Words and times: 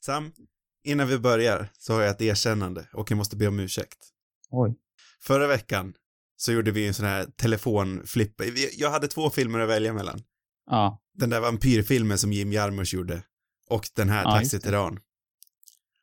Sam, 0.00 0.32
innan 0.84 1.08
vi 1.08 1.18
börjar 1.18 1.72
så 1.78 1.94
har 1.94 2.00
jag 2.00 2.10
ett 2.10 2.20
erkännande 2.20 2.88
och 2.92 3.10
jag 3.10 3.16
måste 3.16 3.36
be 3.36 3.46
om 3.48 3.60
ursäkt. 3.60 3.98
Oj. 4.50 4.74
Förra 5.22 5.46
veckan 5.46 5.94
så 6.36 6.52
gjorde 6.52 6.70
vi 6.70 6.86
en 6.86 6.94
sån 6.94 7.06
här 7.06 7.26
telefonflipp. 7.36 8.34
Jag 8.76 8.90
hade 8.90 9.08
två 9.08 9.30
filmer 9.30 9.58
att 9.58 9.68
välja 9.68 9.92
mellan. 9.92 10.22
Ja. 10.66 11.02
Den 11.14 11.30
där 11.30 11.40
vampyrfilmen 11.40 12.18
som 12.18 12.32
Jim 12.32 12.52
Jarmusch 12.52 12.94
gjorde 12.94 13.22
och 13.70 13.88
den 13.94 14.08
här 14.08 14.22
Ja. 14.24 14.30
Taxi 14.30 14.60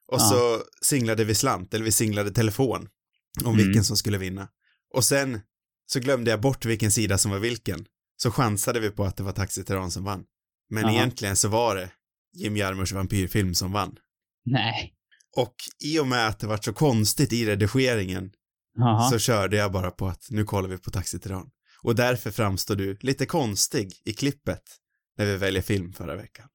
Och 0.08 0.20
Ja. 0.20 0.20
så 0.20 0.64
singlade 0.82 1.24
vi 1.24 1.36
slant, 1.36 1.74
eller 1.74 1.86
vi 1.86 1.92
singlade 1.92 2.32
telefon 2.32 2.90
om 3.46 3.54
Mm. 3.54 3.58
vilken 3.66 3.84
som 3.84 3.98
skulle 3.98 4.18
vinna. 4.18 4.48
Och 4.94 5.04
sen 5.06 5.40
så 5.86 6.00
glömde 6.00 6.32
jag 6.32 6.42
bort 6.42 6.66
vilken 6.66 6.92
sida 6.92 7.18
som 7.18 7.32
var 7.32 7.40
vilken. 7.40 7.86
Så 8.18 8.32
chansade 8.32 8.80
vi 8.80 8.90
på 8.90 9.06
att 9.06 9.18
det 9.18 9.24
var 9.24 9.32
Taxi 9.32 9.64
som 9.90 10.04
vann. 10.04 10.26
Men 10.70 10.84
Jaha. 10.84 10.94
egentligen 10.94 11.36
så 11.36 11.48
var 11.48 11.76
det 11.76 11.92
Jim 12.34 12.58
Jarmuschs 12.58 12.92
vampyrfilm 12.92 13.54
som 13.54 13.72
vann. 13.72 13.96
Nej. 14.46 14.94
Och 15.36 15.56
i 15.86 16.00
och 16.00 16.08
med 16.08 16.28
att 16.28 16.40
det 16.40 16.48
var 16.48 16.58
så 16.58 16.74
konstigt 16.74 17.34
i 17.34 17.46
redigeringen 17.46 18.32
Jaha. 18.78 19.10
så 19.10 19.20
körde 19.20 19.58
jag 19.58 19.72
bara 19.72 19.92
på 19.92 20.08
att 20.08 20.28
nu 20.30 20.44
kollar 20.44 20.70
vi 20.70 20.78
på 20.78 20.92
Taxi 20.92 21.20
Och 21.82 21.96
därför 21.96 22.32
framstår 22.32 22.76
du 22.76 22.98
lite 23.02 23.26
konstig 23.26 23.92
i 24.06 24.14
klippet 24.14 24.64
när 25.18 25.26
vi 25.26 25.38
väljer 25.38 25.62
film 25.62 25.94
förra 25.94 26.16
veckan. 26.16 26.48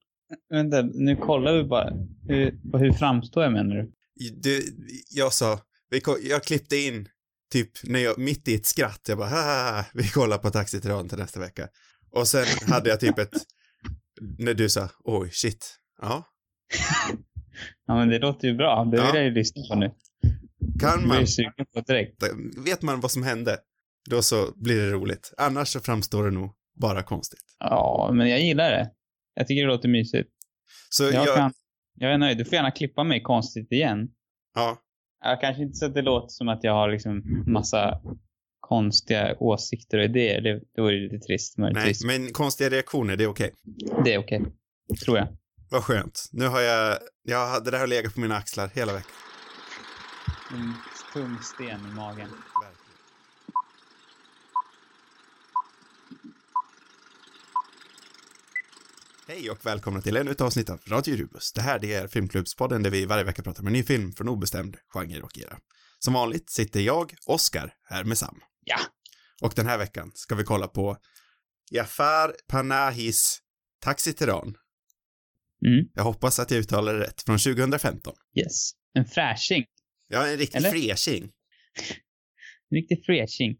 Vänta, 0.49 0.81
nu 0.81 1.15
kollar 1.15 1.53
vi 1.53 1.63
bara. 1.63 1.89
Hur, 2.27 2.77
hur 2.77 2.93
framstår 2.93 3.43
jag 3.43 3.53
menar 3.53 3.75
du? 3.75 3.91
Du, 4.31 4.63
jag 5.09 5.33
sa, 5.33 5.59
vi, 5.89 6.01
jag 6.29 6.43
klippte 6.43 6.77
in 6.77 7.09
typ 7.51 7.71
när 7.83 7.99
jag, 7.99 8.17
mitt 8.17 8.47
i 8.47 8.55
ett 8.55 8.65
skratt, 8.65 9.01
jag 9.07 9.17
bara 9.17 9.29
Haha, 9.29 9.85
vi 9.93 10.07
kollar 10.07 10.37
på 10.37 10.49
Taxi 10.49 10.81
till 10.81 11.17
nästa 11.17 11.39
vecka. 11.39 11.67
Och 12.11 12.27
sen 12.27 12.45
hade 12.67 12.89
jag 12.89 12.99
typ 12.99 13.19
ett, 13.19 13.33
när 14.37 14.53
du 14.53 14.69
sa, 14.69 14.89
oj 15.03 15.29
shit, 15.31 15.79
ja, 16.01 16.23
Ja 17.87 17.95
men 17.95 18.09
det 18.09 18.19
låter 18.19 18.47
ju 18.47 18.53
bra. 18.55 18.85
Det 18.85 18.97
Ja. 18.97 19.05
vill 19.05 19.15
jag 19.15 19.23
ju 19.23 19.31
lyssna 19.31 19.61
på 19.69 19.75
nu. 19.79 19.91
kan 20.79 20.99
Jag 20.99 21.07
man, 21.07 21.19
ju 21.19 21.27
sugen 21.27 21.65
på 21.73 21.81
direkt. 21.81 22.23
vet 22.65 22.81
man 22.81 22.99
vad 22.99 23.11
som 23.11 23.23
hände, 23.23 23.57
då 24.09 24.21
så 24.21 24.51
blir 24.55 24.81
det 24.81 24.89
roligt. 24.91 25.33
Annars 25.37 25.67
så 25.67 25.79
framstår 25.79 26.23
det 26.23 26.31
nog 26.31 26.51
bara 26.81 27.03
konstigt. 27.03 27.39
Ja, 27.59 28.11
men 28.13 28.29
jag 28.29 28.41
gillar 28.41 28.71
det. 28.71 28.91
Jag 29.33 29.47
tycker 29.47 29.61
det 29.61 29.67
låter 29.73 29.89
mysigt. 29.89 30.29
Så 30.89 31.03
Jag, 31.03 31.13
jag, 31.13 31.35
kan, 31.35 31.53
jag 31.95 32.13
är 32.13 32.17
nöjd. 32.17 32.37
Du 32.37 32.45
får 32.45 32.53
gärna 32.53 32.71
klippa 32.71 33.03
mig 33.03 33.21
konstigt 33.21 33.71
igen. 33.71 34.07
ja, 34.55 34.77
Jag 35.25 35.41
kanske 35.41 35.63
inte 35.63 35.75
så 35.75 35.85
att 35.85 35.93
det 35.93 36.01
låter 36.01 36.27
som 36.29 36.49
att 36.49 36.63
jag 36.63 36.73
har 36.73 36.89
liksom 36.91 37.43
massa 37.47 38.01
konstiga 38.67 39.35
åsikter 39.39 39.97
och 39.97 40.03
idéer. 40.03 40.41
Det, 40.41 40.61
det 40.75 40.81
vore 40.81 40.99
lite 40.99 41.25
trist 41.25 41.57
nej, 41.57 41.73
möjligtvis. 41.73 42.05
men 42.05 42.33
konstiga 42.33 42.69
reaktioner, 42.69 43.15
det 43.15 43.23
är 43.23 43.27
okej. 43.27 43.53
Det 44.05 44.13
är 44.13 44.17
okej. 44.17 44.41
Tror 45.05 45.17
jag. 45.17 45.27
Vad 45.69 45.83
skönt. 45.83 46.29
Nu 46.31 46.47
har 46.47 46.61
jag, 46.61 46.97
jag 47.23 47.47
hade 47.47 47.71
det 47.71 47.77
här 47.77 47.87
legat 47.87 48.13
på 48.13 48.19
mina 48.19 48.35
axlar 48.35 48.69
hela 48.73 48.93
veckan. 48.93 49.11
En 50.51 50.73
tung 51.13 51.37
sten 51.41 51.79
i 51.91 51.95
magen. 51.95 52.27
Hej 59.27 59.49
och 59.51 59.65
välkomna 59.65 60.01
till 60.01 60.17
ännu 60.17 60.31
ett 60.31 60.41
avsnitt 60.41 60.69
av 60.69 60.79
Radio 60.87 61.15
Rubus. 61.15 61.53
Det 61.53 61.61
här 61.61 61.85
är 61.85 62.07
Filmklubbspodden 62.07 62.83
där 62.83 62.89
vi 62.89 63.05
varje 63.05 63.23
vecka 63.23 63.43
pratar 63.43 63.61
om 63.61 63.67
en 63.67 63.73
ny 63.73 63.83
film 63.83 64.13
från 64.13 64.29
obestämd 64.29 64.77
genre 64.93 65.21
och 65.21 65.37
era. 65.37 65.57
Som 65.99 66.13
vanligt 66.13 66.49
sitter 66.49 66.79
jag, 66.79 67.13
Oskar, 67.25 67.73
här 67.83 68.03
med 68.03 68.17
Sam. 68.17 68.39
Ja. 68.65 68.79
Och 69.41 69.53
den 69.55 69.65
här 69.65 69.77
veckan 69.77 70.11
ska 70.13 70.35
vi 70.35 70.43
kolla 70.43 70.67
på 70.67 70.97
Jafar 71.71 72.35
Panahis 72.47 73.39
Taxi 73.81 74.13
Teheran. 74.13 74.57
Mm. 75.65 75.85
Jag 75.93 76.03
hoppas 76.03 76.39
att 76.39 76.51
jag 76.51 76.59
uttalar 76.59 76.93
det 76.93 76.99
rätt, 76.99 77.21
från 77.21 77.39
2015. 77.39 78.13
Yes. 78.39 78.71
En 78.93 79.05
fräsching. 79.05 79.65
Ja, 80.07 80.27
en 80.27 80.37
riktig 80.37 80.57
Eller? 80.57 80.71
fräsching. 80.71 81.23
En 82.71 82.75
riktig 82.75 83.05
fräsching. 83.05 83.57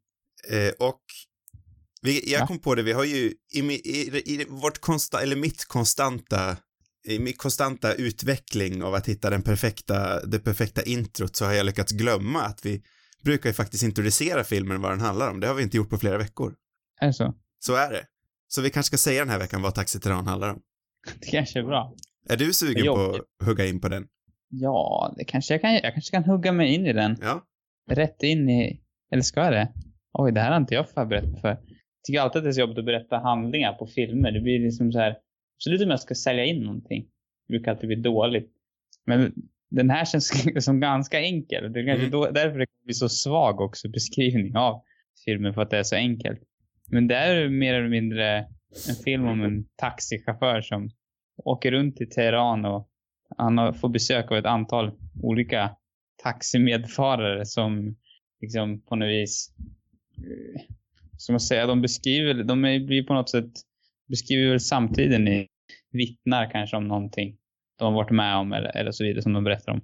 Eh, 0.49 0.73
och 0.79 1.01
vi, 2.01 2.31
jag 2.31 2.39
Va? 2.39 2.47
kom 2.47 2.59
på 2.59 2.75
det, 2.75 2.83
vi 2.83 2.91
har 2.91 3.03
ju 3.03 3.33
i, 3.53 3.59
i, 3.59 4.33
i 4.33 4.45
vårt 4.49 4.79
konsta, 4.79 5.21
eller 5.21 5.35
mitt 5.35 5.65
konstanta, 5.65 6.57
i 7.07 7.19
min 7.19 7.33
konstanta 7.33 7.93
utveckling 7.93 8.83
av 8.83 8.93
att 8.93 9.07
hitta 9.07 9.29
den 9.29 9.41
perfekta, 9.41 10.25
det 10.25 10.39
perfekta 10.39 10.83
introt 10.83 11.35
så 11.35 11.45
har 11.45 11.53
jag 11.53 11.65
lyckats 11.65 11.91
glömma 11.91 12.41
att 12.41 12.65
vi 12.65 12.83
brukar 13.23 13.49
ju 13.49 13.53
faktiskt 13.53 13.83
introducera 13.83 14.43
filmen 14.43 14.81
vad 14.81 14.91
den 14.91 14.99
handlar 14.99 15.31
om. 15.31 15.39
Det 15.39 15.47
har 15.47 15.55
vi 15.55 15.63
inte 15.63 15.77
gjort 15.77 15.89
på 15.89 15.97
flera 15.97 16.17
veckor. 16.17 16.55
Är 17.01 17.07
det 17.07 17.13
så? 17.13 17.33
Så 17.59 17.75
är 17.75 17.91
det. 17.91 18.05
Så 18.47 18.61
vi 18.61 18.69
kanske 18.69 18.87
ska 18.87 18.97
säga 18.97 19.21
den 19.21 19.29
här 19.29 19.39
veckan 19.39 19.61
vad 19.61 19.75
Taxi 19.75 19.99
Teheran 19.99 20.27
handlar 20.27 20.49
om. 20.49 20.61
Det 21.21 21.27
kanske 21.27 21.59
är 21.59 21.63
bra. 21.63 21.95
Är 22.29 22.37
du 22.37 22.53
sugen 22.53 22.85
på 22.85 23.15
att 23.15 23.47
hugga 23.47 23.65
in 23.65 23.81
på 23.81 23.89
den? 23.89 24.07
Ja, 24.49 25.13
det 25.17 25.23
kanske 25.23 25.53
jag 25.53 25.61
kan 25.61 25.73
Jag 25.73 25.93
kanske 25.93 26.11
kan 26.11 26.23
hugga 26.23 26.51
mig 26.51 26.73
in 26.73 26.85
i 26.85 26.93
den. 26.93 27.17
Ja. 27.21 27.45
Rätt 27.89 28.23
in 28.23 28.49
i... 28.49 28.81
Eller 29.11 29.21
ska 29.21 29.43
jag 29.43 29.53
det? 29.53 29.73
Oj, 30.13 30.31
det 30.31 30.41
här 30.41 30.51
har 30.51 30.57
inte 30.57 30.73
jag 30.73 30.89
förberett 30.89 31.31
mig 31.31 31.41
för. 31.41 31.49
Jag 31.49 32.03
tycker 32.07 32.21
alltid 32.21 32.37
att 32.37 32.43
det 32.43 32.49
är 32.49 32.53
så 32.53 32.59
jobbigt 32.59 32.77
att 32.77 32.85
berätta 32.85 33.17
handlingar 33.17 33.73
på 33.73 33.87
filmer. 33.87 34.31
Det 34.31 34.41
blir 34.41 34.59
liksom 34.59 34.91
så 34.91 34.99
här... 34.99 35.17
Absolut 35.57 35.81
om 35.81 35.89
jag 35.89 35.99
ska 35.99 36.15
sälja 36.15 36.45
in 36.45 36.63
någonting. 36.63 37.05
Det 37.47 37.53
brukar 37.53 37.71
alltid 37.71 37.87
bli 37.87 38.01
dåligt. 38.01 38.51
Men 39.05 39.33
den 39.75 39.89
här 39.89 40.05
känns 40.05 40.31
som 40.65 40.79
ganska 40.79 41.21
enkel. 41.21 41.73
Det 41.73 41.79
är 41.79 41.85
kanske 41.85 42.07
Mm. 42.07 42.11
då, 42.11 42.31
därför 42.31 42.59
det 42.59 42.65
blir 42.83 42.93
så 42.93 43.09
svag 43.09 43.61
också 43.61 43.89
beskrivning 43.89 44.55
av 44.55 44.83
filmen 45.25 45.53
för 45.53 45.61
att 45.61 45.69
det 45.69 45.77
är 45.77 45.83
så 45.83 45.95
enkelt. 45.95 46.39
Men 46.91 47.07
det 47.07 47.15
är 47.15 47.49
mer 47.49 47.73
eller 47.73 47.89
mindre 47.89 48.37
en 48.89 48.95
film 49.05 49.27
om 49.27 49.41
en 49.41 49.65
taxichaufför 49.75 50.61
som 50.61 50.89
åker 51.37 51.71
runt 51.71 52.01
i 52.01 52.05
Teheran 52.05 52.65
och 52.65 52.89
han 53.37 53.73
får 53.73 53.89
besök 53.89 54.31
av 54.31 54.37
ett 54.37 54.45
antal 54.45 54.91
olika 55.21 55.75
taximedfarare 56.23 57.45
som 57.45 57.95
liksom 58.41 58.81
på 58.81 58.95
något 58.95 59.09
vis, 59.09 59.53
eh, 60.17 60.61
som 61.17 61.33
jag 61.33 61.41
säger, 61.41 61.67
de 61.67 61.81
beskriver, 61.81 62.43
de 62.43 62.61
blir 62.61 63.03
på 63.03 63.13
något 63.13 63.29
sätt, 63.29 63.51
beskriver 64.09 64.49
väl 64.49 64.59
samtiden 64.59 65.27
i, 65.27 65.47
vittnar 65.91 66.51
kanske 66.51 66.77
om 66.77 66.87
någonting 66.87 67.37
de 67.79 67.85
har 67.85 67.91
varit 68.03 68.11
med 68.11 68.35
om 68.35 68.53
eller, 68.53 68.77
eller 68.77 68.91
så 68.91 69.03
vidare 69.03 69.21
som 69.21 69.33
de 69.33 69.43
berättar 69.43 69.71
om. 69.71 69.81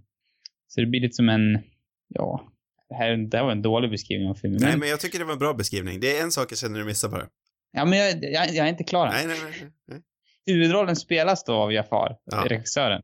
Så 0.67 0.81
det 0.81 0.87
blir 0.87 1.01
lite 1.01 1.13
som 1.15 1.29
en, 1.29 1.59
ja, 2.07 2.43
det 2.89 2.95
här, 2.95 3.17
det 3.17 3.37
här 3.37 3.43
var 3.43 3.51
en 3.51 3.61
dålig 3.61 3.91
beskrivning 3.91 4.29
av 4.29 4.35
filmen. 4.35 4.59
Nej, 4.61 4.77
Men, 4.77 4.89
jag 4.89 4.99
tycker 4.99 5.19
det 5.19 5.25
var 5.25 5.33
en 5.33 5.39
bra 5.39 5.53
beskrivning. 5.53 5.99
Det 5.99 6.17
är 6.17 6.23
en 6.23 6.31
sak 6.31 6.51
jag 6.51 6.57
känner 6.59 6.79
du 6.79 6.85
missar 6.85 7.09
bara. 7.09 7.27
ja, 7.71 7.85
men 7.85 7.99
jag, 7.99 8.23
jag, 8.23 8.49
jag 8.49 8.65
är 8.65 8.69
inte 8.69 8.83
klar 8.83 9.07
än. 9.07 9.13
Nej, 9.13 9.27
nej, 9.27 9.37
nej. 9.61 9.69
nej. 9.87 10.01
Huvudrollen 10.45 10.95
spelas 10.95 11.43
då 11.43 11.53
av 11.53 11.73
Jafar, 11.73 12.17
Ja. 12.25 12.45
regissören. 12.49 13.01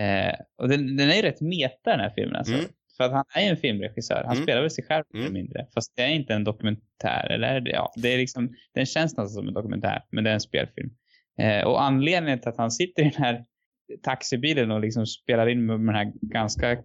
Eh, 0.00 0.34
och 0.58 0.68
den, 0.68 0.96
den 0.96 1.10
är 1.10 1.14
ju 1.14 1.22
rätt 1.22 1.40
meta 1.40 1.90
den 1.90 2.00
här 2.00 2.12
filmen 2.14 2.36
alltså. 2.36 2.54
Mm. 2.54 2.66
För 2.96 3.04
att 3.04 3.12
han 3.12 3.24
är 3.34 3.42
ju 3.42 3.48
en 3.48 3.56
filmregissör. 3.56 4.22
Han 4.26 4.32
Mm. 4.32 4.42
spelar 4.42 4.60
väl 4.60 4.70
sig 4.70 4.84
själv 4.84 5.04
mer 5.12 5.20
Mm. 5.20 5.32
mindre. 5.32 5.66
Fast 5.74 5.96
det 5.96 6.02
är 6.02 6.08
inte 6.08 6.34
en 6.34 6.44
dokumentär. 6.44 7.30
Eller 7.30 7.60
det? 7.60 7.70
Ja, 7.70 7.92
det 7.96 8.08
är 8.14 8.18
liksom, 8.18 8.54
den 8.74 8.86
känns 8.86 9.12
nästan 9.12 9.28
som 9.28 9.48
en 9.48 9.54
dokumentär. 9.54 10.02
Men 10.10 10.24
det 10.24 10.30
är 10.30 10.34
en 10.34 10.40
spelfilm. 10.40 10.90
Eh, 11.38 11.64
och 11.66 11.82
anledningen 11.82 12.38
till 12.40 12.48
att 12.48 12.56
han 12.58 12.70
sitter 12.70 13.02
i 13.02 13.10
den 13.10 13.22
här 13.22 13.44
taxibilen 14.02 14.70
och 14.70 14.80
liksom 14.80 15.06
spelar 15.06 15.48
in 15.48 15.66
med 15.66 15.78
den 15.78 15.94
här 15.94 16.12
ganska 16.20 16.78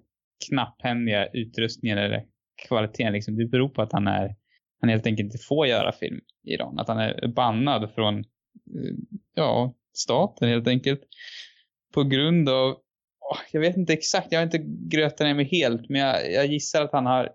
knapphändiga 0.50 1.28
utrustningen 1.28 1.98
eller 1.98 2.26
kvaliteten 2.68 3.14
liksom. 3.14 3.38
Det 3.38 3.46
beror 3.46 3.70
på 3.70 3.82
att 3.82 3.94
han 3.94 4.08
är, 4.08 4.36
han 4.82 4.90
helt 4.90 5.06
enkelt 5.06 5.26
inte 5.26 5.46
får 5.48 5.68
göra 5.68 5.92
film 5.92 6.20
i 6.44 6.54
Iran. 6.54 6.80
Att 6.80 6.88
han 6.88 7.00
är 7.00 7.28
bannad 7.28 7.92
från, 7.96 8.20
eh, 8.20 8.26
ja, 9.36 9.76
staten 9.94 10.50
helt 10.50 10.68
enkelt. 10.68 11.02
På 11.94 12.04
grund 12.04 12.50
av, 12.50 12.70
åh, 13.20 13.40
jag 13.52 13.62
vet 13.62 13.78
inte 13.78 13.94
exakt, 13.94 14.28
jag 14.32 14.40
har 14.40 14.46
inte 14.46 14.64
grötat 14.98 15.20
ner 15.20 15.34
mig 15.34 15.46
helt, 15.46 15.90
men 15.90 16.02
jag, 16.02 16.32
jag 16.32 16.46
gissar 16.46 16.84
att 16.84 16.92
han 16.92 17.06
har, 17.06 17.30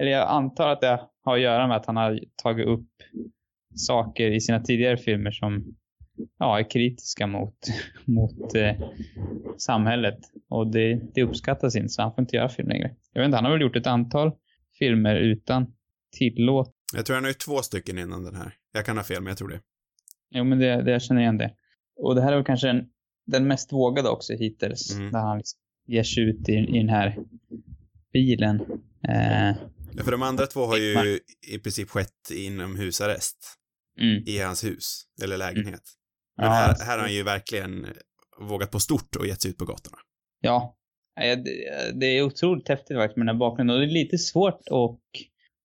eller 0.00 0.10
jag 0.10 0.28
antar 0.28 0.68
att 0.68 0.80
det 0.80 1.08
har 1.24 1.34
att 1.34 1.42
göra 1.42 1.66
med 1.66 1.76
att 1.76 1.86
han 1.86 1.96
har 1.96 2.20
tagit 2.42 2.66
upp 2.66 2.88
saker 3.74 4.30
i 4.30 4.40
sina 4.40 4.60
tidigare 4.60 4.96
filmer 4.96 5.30
som 5.30 5.76
ja, 6.42 6.58
är 6.58 6.70
kritiska 6.70 7.26
mot, 7.26 7.54
mot 8.04 8.54
eh, 8.54 8.76
samhället. 9.58 10.18
Och 10.48 10.72
det, 10.72 11.00
det 11.14 11.22
uppskattas 11.22 11.76
inte, 11.76 11.88
så 11.88 12.02
han 12.02 12.14
får 12.14 12.22
inte 12.22 12.36
göra 12.36 12.48
film 12.48 12.68
längre. 12.68 12.94
Jag 13.12 13.20
vet 13.20 13.26
inte, 13.26 13.36
han 13.36 13.44
har 13.44 13.52
väl 13.52 13.60
gjort 13.60 13.76
ett 13.76 13.86
antal 13.86 14.32
filmer 14.78 15.16
utan 15.16 15.66
tillåt. 16.18 16.74
Jag 16.94 17.06
tror 17.06 17.14
han 17.14 17.24
har 17.24 17.30
ju 17.30 17.34
två 17.34 17.62
stycken 17.62 17.98
innan 17.98 18.24
den 18.24 18.34
här. 18.34 18.54
Jag 18.72 18.86
kan 18.86 18.96
ha 18.96 19.04
fel, 19.04 19.22
men 19.22 19.30
jag 19.30 19.38
tror 19.38 19.48
det. 19.48 19.60
Jo, 20.30 20.44
men 20.44 20.58
det, 20.58 20.82
det 20.82 20.90
jag 20.90 21.02
känner 21.02 21.20
igen 21.20 21.38
det. 21.38 21.54
Och 21.96 22.14
det 22.14 22.22
här 22.22 22.32
är 22.32 22.36
väl 22.36 22.44
kanske 22.44 22.66
den, 22.66 22.84
den 23.26 23.46
mest 23.46 23.72
vågade 23.72 24.08
också 24.08 24.32
hittills. 24.32 24.94
Mm. 24.94 25.12
Där 25.12 25.20
han 25.20 25.38
liksom 25.38 25.58
ger 25.86 26.02
sig 26.02 26.22
ut 26.22 26.48
i, 26.48 26.52
i 26.52 26.78
den 26.78 26.88
här 26.88 27.18
bilen. 28.12 28.60
Eh, 29.08 29.56
Ja, 29.94 30.04
För 30.04 30.10
de 30.10 30.22
andra 30.22 30.46
två 30.46 30.66
har 30.66 30.76
ju 30.76 31.18
i 31.48 31.58
princip 31.58 31.90
skett 31.90 32.30
inom 32.34 32.76
husarrest 32.76 33.58
mm. 34.00 34.22
i 34.26 34.38
hans 34.38 34.64
hus, 34.64 35.06
eller 35.22 35.36
lägenhet. 35.36 35.82
Men 36.36 36.46
Ja, 36.46 36.52
här, 36.52 36.74
här 36.84 36.96
har 36.98 37.04
han 37.04 37.14
ju 37.14 37.22
verkligen 37.22 37.86
vågat 38.40 38.70
på 38.70 38.80
stort 38.80 39.16
och 39.16 39.26
gett 39.26 39.42
sig 39.42 39.50
ut 39.50 39.58
på 39.58 39.64
gatorna. 39.64 39.96
Ja, 40.40 40.76
Eh, 41.20 41.38
det- 41.94 42.06
är 42.18 42.22
otroligt 42.22 42.68
häftigt 42.68 42.96
faktiskt 42.96 43.16
med 43.16 43.26
den 43.26 43.34
här 43.34 43.38
bakgrunden. 43.40 43.76
Och 43.76 43.80
det 43.82 43.86
är 43.88 43.90
lite 44.04 44.18
svårt 44.18 44.60
att, 44.70 45.00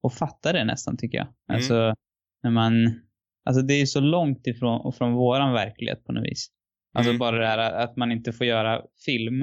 att 0.06 0.18
fatta 0.18 0.52
det 0.52 0.64
nästan 0.64 0.96
tycker 0.96 1.18
jag. 1.18 1.26
Mm. 1.26 1.56
Alltså, 1.56 1.94
när 2.42 2.50
man... 2.50 3.00
Alltså 3.44 3.62
det 3.62 3.74
är 3.74 3.86
så 3.86 4.00
långt 4.00 4.46
ifrån 4.46 4.92
från 4.92 5.12
våran 5.12 5.52
verklighet 5.52 6.04
på 6.04 6.12
något 6.12 6.24
vis. 6.24 6.46
Alltså 6.94 7.10
Mm. 7.10 7.18
bara 7.18 7.38
det 7.38 7.46
här 7.46 7.58
att 7.58 7.96
man 7.96 8.12
inte 8.12 8.32
får 8.32 8.46
göra 8.46 8.82
film 9.04 9.42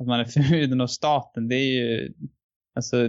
att 0.00 0.06
man 0.06 0.20
är 0.20 0.24
förbjuden 0.34 0.80
av 0.80 0.86
staten, 0.86 1.48
det 1.48 1.54
är 1.56 1.74
ju, 1.74 2.12
alltså, 2.76 3.08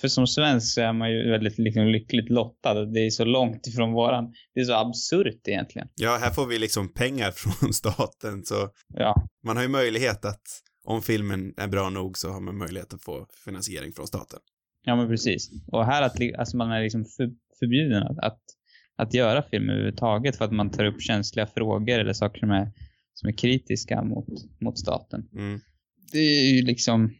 för 0.00 0.08
som 0.08 0.26
svensk 0.26 0.74
så 0.74 0.80
är 0.80 0.92
man 0.92 1.10
ju 1.10 1.30
väldigt 1.30 1.58
liksom, 1.58 1.86
lyckligt 1.86 2.30
lottad. 2.30 2.84
Det 2.84 3.00
är 3.00 3.10
så 3.10 3.24
långt 3.24 3.66
ifrån 3.66 3.92
våran, 3.92 4.32
det 4.54 4.60
är 4.60 4.64
så 4.64 4.74
absurt 4.74 5.48
egentligen. 5.48 5.88
Ja, 5.94 6.18
här 6.20 6.30
får 6.30 6.46
vi 6.46 6.58
liksom 6.58 6.92
pengar 6.92 7.30
från 7.36 7.72
staten, 7.72 8.44
så 8.44 8.70
Ja, 8.94 9.28
man 9.44 9.56
har 9.56 9.62
ju 9.62 9.68
möjlighet 9.68 10.24
att, 10.24 10.42
om 10.84 11.02
filmen 11.02 11.54
är 11.56 11.68
bra 11.68 11.90
nog 11.90 12.18
så 12.18 12.30
har 12.30 12.40
man 12.40 12.58
möjlighet 12.58 12.94
att 12.94 13.02
få 13.02 13.26
finansiering 13.44 13.92
från 13.92 14.06
staten. 14.06 14.38
ja 14.84 14.96
men 14.96 15.08
precis. 15.08 15.50
Och 15.66 15.86
här 15.86 16.02
att 16.02 16.38
alltså, 16.38 16.56
man 16.56 16.70
är 16.70 16.82
liksom 16.82 17.04
för, 17.04 17.30
förbjuden 17.58 18.02
att, 18.02 18.18
att, 18.18 18.40
att 18.96 19.14
göra 19.14 19.42
film 19.42 19.70
överhuvudtaget 19.70 20.36
för 20.36 20.44
att 20.44 20.52
man 20.52 20.70
tar 20.70 20.84
upp 20.84 21.02
känsliga 21.02 21.46
frågor 21.46 21.98
eller 21.98 22.12
saker 22.12 22.40
som 22.40 22.50
är, 22.50 22.72
som 23.14 23.28
är 23.28 23.32
kritiska 23.32 24.02
mot, 24.02 24.26
mot 24.60 24.78
staten. 24.78 25.28
Mm. 25.34 25.60
det 26.12 26.18
är 26.18 26.56
ju 26.56 26.62
liksom, 26.62 27.14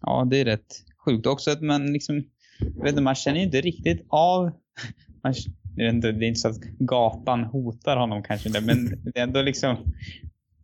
ja 0.00 0.26
det 0.30 0.36
är 0.36 0.44
rätt 0.44 0.84
sjukt 1.04 1.26
också 1.26 1.50
att 1.50 1.62
man 1.62 1.92
liksom, 1.92 2.24
jag 2.58 2.82
vet 2.82 2.90
inte, 2.90 3.02
man 3.02 3.14
känner 3.14 3.38
ju 3.38 3.44
inte 3.44 3.60
riktigt 3.60 4.06
av, 4.08 4.42
man, 5.22 5.34
jag 5.76 5.84
vet 5.84 5.94
inte, 5.94 6.12
det 6.12 6.26
är 6.26 6.28
inte 6.28 6.40
så 6.40 6.48
att 6.48 6.60
gatan 6.78 7.44
hotar 7.44 7.96
honom 7.96 8.22
kanske, 8.22 8.48
det, 8.48 8.60
men 8.60 9.02
det 9.04 9.18
är 9.18 9.22
ändå 9.22 9.42
liksom, 9.42 9.76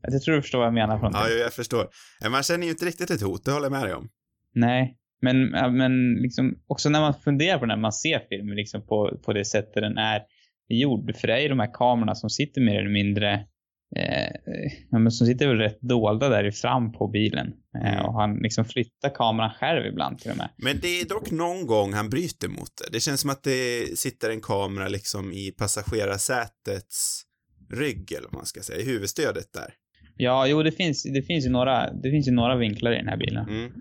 jag 0.02 0.22
tror 0.22 0.34
du 0.34 0.42
förstår 0.42 0.58
vad 0.58 0.66
jag 0.66 0.74
menar. 0.74 0.98
Från 0.98 1.12
Ja, 1.14 1.28
jag 1.28 1.52
förstår. 1.52 1.88
Man 2.30 2.42
känner 2.42 2.64
ju 2.64 2.70
inte 2.70 2.84
riktigt 2.84 3.10
ett 3.10 3.22
hot, 3.22 3.44
det 3.44 3.52
håller 3.52 3.64
jag 3.64 3.72
med 3.72 3.82
dig 3.82 3.94
om. 3.94 4.08
Nej, 4.54 4.96
men, 5.22 5.50
men 5.76 6.14
liksom, 6.14 6.58
också 6.66 6.88
när 6.88 7.00
man 7.00 7.14
funderar 7.14 7.58
på 7.58 7.66
när 7.66 7.76
man 7.76 7.92
ser 7.92 8.26
filmen 8.28 8.56
liksom 8.56 8.86
på, 8.86 9.18
på 9.24 9.32
det 9.32 9.44
sättet 9.44 9.74
den 9.74 9.98
är 9.98 10.22
gjord, 10.68 11.16
för 11.16 11.28
det 11.28 11.34
är 11.34 11.40
ju 11.40 11.48
de 11.48 11.60
här 11.60 11.74
kamerorna 11.74 12.14
som 12.14 12.30
sitter 12.30 12.60
mer 12.60 12.78
eller 12.80 12.90
mindre 12.90 13.46
eh, 13.96 14.32
ja, 14.90 14.98
men 14.98 15.10
som 15.12 15.26
sitter 15.26 15.46
väl 15.48 15.56
rätt 15.58 15.80
dolda 15.80 16.28
där 16.28 16.44
i 16.44 16.52
fram 16.52 16.92
på 16.92 17.08
bilen. 17.08 17.52
Eh, 17.84 17.92
Mm. 17.92 18.04
och 18.06 18.14
han 18.14 18.36
liksom 18.36 18.64
flyttar 18.64 19.14
kameran 19.14 19.50
själv 19.50 19.86
ibland 19.86 20.18
till 20.18 20.30
och 20.30 20.36
med. 20.36 20.48
Men 20.56 20.78
det 20.82 21.00
är 21.00 21.08
dock 21.08 21.30
någon 21.30 21.66
gång 21.66 21.92
han 21.92 22.10
bryter 22.10 22.48
mot 22.48 22.70
det. 22.76 22.92
Det 22.92 23.00
känns 23.00 23.20
som 23.20 23.30
att 23.30 23.42
det 23.42 23.98
sitter 23.98 24.30
en 24.30 24.40
kamera 24.40 24.88
liksom 24.88 25.32
i 25.32 25.50
passagerarsätets 25.58 27.22
rygg, 27.70 28.12
eller 28.12 28.24
vad 28.30 28.34
man 28.34 28.46
ska 28.46 28.60
säga, 28.60 28.78
i 28.80 28.84
huvudstödet 28.84 29.52
där. 29.52 29.74
Ja, 30.16 30.46
jo 30.46 30.62
det 30.62 30.72
finns, 30.72 31.02
det 31.02 31.22
finns 31.22 31.46
ju 31.46 31.50
några, 31.50 31.92
det 31.92 32.10
finns 32.10 32.28
ju 32.28 32.32
några 32.32 32.56
vinklar 32.56 32.92
i 32.92 32.96
den 32.96 33.08
här 33.08 33.16
bilen. 33.16 33.48
Mm. 33.48 33.72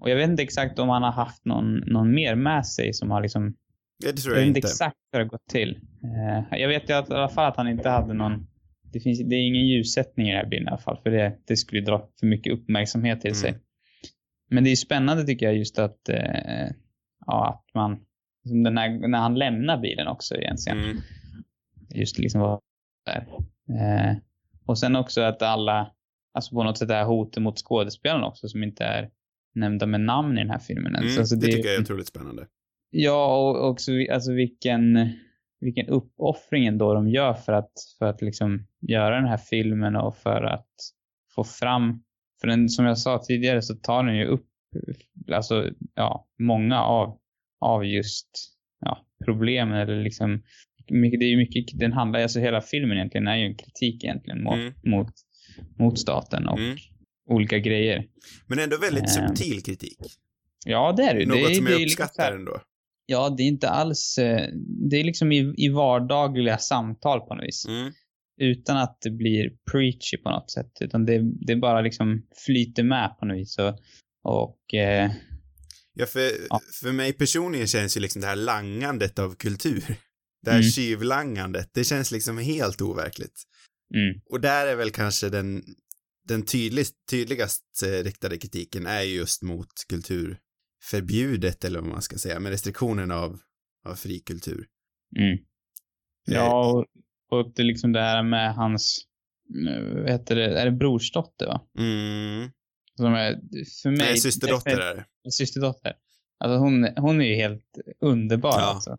Och 0.00 0.10
jag 0.10 0.16
vet 0.16 0.28
inte 0.30 0.42
exakt 0.42 0.78
om 0.78 0.88
han 0.88 1.02
har 1.02 1.12
haft 1.12 1.44
någon, 1.44 1.74
någon 1.76 2.14
mer 2.14 2.34
med 2.34 2.66
sig 2.66 2.92
som 2.94 3.10
har 3.10 3.22
liksom, 3.22 3.54
det 4.00 4.12
tror 4.12 4.34
jag 4.34 4.36
jag 4.36 4.40
vet 4.40 4.48
inte 4.48 4.58
inte. 4.58 4.68
exakt 4.68 4.96
hur 5.12 5.18
det 5.18 5.24
har 5.24 5.30
gått 5.30 5.46
till. 5.50 5.80
Eh, 6.04 6.58
jag 6.60 6.68
vet 6.68 6.90
ju 6.90 6.94
att, 6.94 7.10
i 7.10 7.12
alla 7.12 7.28
fall 7.28 7.48
att 7.50 7.56
han 7.56 7.68
inte 7.68 7.88
hade 7.88 8.14
någon, 8.14 8.46
det, 8.92 9.00
finns, 9.00 9.18
det 9.18 9.36
är 9.36 9.46
ingen 9.46 9.66
ljussättning 9.66 10.28
i 10.28 10.30
den 10.30 10.38
här 10.38 10.50
bilen 10.50 10.66
i 10.66 10.70
alla 10.70 10.78
fall, 10.78 11.00
för 11.02 11.10
det, 11.10 11.38
det 11.46 11.56
skulle 11.56 11.80
dra 11.80 12.08
för 12.20 12.26
mycket 12.26 12.52
uppmärksamhet 12.52 13.20
till 13.20 13.34
sig. 13.34 13.50
Mm. 13.50 13.60
Men 14.50 14.64
det 14.64 14.70
är 14.70 14.76
spännande 14.76 15.24
tycker 15.24 15.46
jag 15.46 15.56
just 15.56 15.78
att, 15.78 16.08
eh, 16.08 16.68
ja, 17.26 17.48
att 17.48 17.74
man, 17.74 18.00
som 18.48 18.62
den 18.62 18.78
här, 18.78 19.08
när 19.08 19.18
han 19.18 19.34
lämnar 19.34 19.78
bilen 19.78 20.08
också 20.08 20.36
egentligen. 20.36 20.78
Mm. 20.78 20.96
just 21.94 22.18
liksom 22.18 22.40
vad 22.40 22.60
där. 23.06 23.26
Eh, 23.78 24.16
och 24.66 24.78
sen 24.78 24.96
också 24.96 25.20
att 25.20 25.42
alla, 25.42 25.90
alltså 26.34 26.54
på 26.54 26.62
något 26.62 26.78
sätt 26.78 26.88
det 26.88 26.94
här 26.94 27.04
hotet 27.04 27.42
mot 27.42 27.58
skådespelarna 27.58 28.26
också 28.26 28.48
som 28.48 28.62
inte 28.62 28.84
är 28.84 29.10
nämnda 29.54 29.86
med 29.86 30.00
namn 30.00 30.38
i 30.38 30.40
den 30.40 30.50
här 30.50 30.58
filmen. 30.58 30.94
Mm. 30.96 31.18
Alltså 31.18 31.36
det 31.36 31.46
tycker 31.46 31.68
jag 31.68 31.76
är 31.76 31.80
otroligt 31.80 32.06
spännande. 32.06 32.46
Ja, 32.90 33.36
och 33.36 33.70
också 33.70 33.92
alltså 34.12 34.32
vilken, 34.32 35.12
vilken 35.60 35.86
uppoffring 35.86 36.66
ändå 36.66 36.94
de 36.94 37.08
gör 37.08 37.34
för 37.34 37.52
att, 37.52 37.72
för 37.98 38.06
att 38.06 38.22
liksom 38.22 38.66
göra 38.80 39.14
den 39.14 39.28
här 39.28 39.36
filmen 39.36 39.96
och 39.96 40.16
för 40.16 40.42
att 40.42 40.68
få 41.34 41.44
fram, 41.44 42.02
för 42.40 42.48
den, 42.48 42.68
som 42.68 42.84
jag 42.84 42.98
sa 42.98 43.22
tidigare 43.24 43.62
så 43.62 43.74
tar 43.74 44.02
den 44.04 44.16
ju 44.16 44.24
upp, 44.26 44.46
alltså 45.32 45.70
ja, 45.94 46.28
många 46.38 46.82
av, 46.82 47.18
av 47.60 47.84
just, 47.86 48.28
ja, 48.80 49.06
problemen 49.24 49.78
eller 49.78 50.02
liksom, 50.02 50.42
det 50.88 50.94
är 51.32 51.36
mycket, 51.36 51.78
den 51.78 51.92
handlar, 51.92 52.20
alltså 52.22 52.40
hela 52.40 52.60
filmen 52.60 52.96
egentligen 52.96 53.26
är 53.28 53.36
ju 53.36 53.46
en 53.46 53.56
kritik 53.56 54.04
egentligen 54.04 54.42
mot, 54.42 54.54
Mm. 54.54 54.72
mot, 54.84 55.12
mot 55.78 55.98
staten 55.98 56.48
och 56.48 56.58
Mm. 56.58 56.76
olika 57.30 57.58
grejer. 57.58 58.06
Men 58.46 58.58
ändå 58.58 58.76
väldigt 58.78 59.04
Eh, 59.04 59.26
subtil 59.26 59.62
kritik. 59.62 59.98
Ja, 60.66 60.94
det 60.96 61.02
är 61.02 61.14
det. 61.14 61.26
Något 61.26 61.48
det, 61.48 61.54
som 61.54 61.64
det 61.64 61.70
jag 61.70 61.80
liksom 61.80 62.02
uppskattar 62.04 62.22
här- 62.30 62.38
ändå. 62.38 62.60
Ja, 63.10 63.34
det 63.36 63.42
är 63.42 63.46
inte 63.46 63.68
alls... 63.68 64.18
eh, 64.18 64.48
Det 64.90 64.96
är 64.96 65.04
liksom 65.04 65.32
i, 65.32 65.54
i 65.56 65.68
vardagliga 65.68 66.58
samtal 66.58 67.20
på 67.20 67.34
något 67.34 67.44
vis. 67.46 67.66
Mm. 67.68 67.92
Utan 68.40 68.76
att 68.76 68.98
det 69.00 69.10
blir 69.10 69.50
preachy 69.70 70.16
på 70.22 70.30
något 70.30 70.50
sätt. 70.50 70.72
Utan 70.80 71.04
det, 71.06 71.20
det 71.46 71.56
bara 71.56 71.80
liksom 71.80 72.26
flyter 72.46 72.82
med 72.82 73.16
på 73.20 73.26
något 73.26 73.36
vis. 73.36 73.58
Och, 73.58 73.78
och 74.24 74.74
eh, 74.74 75.10
Ja, 75.94 76.06
för, 76.06 76.30
Ja. 76.50 76.60
för 76.82 76.92
mig 76.92 77.12
personligen 77.12 77.66
känns 77.66 77.96
ju 77.96 78.00
liksom 78.00 78.20
det 78.22 78.28
här 78.28 78.36
langandet 78.36 79.18
av 79.18 79.34
kultur, 79.34 79.84
det 80.44 80.50
här 80.50 80.58
Mm. 80.58 80.70
tjuvlangandet, 80.70 81.70
det 81.74 81.84
känns 81.84 82.10
liksom 82.10 82.38
helt 82.38 82.80
overkligt. 82.82 83.42
mm, 83.94 84.20
Och 84.30 84.40
där 84.40 84.66
är 84.66 84.76
väl 84.76 84.90
kanske 84.90 85.28
den, 85.28 85.62
den 86.28 86.42
tydligast, 86.42 86.94
tydligast 87.10 87.62
eh, 87.84 88.04
riktade 88.04 88.36
kritiken 88.38 88.86
är 88.86 89.02
ju 89.02 89.14
just 89.16 89.42
mot 89.42 89.68
kulturförbjudet, 90.82 91.64
eller 91.64 91.80
vad 91.80 91.88
man 91.90 92.02
ska 92.02 92.16
säga, 92.18 92.40
med 92.40 92.50
restriktionen 92.52 93.10
av, 93.10 93.38
av 93.84 93.94
fri 93.94 94.18
kultur. 94.20 94.66
mm. 95.16 95.32
Eh, 95.32 95.38
Ja, 96.34 96.72
och, 96.72 96.84
och 97.38 97.52
det, 97.54 97.62
liksom 97.62 97.92
det 97.92 98.00
här 98.00 98.22
med 98.22 98.54
hans... 98.54 98.98
eh, 99.68 99.82
Vad 100.02 100.10
heter 100.10 100.36
det? 100.36 100.60
Är 100.60 100.64
det 100.64 100.72
brorsdotter, 100.72 101.46
va? 101.46 101.60
Mm. 101.78 102.50
Som 102.96 103.14
är, 103.14 103.32
för 103.82 103.90
mig... 103.90 103.98
Nej, 103.98 104.16
systerdotter 104.18 104.80
är 104.80 104.94
det. 105.24 105.30
Systerdotter. 105.30 105.92
Alltså 106.38 106.58
hon, 106.58 106.88
hon 106.96 107.20
är 107.20 107.24
ju 107.26 107.34
helt 107.34 107.64
underbar 108.00 108.50
Ja. 108.58 108.60
alltså. 108.74 108.96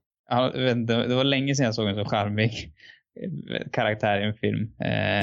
Det 1.07 1.15
var 1.15 1.23
länge 1.23 1.55
sedan 1.55 1.65
jag 1.65 1.75
såg 1.75 1.87
en 1.89 1.95
så 1.95 2.05
charmig 2.05 2.73
eh, 3.21 3.69
karaktär 3.71 4.21
i 4.21 4.23
en 4.25 4.33
film. 4.33 4.71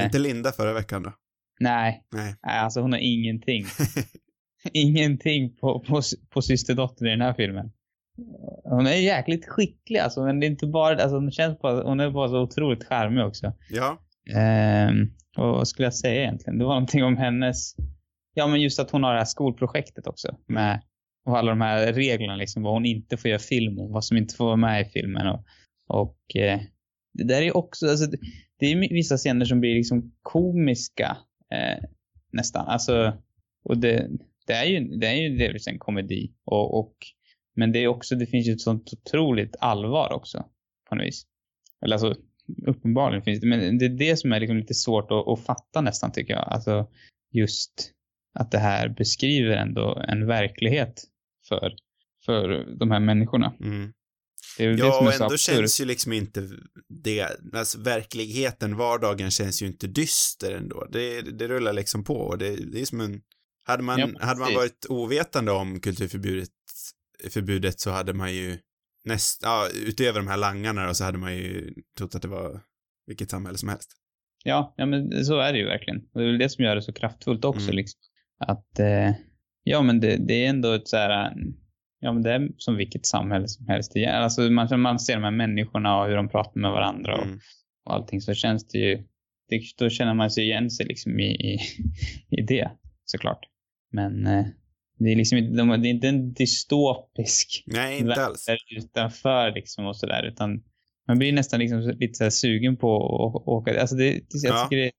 Inte 0.03 0.19
Linda 0.19 0.51
förra 0.51 0.73
veckan 0.73 1.03
då? 1.03 1.13
nej, 1.59 2.05
Nej. 2.11 2.35
nej, 2.43 2.59
alltså 2.59 2.81
hon 2.81 2.91
har 2.91 2.99
ingenting. 2.99 3.65
ingenting 4.73 5.55
på, 5.55 5.79
på, 5.79 6.01
på 6.29 6.41
systerdottern 6.41 7.07
i 7.07 7.11
den 7.11 7.21
här 7.21 7.33
filmen. 7.33 7.71
Hon 8.63 8.87
är 8.87 8.91
jäkligt 8.91 9.45
skicklig 9.45 9.99
alltså, 9.99 10.23
men 10.25 10.39
det 10.39 10.45
är 10.45 10.49
inte 10.49 10.67
bara, 10.67 11.03
alltså 11.03 11.15
hon 11.15 11.31
känns 11.31 11.59
bara, 11.59 11.83
hon 11.83 11.99
är 11.99 12.11
bara 12.11 12.29
så 12.29 12.41
otroligt 12.41 12.83
charmig 12.83 13.25
också. 13.25 13.53
Ja. 13.69 13.97
Ehm, 14.35 15.11
och 15.37 15.47
vad 15.47 15.67
skulle 15.67 15.85
jag 15.85 15.93
säga 15.93 16.21
egentligen? 16.21 16.57
Det 16.59 16.65
var 16.65 16.73
någonting 16.73 17.03
om 17.03 17.17
hennes, 17.17 17.75
ja 18.33 18.47
men 18.47 18.61
just 18.61 18.79
att 18.79 18.91
hon 18.91 19.03
har 19.03 19.13
det 19.13 19.19
här 19.19 19.25
skolprojektet 19.25 20.07
också 20.07 20.37
med, 20.47 20.81
och 21.25 21.37
alla 21.37 21.51
de 21.51 21.61
här 21.61 21.93
reglerna 21.93 22.35
liksom, 22.35 22.63
vad 22.63 22.73
hon 22.73 22.85
inte 22.85 23.17
får 23.17 23.29
göra 23.29 23.39
film 23.39 23.79
om, 23.79 23.91
vad 23.91 24.05
som 24.05 24.17
inte 24.17 24.35
får 24.35 24.45
vara 24.45 24.55
med 24.55 24.81
i 24.81 24.85
filmen 24.85 25.27
och, 25.27 25.45
och 25.87 26.35
eh, 26.35 26.59
det 27.13 27.23
där 27.23 27.41
är 27.41 27.57
också, 27.57 27.89
alltså 27.89 28.05
det, 28.59 28.65
är 28.65 28.93
vissa 28.93 29.17
scener 29.17 29.45
som 29.45 29.59
blir 29.59 29.75
liksom 29.75 30.11
komiska 30.21 31.17
eh, 31.53 31.83
nästan, 32.31 32.67
alltså 32.67 33.13
och 33.63 33.77
det, 33.77 34.09
det 34.47 34.53
är 34.53 34.65
ju, 34.65 34.79
det 34.79 35.07
är 35.07 35.15
ju 35.15 35.37
delvis 35.37 35.67
en 35.67 35.79
komedi 35.79 36.31
och, 36.45 36.79
och 36.79 36.95
men 37.55 37.71
det 37.71 37.79
är 37.79 37.87
också, 37.87 38.15
det 38.15 38.25
finns 38.25 38.47
ju 38.47 38.53
ett 38.53 38.61
sånt 38.61 38.93
otroligt 38.93 39.55
allvar 39.59 40.13
också 40.13 40.45
på 40.89 40.95
något 40.95 41.05
vis. 41.05 41.25
Eller 41.81 41.95
alltså, 41.95 42.15
uppenbarligen 42.67 43.23
finns 43.23 43.41
det, 43.41 43.47
men 43.47 43.77
det 43.77 43.85
är 43.85 43.89
det 43.89 44.17
som 44.17 44.31
är 44.31 44.39
liksom 44.39 44.57
lite 44.57 44.73
svårt 44.73 45.11
att, 45.11 45.27
att 45.27 45.45
fatta 45.45 45.81
nästan 45.81 46.11
tycker 46.11 46.33
jag. 46.33 46.47
Alltså 46.47 46.87
just 47.33 47.91
att 48.39 48.51
det 48.51 48.57
här 48.57 48.89
beskriver 48.89 49.57
ändå 49.57 50.03
en 50.07 50.27
verklighet 50.27 51.03
för, 51.47 51.75
för 52.25 52.75
de 52.79 52.91
här 52.91 52.99
människorna. 52.99 53.53
Mm. 53.59 53.93
Ja, 54.59 54.99
och 55.01 55.13
ändå 55.13 55.37
känns 55.37 55.81
ju 55.81 55.85
liksom 55.85 56.13
inte 56.13 56.49
det, 56.89 57.27
alltså 57.53 57.79
verkligheten, 57.79 58.77
vardagen 58.77 59.31
känns 59.31 59.61
ju 59.61 59.65
inte 59.67 59.87
dyster 59.87 60.51
ändå. 60.51 60.87
Det, 60.91 61.21
det 61.21 61.47
rullar 61.47 61.73
liksom 61.73 62.03
på 62.03 62.15
och 62.15 62.37
det, 62.37 62.55
det 62.55 62.81
är 62.81 62.85
som 62.85 63.01
en, 63.01 63.21
hade 63.67 63.83
man, 63.83 63.99
Ja, 63.99 64.07
hade 64.19 64.39
man 64.39 64.53
varit 64.53 64.85
ovetande 64.89 65.51
om 65.51 65.79
kulturförbudet 65.79 66.49
förbudet 67.29 67.79
så 67.79 67.91
hade 67.91 68.13
man 68.13 68.33
ju 68.33 68.57
näst, 69.05 69.39
ja, 69.43 69.67
utöver 69.85 70.19
de 70.19 70.27
här 70.27 70.37
langarna 70.37 70.87
då, 70.87 70.93
så 70.93 71.03
hade 71.03 71.17
man 71.17 71.35
ju 71.35 71.73
trott 71.97 72.15
att 72.15 72.21
det 72.21 72.27
var 72.27 72.61
vilket 73.07 73.29
samhälle 73.29 73.57
som 73.57 73.69
helst. 73.69 73.91
Ja, 74.43 74.73
ja, 74.77 74.85
men 74.85 75.25
så 75.25 75.39
är 75.39 75.53
det 75.53 75.59
ju 75.59 75.65
verkligen. 75.65 75.99
Och 75.99 76.19
det 76.19 76.23
är 76.23 76.31
väl 76.31 76.37
det 76.37 76.49
som 76.49 76.63
gör 76.65 76.75
det 76.75 76.81
så 76.81 76.93
kraftfullt 76.93 77.45
också. 77.45 77.63
Mm. 77.63 77.75
Liksom. 77.75 77.99
Att, 78.39 78.79
eh, 78.79 79.11
ja 79.63 79.81
men 79.81 79.99
det, 79.99 80.17
det 80.27 80.45
är 80.45 80.49
ändå 80.49 80.71
ett 80.71 80.87
så 80.87 80.97
här, 80.97 81.33
ja 81.99 82.13
men 82.13 82.23
det 82.23 82.31
är 82.31 82.49
som 82.57 82.75
vilket 82.75 83.05
samhälle 83.05 83.47
som 83.47 83.67
helst. 83.67 83.93
Alltså 84.07 84.41
man, 84.41 84.81
man 84.81 84.99
ser 84.99 85.13
de 85.15 85.23
här 85.23 85.31
människorna 85.31 86.01
och 86.01 86.07
hur 86.07 86.15
de 86.15 86.29
pratar 86.29 86.61
med 86.61 86.71
varandra 86.71 87.15
och, 87.17 87.25
Mm. 87.25 87.39
och 87.85 87.93
allting 87.93 88.21
så 88.21 88.33
känns 88.33 88.67
det 88.67 88.77
ju, 88.77 89.03
det, 89.49 89.61
då 89.77 89.89
känner 89.89 90.13
man 90.13 90.31
sig 90.31 90.43
igen 90.43 90.69
sig 90.69 90.85
liksom 90.85 91.19
i, 91.19 91.25
i, 91.25 91.59
i 92.37 92.41
det 92.41 92.71
såklart. 93.05 93.45
Men 93.91 94.27
eh, 94.27 94.45
det 94.99 95.11
är 95.11 95.15
liksom 95.15 95.37
inte, 95.37 95.57
de- 95.57 95.81
det 95.81 95.87
är 95.87 95.91
inte 95.91 96.07
en 96.07 96.33
dystopisk 96.33 97.63
Nej, 97.67 97.99
inte 97.99 98.25
alls. 98.25 98.45
utanför 98.77 99.51
liksom 99.51 99.85
och 99.85 99.97
sådär 99.97 100.23
utan 100.23 100.63
man 101.07 101.19
blir 101.19 101.31
nästan 101.33 101.59
liksom 101.59 101.79
lite 101.99 102.13
så 102.13 102.23
här 102.23 102.31
sugen 102.31 102.77
på 102.77 102.95
att 102.95 103.47
åka, 103.47 103.81
alltså 103.81 103.95
det, 103.95 104.11
jag 104.29 104.55
Ja. 104.55 104.63
tycker 104.63 104.77
det, 104.83 104.91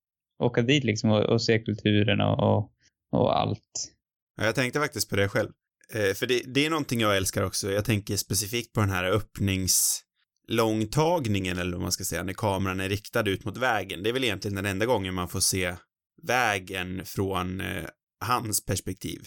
åka 0.42 0.62
dit 0.62 0.84
liksom 0.84 1.10
och, 1.10 1.20
och 1.22 1.42
se 1.42 1.58
kulturen 1.58 2.20
och, 2.20 2.56
och, 2.56 2.72
och 3.12 3.38
allt, 3.40 3.92
Ja, 4.36 4.44
jag 4.44 4.54
tänkte 4.54 4.80
faktiskt 4.80 5.10
på 5.10 5.16
det 5.16 5.28
själv. 5.28 5.50
Eh, 5.94 6.14
för 6.14 6.26
det, 6.26 6.42
det 6.54 6.66
är 6.66 6.70
någonting 6.70 7.00
jag 7.00 7.16
älskar 7.16 7.42
också. 7.42 7.70
Jag 7.70 7.84
tänker 7.84 8.16
specifikt 8.16 8.72
på 8.72 8.80
den 8.80 8.90
här 8.90 9.04
öppningslångtagningen, 9.04 11.58
eller 11.58 11.72
vad 11.72 11.80
man 11.82 11.92
ska 11.92 12.04
säga, 12.04 12.22
när 12.22 12.32
kameran 12.32 12.80
är 12.80 12.88
riktad 12.88 13.28
ut 13.28 13.44
mot 13.44 13.56
vägen. 13.56 14.02
Det 14.02 14.08
är 14.08 14.12
väl 14.12 14.24
egentligen 14.24 14.54
den 14.54 14.66
enda 14.66 14.86
gången 14.86 15.14
man 15.14 15.28
får 15.28 15.40
se 15.40 15.74
vägen 16.22 17.02
från 17.04 17.60
eh, 17.60 17.84
hans 18.20 18.64
perspektiv. 18.64 19.20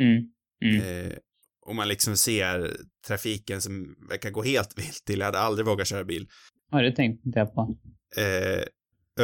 Mm. 0.00 0.24
Mm. 0.64 1.06
Eh, 1.06 1.12
och 1.66 1.74
man 1.74 1.88
liksom 1.88 2.16
ser 2.16 2.76
trafiken 3.06 3.60
som 3.60 3.96
verkar 4.08 4.30
gå 4.30 4.42
helt 4.42 4.72
vilt 4.78 5.04
till. 5.06 5.18
Jag 5.18 5.26
hade 5.26 5.38
aldrig 5.38 5.66
vågat 5.66 5.88
köra 5.88 6.04
bil. 6.04 6.28
Ja, 6.70 6.82
det 6.82 6.92
tänkte 6.92 7.30
jag 7.34 7.54
på. 7.54 7.78
Eh, 8.16 8.64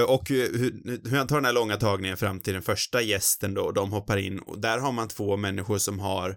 och 0.08 0.28
hur, 0.28 1.08
hur 1.10 1.16
han 1.16 1.26
tar 1.26 1.36
den 1.36 1.44
här 1.44 1.52
långa 1.52 1.76
tagningen 1.76 2.16
fram 2.16 2.40
till 2.40 2.52
den 2.52 2.62
första 2.62 3.02
gästen 3.02 3.54
då, 3.54 3.72
de 3.72 3.92
hoppar 3.92 4.16
in 4.16 4.38
och 4.38 4.60
där 4.60 4.78
har 4.78 4.92
man 4.92 5.08
två 5.08 5.36
människor 5.36 5.78
som 5.78 5.98
har 5.98 6.30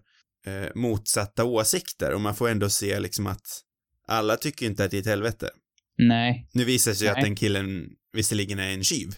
eh, 0.45 0.69
motsatta 0.75 1.43
åsikter 1.43 2.13
och 2.13 2.21
man 2.21 2.36
får 2.36 2.50
ändå 2.50 2.69
se 2.69 3.00
liksom 3.00 3.27
att 3.27 3.62
alla 4.07 4.38
tycker 4.38 4.65
inte 4.65 4.83
att 4.83 4.91
det 4.91 4.98
är 4.98 5.01
ett 5.01 5.07
helvete. 5.07 5.50
Nej. 5.98 6.50
Nu 6.53 6.65
visar 6.65 6.91
det 6.91 6.95
sig 6.95 7.07
Nej. 7.07 7.17
att 7.17 7.24
den 7.24 7.36
killen 7.36 7.89
visserligen 8.13 8.59
är 8.59 8.69
en 8.69 8.83
tjuv. 8.83 9.09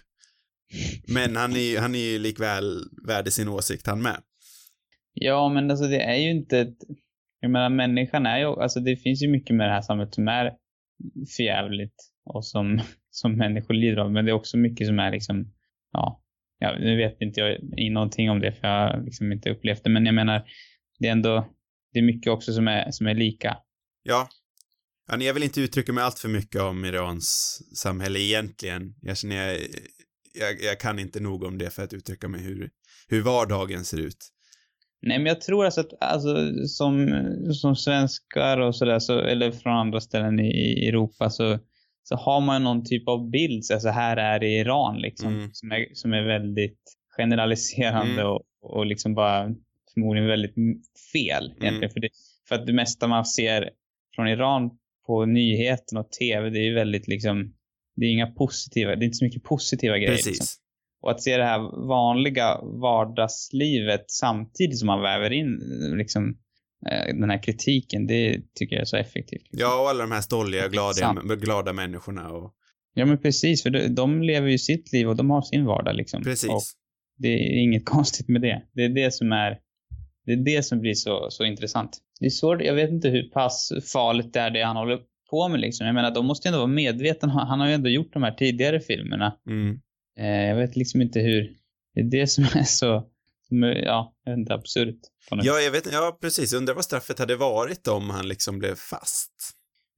Men 1.08 1.36
han 1.36 1.51
är 1.51 1.72
ju, 1.72 1.78
han 1.78 1.96
är 1.96 2.12
ju 2.12 2.20
likväl 2.20 2.84
värd 3.08 3.28
i 3.28 3.32
sin 3.32 3.48
åsikt 3.48 3.88
han 3.88 4.01
med. 4.01 4.22
Ja, 5.13 5.50
men 5.50 5.72
alltså 5.72 5.88
det 5.88 6.01
är 6.01 6.16
ju 6.16 6.30
inte 6.30 6.60
ett... 6.60 6.78
Jag 7.40 7.51
menar, 7.51 7.70
människan 7.70 8.25
är 8.25 8.40
ju... 8.40 8.46
Alltså 8.46 8.80
det 8.80 8.96
finns 8.96 9.24
ju 9.24 9.28
mycket 9.28 9.56
med 9.56 9.68
det 9.68 9.74
här 9.74 9.82
samhället 9.82 10.13
som 10.13 10.28
är 10.28 10.51
förjävligt 11.38 11.96
och 12.25 12.46
som, 12.46 12.82
som 13.10 13.38
människor 13.38 13.74
lider 13.74 13.98
av. 13.98 14.12
Men 14.12 14.25
det 14.25 14.32
är 14.32 14.36
också 14.36 14.58
mycket 14.58 14.88
som 14.88 15.00
är 15.00 15.12
liksom... 15.12 15.54
Ja, 15.92 16.24
ja 16.60 16.78
nu 16.80 16.98
vet 16.98 17.22
inte 17.22 17.40
jag 17.40 17.58
någonting 17.92 18.30
om 18.30 18.40
det 18.40 18.51
för 18.51 18.68
jag 18.68 18.90
har 18.90 19.04
liksom 19.04 19.32
inte 19.32 19.50
upplevt 19.50 19.84
det. 19.84 19.90
Men 19.90 20.06
jag 20.06 20.16
menar, 20.16 20.44
det 21.00 21.08
är 21.08 21.12
ändå... 21.12 21.48
Det 21.94 22.00
är 22.00 22.04
mycket 22.04 22.32
också 22.32 22.54
som 22.54 22.68
är, 22.68 22.92
som 22.92 23.08
är 23.08 23.13
lika. 23.13 23.58
Ja. 24.04 24.30
ja 25.08 25.18
jag 25.18 25.34
vill 25.34 25.44
inte 25.44 25.62
uttrycka 25.62 25.94
mig 25.94 26.04
allt 26.04 26.20
för 26.20 26.30
mycket 26.30 26.62
om 26.62 26.86
Irans 26.86 27.60
samhälle 27.75 28.20
egentligen. 28.20 28.96
Jag 29.01 29.18
känner 29.18 29.36
jag, 29.36 29.58
jag, 30.34 30.62
jag 30.62 30.80
kan 30.80 31.00
inte 31.00 31.20
nog 31.20 31.44
om 31.44 31.58
det 31.58 31.70
för 31.70 31.84
att 31.84 31.94
uttrycka 31.94 32.28
mig 32.28 32.42
hur, 32.42 32.70
hur 33.08 33.22
vardagen 33.22 33.84
ser 33.86 33.98
ut. 34.00 34.18
Nej, 35.02 35.18
men 35.18 35.26
jag 35.26 35.42
tror 35.42 35.66
alltså 35.66 35.82
att 35.82 35.94
alltså, 36.00 36.36
som, 36.68 37.10
som 37.54 37.76
svenskar 37.76 38.58
och 38.58 38.76
sådär, 38.76 39.00
så, 39.00 39.20
eller 39.20 39.52
från 39.52 39.74
andra 39.74 40.02
ställen 40.02 40.40
i, 40.40 40.52
i 40.84 40.88
Europa 40.88 41.30
så, 41.30 41.60
så 42.04 42.16
har 42.16 42.42
man 42.42 42.64
någon 42.64 42.86
typ 42.86 43.08
av 43.08 43.30
bild, 43.30 43.66
så 43.66 43.74
alltså, 43.74 43.90
här 43.90 44.18
är 44.18 44.40
det 44.40 44.48
i 44.48 44.60
Iran 44.60 44.98
liksom, 45.02 45.34
Mm. 45.34 45.50
som, 45.54 45.72
är, 45.72 45.86
som 45.94 46.14
är 46.14 46.22
väldigt 46.24 46.80
generaliserande 47.18 48.22
Mm. 48.22 48.28
och, 48.28 48.42
och 48.62 48.86
liksom 48.86 49.14
bara 49.16 49.50
förmodligen 49.94 50.28
väldigt 50.30 50.56
fel 51.14 51.44
egentligen. 51.46 51.74
Mm. 51.84 51.90
För, 51.90 52.00
det, 52.00 52.10
för 52.48 52.56
att 52.56 52.68
det 52.68 52.74
mesta 52.74 53.08
man 53.08 53.26
ser 53.26 53.70
från 54.16 54.28
Iran 54.28 54.70
på 55.08 55.26
nyheten 55.26 55.98
och 55.98 56.12
tv, 56.12 56.50
det 56.50 56.60
är 56.60 56.64
ju 56.64 56.74
väldigt 56.74 57.08
liksom, 57.08 57.54
det 57.95 58.05
är 58.05 58.10
inga 58.10 58.27
positiva, 58.27 58.95
det 58.95 59.03
är 59.03 59.05
inte 59.05 59.17
så 59.17 59.25
mycket 59.25 59.43
positiva 59.43 59.98
grejer. 59.98 60.12
Liksom. 60.12 60.31
Precis. 60.31 60.57
Och 61.01 61.12
att 61.12 61.24
se 61.24 61.38
det 61.38 61.43
här 61.43 61.88
vanliga 61.88 62.62
vardagslivet 62.62 64.05
samtidigt 64.07 64.79
som 64.79 64.88
man 64.88 65.01
väver 65.01 65.31
in 65.31 65.60
liksom, 65.98 66.38
eh, 66.91 67.15
den 67.15 67.29
här 67.29 67.43
kritiken, 67.43 68.07
det 68.07 68.41
tycker 68.55 68.75
jag 68.75 68.81
är 68.81 68.86
så 68.86 68.98
effektivt. 68.98 69.48
Ja, 69.51 69.81
och 69.81 69.89
alla 69.89 70.01
de 70.01 70.12
här 70.12 70.21
stolliga, 70.21 70.67
glada, 70.67 71.36
glada 71.36 71.74
människorna 71.74 72.29
och 72.29 72.55
Ja, 72.93 73.05
men 73.05 73.17
precis, 73.17 73.63
för 73.63 73.69
de, 73.69 73.88
de 73.88 74.21
lever 74.21 74.50
ju 74.50 74.57
sitt 74.57 74.93
liv 74.93 75.10
och 75.10 75.15
de 75.15 75.29
har 75.29 75.41
sin 75.41 75.65
vardag 75.65 75.95
liksom. 75.95 76.24
precis. 76.24 76.50
Och 76.50 76.62
det 77.17 77.27
är 77.27 77.63
inget 77.63 77.86
konstigt 77.89 78.27
med 78.27 78.41
det. 78.41 78.63
Det 78.74 78.83
är 78.83 78.89
det 78.89 79.13
som 79.13 79.31
är, 79.31 79.57
det 80.25 80.31
är 80.31 80.38
det 80.38 80.63
som 80.63 80.79
blir 80.79 80.93
så, 80.93 81.27
så 81.29 81.43
intressant. 81.43 81.98
Det 82.19 82.25
är 82.25 82.29
svårt, 82.29 82.62
jag 82.62 82.75
vet 82.75 82.89
inte 82.89 83.10
hur 83.10 83.29
pass 83.29 83.71
farligt 83.93 84.33
det 84.33 84.39
är 84.39 84.51
det 84.51 84.63
han 84.63 84.75
håller 84.75 85.00
på 85.32 85.48
med 85.48 85.60
liksom. 85.60 85.86
Jag 85.86 85.96
menar, 85.96 86.12
de 86.12 86.26
måste 86.26 86.48
ju 86.48 86.50
ändå 86.50 86.60
vara 86.60 86.68
medvetna. 86.68 87.46
Han 87.46 87.60
har 87.60 87.68
ju 87.68 87.74
ändå 87.74 87.90
gjort 87.90 88.14
de 88.14 88.24
här 88.24 88.32
tidigare 88.32 88.80
filmerna. 88.80 89.38
Mm. 89.48 89.80
Eh, 90.20 90.50
jag 90.50 90.56
vet 90.56 90.76
liksom 90.76 91.02
inte 91.02 91.20
hur, 91.20 91.56
det 91.94 92.02
är 92.02 92.22
det 92.22 92.28
som 92.28 92.44
är 92.44 92.64
så, 92.64 93.08
som 93.48 93.64
är, 93.64 93.76
ja, 93.76 94.16
jag 94.24 94.32
vet 94.32 94.40
inte, 94.40 94.54
absurt. 94.54 95.00
Ja, 95.30 95.60
jag 95.60 95.72
vet 95.72 95.92
Ja, 95.92 96.18
precis. 96.22 96.54
Undrar 96.54 96.74
vad 96.74 96.86
straffet 96.86 97.20
hade 97.20 97.36
varit 97.36 97.88
om 97.88 98.10
han 98.10 98.28
liksom 98.28 98.60
blev 98.60 98.76
fast. 98.76 99.32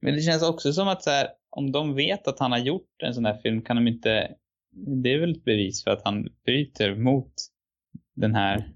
Men 0.02 0.14
det 0.14 0.20
känns 0.20 0.42
också 0.42 0.72
som 0.72 0.88
att 0.88 1.02
så 1.02 1.10
här, 1.10 1.28
om 1.50 1.72
de 1.72 1.94
vet 1.94 2.28
att 2.28 2.38
han 2.38 2.52
har 2.52 2.58
gjort 2.58 3.02
en 3.02 3.14
sån 3.14 3.24
här 3.24 3.40
film 3.42 3.62
kan 3.62 3.76
de 3.76 3.88
inte, 3.88 4.28
det 5.02 5.12
är 5.12 5.20
väl 5.20 5.36
ett 5.36 5.44
bevis 5.44 5.84
för 5.84 5.90
att 5.90 6.02
han 6.04 6.28
bryter 6.46 6.94
mot 6.96 7.32
den 8.16 8.34
här, 8.34 8.72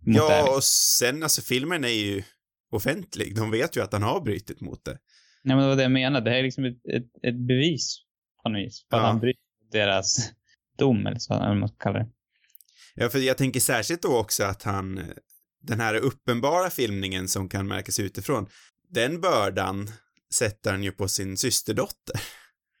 mot. 0.00 0.16
Ja, 0.16 0.56
och 0.56 0.64
sen 0.64 1.22
alltså 1.22 1.42
filmen 1.42 1.84
är 1.84 1.88
ju 1.88 2.22
offentlig. 2.70 3.36
De 3.36 3.50
vet 3.50 3.76
ju 3.76 3.82
att 3.82 3.92
han 3.92 4.02
har 4.02 4.20
brutit 4.20 4.60
mot 4.60 4.84
det. 4.84 4.98
Nej 5.42 5.56
men 5.56 5.58
det 5.64 5.68
var 5.68 5.76
det 5.76 5.82
jag 5.82 5.92
menade, 5.92 6.24
det 6.24 6.30
här 6.30 6.38
är 6.38 6.42
liksom 6.42 6.64
ett, 6.64 6.86
ett, 6.94 7.24
ett 7.24 7.36
bevis 7.46 7.98
på 8.42 8.48
något 8.48 8.58
vis. 8.66 8.80
Att 8.90 8.98
Ja. 8.98 9.06
han 9.06 9.20
bryter 9.20 9.40
deras 9.72 10.32
dom 10.78 11.06
eller 11.06 11.18
så, 11.18 11.34
eller 11.34 11.48
vad 11.48 11.56
man 11.56 11.68
ska 11.68 11.76
kalla 11.78 11.98
det. 11.98 12.08
Ja, 12.94 13.08
för 13.08 13.18
jag 13.18 13.38
tänker 13.38 13.60
särskilt 13.60 14.02
då 14.02 14.16
också 14.18 14.44
att 14.44 14.62
han, 14.62 15.00
den 15.62 15.80
här 15.80 15.94
uppenbara 15.94 16.70
filmningen 16.70 17.28
som 17.28 17.48
kan 17.48 17.68
märkas 17.68 18.00
utifrån, 18.00 18.46
den 18.90 19.20
bördan 19.20 19.90
sätter 20.34 20.70
han 20.70 20.84
ju 20.84 20.92
på 20.92 21.08
sin 21.08 21.36
systerdotter, 21.36 22.20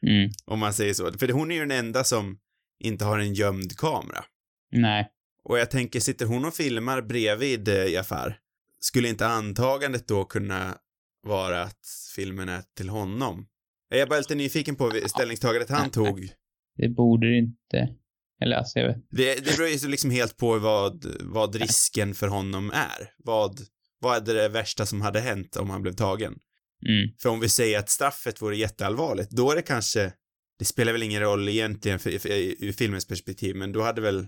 Mm. 0.06 0.30
om 0.44 0.58
man 0.58 0.72
säger 0.74 0.94
så. 0.94 1.12
För 1.18 1.28
hon 1.28 1.50
är 1.50 1.54
ju 1.54 1.60
den 1.60 1.70
enda 1.70 2.04
som 2.04 2.38
inte 2.80 3.04
har 3.04 3.18
en 3.18 3.34
gömd 3.34 3.76
kamera. 3.76 4.24
Nej. 4.72 5.08
Och 5.44 5.58
jag 5.58 5.70
tänker, 5.70 6.00
sitter 6.00 6.26
hon 6.26 6.44
och 6.44 6.54
filmar 6.54 7.02
bredvid 7.02 7.68
eh, 7.68 7.84
Jafar, 7.86 8.38
skulle 8.80 9.08
inte 9.08 9.26
antagandet 9.26 10.08
då 10.08 10.24
kunna 10.24 10.78
vara 11.22 11.62
att 11.62 11.86
filmen 12.16 12.48
är 12.48 12.62
till 12.76 12.88
honom? 12.88 13.46
Jag 13.88 14.00
är 14.00 14.06
bara 14.06 14.18
lite 14.18 14.34
nyfiken 14.34 14.76
på 14.76 14.90
ställningstagandet 15.06 15.70
han 15.70 15.90
tog. 15.90 16.28
Det 16.76 16.88
borde 16.88 17.30
det 17.30 17.38
inte. 17.38 17.94
Eller 18.40 18.56
alltså, 18.56 18.78
jag 18.78 18.88
vet 18.88 19.06
Det, 19.10 19.34
det 19.34 19.56
beror 19.56 19.68
ju 19.68 19.88
liksom 19.88 20.10
helt 20.10 20.36
på 20.36 20.58
vad, 20.58 21.04
vad 21.20 21.54
risken 21.54 22.14
för 22.14 22.28
honom 22.28 22.70
är. 22.70 23.10
Vad, 23.18 23.60
vad 24.00 24.28
är 24.28 24.34
det 24.34 24.48
värsta 24.48 24.86
som 24.86 25.00
hade 25.00 25.20
hänt 25.20 25.56
om 25.56 25.70
han 25.70 25.82
blev 25.82 25.92
tagen? 25.92 26.38
mm. 26.86 27.14
För 27.22 27.28
om 27.28 27.40
vi 27.40 27.48
säger 27.48 27.78
att 27.78 27.88
straffet 27.88 28.42
vore 28.42 28.56
jätteallvarligt, 28.56 29.30
då 29.30 29.50
är 29.50 29.56
det 29.56 29.62
kanske, 29.62 30.12
det 30.58 30.64
spelar 30.64 30.92
väl 30.92 31.02
ingen 31.02 31.20
roll 31.20 31.48
egentligen 31.48 31.98
för, 31.98 32.10
för, 32.10 32.28
ur 32.64 32.72
filmens 32.72 33.08
perspektiv, 33.08 33.56
men 33.56 33.72
då 33.72 33.82
hade 33.82 34.00
väl 34.00 34.26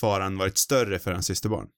faran 0.00 0.36
varit 0.36 0.58
större 0.58 0.98
för 0.98 1.12
hans 1.12 1.26
systerbarn. 1.26 1.68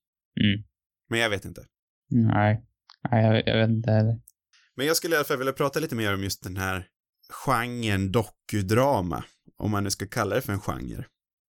Mm. 0.41 0.65
Men 1.11 1.21
jag 1.21 1.31
vet 1.31 1.45
inte. 1.45 1.67
Nej. 2.11 2.65
Nej, 3.11 3.25
jag, 3.25 3.43
jag 3.47 3.61
vet 3.61 3.71
inte 3.71 3.91
heller. 3.91 4.21
Men 4.77 4.87
jag 4.87 4.97
skulle 4.97 5.15
i 5.15 5.19
alla 5.19 5.25
fall 5.25 5.39
vilja 5.39 5.53
prata 5.53 5.81
lite 5.81 5.95
mer 5.95 6.15
om 6.15 6.23
just 6.23 6.43
den 6.43 6.57
här 6.57 6.87
genren 7.31 8.13
dokudrama, 8.13 9.25
om 9.57 9.71
man 9.71 9.85
nu 9.85 9.91
ska 9.91 10.07
kalla 10.07 10.35
det 10.35 10.41
för 10.41 10.53
en 10.53 10.61
genre. 10.61 11.05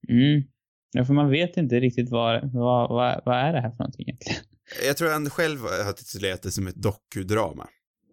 Mm. 0.10 0.44
Ja, 0.92 1.06
för 1.06 1.14
man 1.14 1.30
vet 1.30 1.58
inte 1.58 1.80
riktigt 1.80 2.10
vad, 2.10 2.54
vad, 2.54 2.90
vad, 2.90 3.22
vad 3.26 3.38
är 3.38 3.54
det 3.54 3.62
här 3.62 3.70
för 3.70 3.78
någonting 3.78 4.06
egentligen. 4.08 4.44
Jag 4.86 4.98
tror 4.98 5.10
han 5.10 5.30
själv 5.30 5.60
har 5.60 5.94
titulerat 5.94 6.42
det 6.42 6.52
som 6.52 6.68
ett 6.68 6.76
dokudrama. 6.76 7.68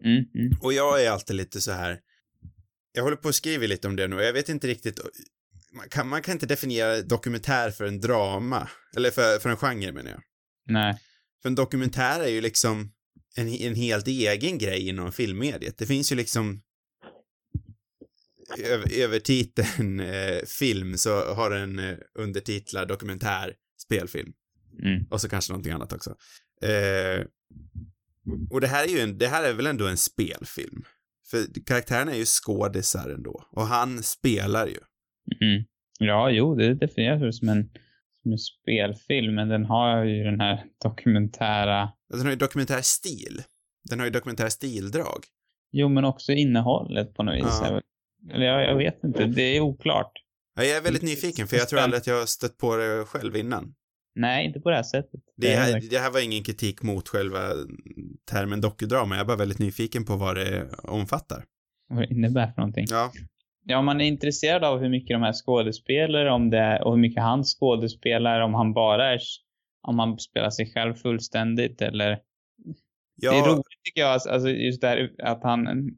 Mm, 0.05 0.25
mm. 0.35 0.59
Och 0.63 0.73
jag 0.73 1.05
är 1.05 1.11
alltid 1.11 1.37
lite 1.37 1.61
så 1.61 1.73
här, 1.73 2.01
jag 2.93 3.03
håller 3.03 3.17
på 3.17 3.29
att 3.29 3.35
skriva 3.35 3.67
lite 3.67 3.89
om 3.89 3.97
det 3.97 4.09
nu 4.09 4.17
och 4.17 4.23
jag 4.23 4.33
vet 4.33 4.49
inte 4.49 4.67
riktigt, 4.67 5.01
man 5.73 5.89
kan, 5.89 6.09
man 6.09 6.23
kan 6.23 6.33
inte 6.33 6.47
definiera 6.47 7.03
dokumentär 7.03 7.71
för 7.71 7.85
en 7.85 8.01
drama, 8.01 8.69
eller 8.97 9.11
för, 9.11 9.39
för 9.39 9.51
en 9.51 9.57
genre 9.57 9.93
menar 9.93 10.11
jag. 10.11 10.23
Nej. 10.67 10.99
För 11.43 11.49
en 11.49 11.55
dokumentär 11.55 12.21
är 12.21 12.29
ju 12.29 12.41
liksom 12.41 12.93
en, 13.37 13.49
en 13.49 13.75
helt 13.75 14.09
egen 14.09 14.59
grej 14.59 14.89
inom 14.89 15.13
filmmediet. 15.13 15.79
Det 15.79 15.87
finns 15.87 16.13
ju 16.13 16.17
liksom 16.17 16.63
över, 18.59 19.03
över 19.03 19.19
titeln 19.19 20.01
eh, 20.01 20.39
film 20.47 20.97
så 20.97 21.35
har 21.35 21.51
den 21.51 21.79
eh, 21.79 21.97
undertitlar 22.15 22.87
dokumentär 22.87 23.55
spelfilm. 23.83 24.33
Mm. 24.83 25.07
Och 25.11 25.21
så 25.21 25.29
kanske 25.29 25.53
någonting 25.53 25.73
annat 25.73 25.93
också. 25.93 26.11
Eh, 26.63 27.25
och 28.51 28.61
det 28.61 28.67
här 28.67 28.85
är 28.85 28.89
ju 28.89 28.99
en, 28.99 29.19
det 29.19 29.27
här 29.27 29.45
är 29.45 29.55
väl 29.55 29.67
ändå 29.67 29.87
en 29.87 29.97
spelfilm. 29.97 30.85
För 31.31 31.65
karaktärerna 31.67 32.13
är 32.13 32.19
ju 32.19 32.25
skådisar 32.25 33.11
ändå. 33.11 33.45
Och 33.51 33.67
han 33.67 34.03
spelar 34.03 34.67
ju. 34.67 34.79
Mm. 35.41 35.65
Ja, 35.99 36.31
jo, 36.31 36.55
det 36.55 36.75
definieras 36.75 37.39
som 37.39 37.49
en, 37.49 37.71
en 38.25 38.39
spelfilm, 38.39 39.35
men 39.35 39.49
den 39.49 39.65
har 39.65 40.05
ju 40.05 40.25
den 40.25 40.41
här 40.41 40.65
dokumentära... 40.85 41.93
Den 42.09 42.21
har 42.21 42.31
ju 42.31 42.37
dokumentär 42.37 42.81
stil. 42.83 43.43
Den 43.89 43.99
har 43.99 44.07
ju 44.07 44.11
dokumentär 44.11 44.49
stildrag. 44.49 45.25
Jo, 45.73 45.89
men 45.89 46.05
också 46.05 46.33
innehållet 46.33 47.15
på 47.15 47.23
något 47.23 47.35
vis. 47.35 47.61
Ja. 47.63 47.81
Eller 48.31 48.47
jag, 48.47 48.63
jag 48.63 48.77
vet 48.77 49.05
inte, 49.05 49.27
det 49.27 49.43
är 49.43 49.61
oklart. 49.61 50.13
Ja, 50.55 50.65
jag 50.65 50.77
är 50.77 50.83
väldigt 50.83 51.03
nyfiken 51.03 51.47
för 51.47 51.57
jag 51.57 51.69
tror 51.69 51.81
aldrig 51.81 52.01
att 52.01 52.07
jag 52.07 52.19
har 52.19 52.27
stött 52.27 52.59
på 52.59 52.77
det 52.77 53.05
själv 53.07 53.37
innan. 53.37 53.75
Nej, 54.15 54.47
inte 54.47 54.61
på 54.61 54.71
det 54.71 54.77
här 54.77 54.83
sättet. 54.83 55.21
Det 55.37 55.53
är 55.53 55.61
här, 55.61 55.91
det 55.91 55.99
här 55.99 56.11
var 56.11 56.21
ingen 56.21 56.45
kritik 56.45 56.83
mot 56.83 57.09
själva 57.09 57.41
termen 58.31 58.61
dokudrama, 58.61 59.15
jag 59.15 59.23
är 59.23 59.27
bara 59.27 59.37
väldigt 59.37 59.59
nyfiken 59.59 60.05
på 60.05 60.17
vad 60.17 60.37
det 60.37 60.69
omfattar. 60.83 61.45
Vad 61.89 62.03
det 62.03 62.15
innebär 62.15 62.47
för 62.47 62.61
någonting. 62.61 62.87
Ja, 62.91 63.13
Ja, 63.71 63.79
om 63.79 63.85
man 63.85 64.01
är 64.01 64.05
intresserad 64.05 64.65
av 64.65 64.81
hur 64.81 64.89
mycket 64.89 65.15
de 65.15 65.23
här 65.23 65.33
skådespelar, 65.33 66.27
om 66.27 66.51
det 66.51 66.83
och 66.83 66.93
hur 66.93 67.01
mycket 67.01 67.23
han 67.23 67.45
skådespelar, 67.45 68.41
om 68.41 68.55
han 68.55 68.73
bara 68.73 69.13
är 69.13 69.21
om 69.83 69.97
man 69.97 70.19
spelar 70.19 70.51
sig 70.51 70.73
själv 70.73 70.95
fullständigt 70.95 71.83
eller... 71.83 72.19
Ja, 73.17 73.33
Det 73.33 73.39
är 73.39 73.43
roligt 73.43 73.65
tycker 73.85 74.01
jag, 74.01 74.13
alltså 74.13 74.51
just 74.51 74.81
det 74.81 74.89
här 74.89 75.11
att 75.23 75.43
han 75.43 75.91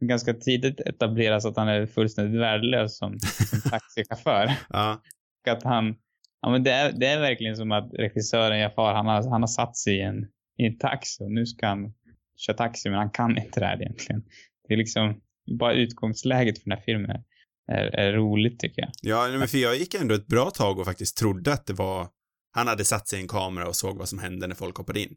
ganska 0.00 0.34
tidigt 0.34 0.80
etableras 0.80 1.46
att 1.46 1.56
han 1.56 1.68
är 1.68 1.86
fullständigt 1.86 2.40
värdelös 2.40 2.98
som, 2.98 3.18
som 3.20 3.70
taxichaufför. 3.70 4.50
ja, 4.68 5.00
Och 5.46 5.52
att 5.52 5.62
han, 5.62 5.96
ja 6.42 6.50
men 6.50 6.62
det 6.62 6.70
är, 6.70 6.92
det 6.92 7.06
är 7.06 7.20
verkligen 7.20 7.56
som 7.56 7.72
att 7.72 7.90
regissören 7.92 8.58
Jafar, 8.58 8.94
han 8.94 9.06
har, 9.06 9.30
han 9.30 9.42
har 9.42 9.46
satt 9.46 9.76
sig 9.76 9.96
i 9.96 10.02
en, 10.02 10.26
i 10.58 10.66
en 10.66 10.78
taxi 10.78 11.24
och 11.24 11.32
nu 11.32 11.46
ska 11.46 11.66
han 11.66 11.94
köra 12.36 12.56
taxi 12.56 12.90
men 12.90 12.98
han 12.98 13.10
kan 13.10 13.38
inte 13.38 13.60
det 13.60 13.66
här 13.66 13.82
egentligen. 13.82 14.22
Det 14.68 14.74
är 14.74 14.78
liksom, 14.78 15.20
bara 15.58 15.72
utgångsläget 15.74 16.58
för 16.58 16.70
den 16.70 16.78
här 16.78 16.84
filmen 16.84 17.10
är, 17.72 17.86
är 17.86 18.12
roligt 18.12 18.60
tycker 18.60 18.82
jag. 18.82 18.90
ja, 19.02 19.38
men 19.38 19.48
för 19.48 19.58
jag 19.58 19.76
gick 19.76 19.94
ändå 19.94 20.14
ett 20.14 20.26
bra 20.26 20.50
tag 20.50 20.78
och 20.78 20.84
faktiskt 20.84 21.16
trodde 21.16 21.52
att 21.52 21.66
det 21.66 21.72
var, 21.72 22.08
han 22.52 22.68
hade 22.68 22.84
satt 22.84 23.08
sig 23.08 23.18
i 23.18 23.22
en 23.22 23.28
kamera 23.28 23.68
och 23.68 23.76
såg 23.76 23.98
vad 23.98 24.08
som 24.08 24.18
hände 24.18 24.46
när 24.46 24.54
folk 24.54 24.76
hoppade 24.76 25.00
in. 25.00 25.16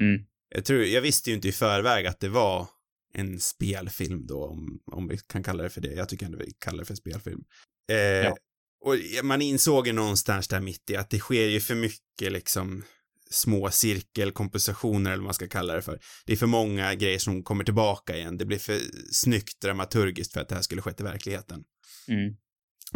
Mm. 0.00 0.24
Jag 0.54 0.64
tror, 0.64 0.84
jag 0.84 1.02
visste 1.02 1.30
ju 1.30 1.36
inte 1.36 1.48
i 1.48 1.52
förväg 1.52 2.06
att 2.06 2.20
det 2.20 2.28
var 2.28 2.68
en 3.14 3.40
spelfilm 3.40 4.26
då, 4.26 4.46
om, 4.46 4.80
om 4.92 5.08
vi 5.08 5.18
kan 5.18 5.42
kalla 5.42 5.62
det 5.62 5.70
för 5.70 5.80
det. 5.80 5.92
Jag 5.92 6.08
tycker 6.08 6.26
ändå 6.26 6.38
vi 6.38 6.52
kallar 6.58 6.78
det 6.78 6.84
för 6.84 6.94
spelfilm. 6.94 7.44
Eh, 7.92 7.96
Ja. 7.96 8.36
Och 8.84 9.24
man 9.24 9.42
insåg 9.42 9.86
ju 9.86 9.92
någonstans 9.92 10.48
där 10.48 10.60
mitt 10.60 10.90
i 10.90 10.96
att 10.96 11.10
det 11.10 11.18
sker 11.18 11.46
ju 11.46 11.60
för 11.60 11.74
mycket 11.74 12.32
liksom 12.32 12.84
små 13.30 13.70
cirkelkompositioner 13.70 15.10
eller 15.10 15.20
vad 15.20 15.24
man 15.24 15.34
ska 15.34 15.48
kalla 15.48 15.74
det 15.74 15.82
för. 15.82 16.00
Det 16.26 16.32
är 16.32 16.36
för 16.36 16.46
många 16.46 16.94
grejer 16.94 17.18
som 17.18 17.42
kommer 17.42 17.64
tillbaka 17.64 18.16
igen. 18.16 18.38
Det 18.38 18.44
blir 18.44 18.58
för 18.58 18.80
snyggt 19.12 19.60
dramaturgiskt 19.60 20.32
för 20.32 20.40
att 20.40 20.48
det 20.48 20.54
här 20.54 20.62
skulle 20.62 20.82
skett 20.82 21.00
i 21.00 21.02
verkligheten. 21.02 21.64
Mm. 22.08 22.34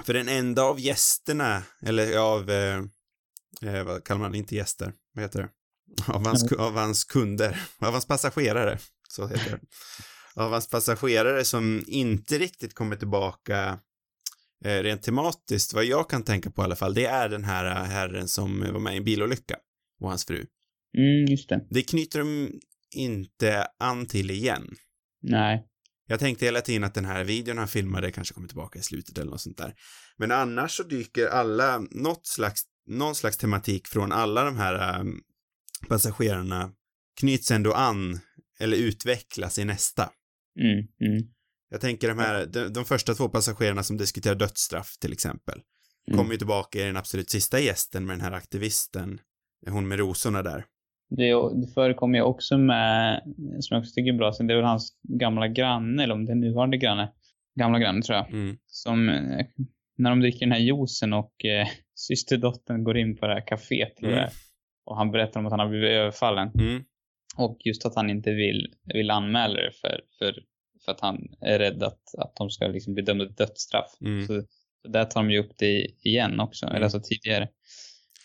För 0.04 0.14
den 0.14 0.28
enda 0.28 0.62
av 0.62 0.80
gästerna, 0.80 1.62
eller 1.82 2.18
av, 2.18 2.50
eh, 2.50 2.78
eh, 3.62 3.84
vad 3.84 4.04
kallar 4.04 4.20
man 4.20 4.34
inte 4.34 4.54
gäster, 4.54 4.92
vad 5.14 5.24
heter 5.24 5.42
det? 5.42 5.48
Av 6.12 6.26
hans, 6.26 6.52
av 6.52 6.74
hans 6.74 7.04
kunder, 7.04 7.62
av 7.78 7.92
hans 7.92 8.06
passagerare, 8.06 8.78
så 9.08 9.26
heter 9.26 9.50
det. 9.50 9.60
Av 10.42 10.52
hans 10.52 10.68
passagerare 10.68 11.44
som 11.44 11.84
inte 11.86 12.38
riktigt 12.38 12.74
kommer 12.74 12.96
tillbaka 12.96 13.78
eh, 14.64 14.82
rent 14.82 15.02
tematiskt, 15.02 15.72
vad 15.74 15.84
jag 15.84 16.10
kan 16.10 16.22
tänka 16.22 16.50
på 16.50 16.62
i 16.62 16.64
alla 16.64 16.76
fall, 16.76 16.94
det 16.94 17.06
är 17.06 17.28
den 17.28 17.44
här 17.44 17.66
eh, 17.66 17.84
herren 17.84 18.28
som 18.28 18.60
var 18.72 18.80
med 18.80 18.94
i 18.94 18.96
en 18.96 19.04
bilolycka 19.04 19.56
och 20.04 20.10
hans 20.10 20.24
fru. 20.26 20.46
Mm, 20.98 21.24
just 21.28 21.48
det. 21.48 21.66
Det 21.70 21.82
knyter 21.82 22.18
de 22.18 22.50
inte 22.94 23.66
an 23.78 24.06
till 24.06 24.30
igen. 24.30 24.74
Nej. 25.22 25.66
Jag 26.06 26.20
tänkte 26.20 26.44
hela 26.44 26.60
tiden 26.60 26.84
att 26.84 26.94
den 26.94 27.04
här 27.04 27.24
videon 27.24 27.58
han 27.58 27.68
filmade 27.68 28.12
kanske 28.12 28.34
kommer 28.34 28.48
tillbaka 28.48 28.78
i 28.78 28.82
slutet 28.82 29.18
eller 29.18 29.30
något 29.30 29.40
sånt 29.40 29.58
där. 29.58 29.74
Men 30.16 30.30
annars 30.30 30.76
så 30.76 30.82
dyker 30.82 31.26
alla, 31.26 31.78
något 31.90 32.26
slags, 32.26 32.62
någon 32.86 33.14
slags 33.14 33.36
tematik 33.36 33.86
från 33.88 34.12
alla 34.12 34.44
de 34.44 34.56
här 34.56 35.00
ähm, 35.00 35.20
passagerarna 35.88 36.70
knyts 37.20 37.50
ändå 37.50 37.72
an 37.72 38.20
eller 38.60 38.76
utvecklas 38.76 39.58
i 39.58 39.64
nästa. 39.64 40.10
Mm, 40.60 40.78
mm, 41.12 41.28
Jag 41.70 41.80
tänker 41.80 42.08
de 42.08 42.18
här, 42.18 42.46
de, 42.46 42.68
de 42.68 42.84
första 42.84 43.14
två 43.14 43.28
passagerarna 43.28 43.82
som 43.82 43.96
diskuterar 43.96 44.34
dödsstraff 44.34 44.96
till 44.98 45.12
exempel, 45.12 45.60
Mm. 46.08 46.18
kommer 46.18 46.32
ju 46.32 46.38
tillbaka 46.38 46.78
i 46.78 46.82
den 46.84 46.96
absolut 46.96 47.30
sista 47.30 47.60
gästen 47.60 48.06
med 48.06 48.14
den 48.16 48.20
här 48.24 48.32
aktivisten, 48.32 49.20
hon 49.70 49.88
med 49.88 49.98
rosorna 49.98 50.42
där. 50.42 50.64
Det, 51.10 51.32
det 51.32 51.72
förekommer 51.74 52.18
ju 52.18 52.22
också 52.24 52.58
med, 52.58 53.22
som 53.60 53.74
jag 53.74 53.80
också 53.80 53.92
tycker 53.94 54.12
är 54.12 54.16
bra, 54.18 54.30
det 54.38 54.52
är 54.52 54.56
väl 54.56 54.64
hans 54.64 54.98
gamla 55.02 55.48
granne, 55.48 56.02
eller 56.02 56.14
om 56.14 56.24
det 56.26 56.32
är 56.32 56.36
nuvarande 56.36 56.76
granne, 56.76 57.12
gamla 57.60 57.78
granne 57.78 58.02
tror 58.02 58.16
jag, 58.18 58.30
Mm. 58.30 58.56
som 58.66 59.08
eh, 59.08 59.46
när 59.98 60.10
de 60.10 60.20
dricker 60.20 60.38
den 60.40 60.52
här 60.52 60.58
juicen 60.58 61.12
och 61.12 61.44
eh, 61.44 61.66
systerdottern 61.94 62.84
går 62.84 62.98
in 62.98 63.16
på 63.16 63.26
det 63.26 63.32
här 63.34 63.46
kaféet 63.46 64.02
Mm. 64.02 64.28
och 64.84 64.96
han 64.96 65.10
berättar 65.10 65.40
om 65.40 65.46
att 65.46 65.52
han 65.52 65.60
har 65.60 65.68
blivit 65.68 65.90
överfallen. 65.90 66.50
Mm. 66.54 66.84
Och 67.36 67.58
just 67.64 67.86
att 67.86 67.94
han 67.96 68.10
inte 68.10 68.30
vill, 68.32 68.74
vill 68.94 69.10
anmäla 69.10 69.54
det 69.54 69.70
för, 69.80 70.00
för, 70.18 70.34
för 70.84 70.92
att 70.92 71.00
han 71.00 71.28
är 71.40 71.58
rädd 71.58 71.82
att, 71.82 72.14
att 72.18 72.36
de 72.36 72.50
ska 72.50 72.66
liksom 72.66 72.94
bli 72.94 73.02
dömda 73.02 73.26
till 73.26 73.34
dödsstraff. 73.34 73.90
Mm. 74.00 74.26
Så, 74.26 74.42
så 74.82 74.88
där 74.88 75.04
tar 75.04 75.22
de 75.22 75.30
ju 75.30 75.38
upp 75.38 75.52
det 75.58 75.86
igen 76.04 76.40
också, 76.40 76.66
Mm. 76.66 76.76
eller 76.76 76.84
alltså 76.84 77.00
tidigare 77.04 77.48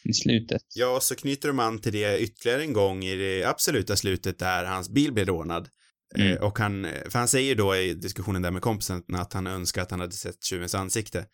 i 0.04 0.14
slutet. 0.14 0.62
Ja, 0.76 1.00
så 1.02 1.16
knyter 1.16 1.48
de 1.48 1.60
an 1.60 1.80
till 1.80 1.94
det 1.94 2.20
ytterligare 2.20 2.62
en 2.62 2.74
gång 2.74 3.04
i 3.04 3.16
det 3.16 3.44
absoluta 3.46 3.96
slutet 3.96 4.40
där 4.40 4.66
hans 4.66 4.90
bil 4.90 5.14
blir 5.14 5.26
rånad. 5.26 5.70
Mm. 6.16 6.32
Eh, 6.32 6.44
och 6.44 6.60
han, 6.60 6.88
för 7.10 7.20
han 7.20 7.28
säger 7.28 7.56
då 7.56 7.76
i 7.76 7.94
diskussionen 7.94 8.42
där 8.42 8.52
med 8.52 8.62
kompisen 8.62 9.04
att 9.14 9.34
han 9.34 9.48
önskar 9.48 9.82
att 9.82 9.92
han 9.92 10.00
hade 10.00 10.12
sett 10.14 10.44
tjuvens 10.44 10.76
ansikte. 10.76 11.26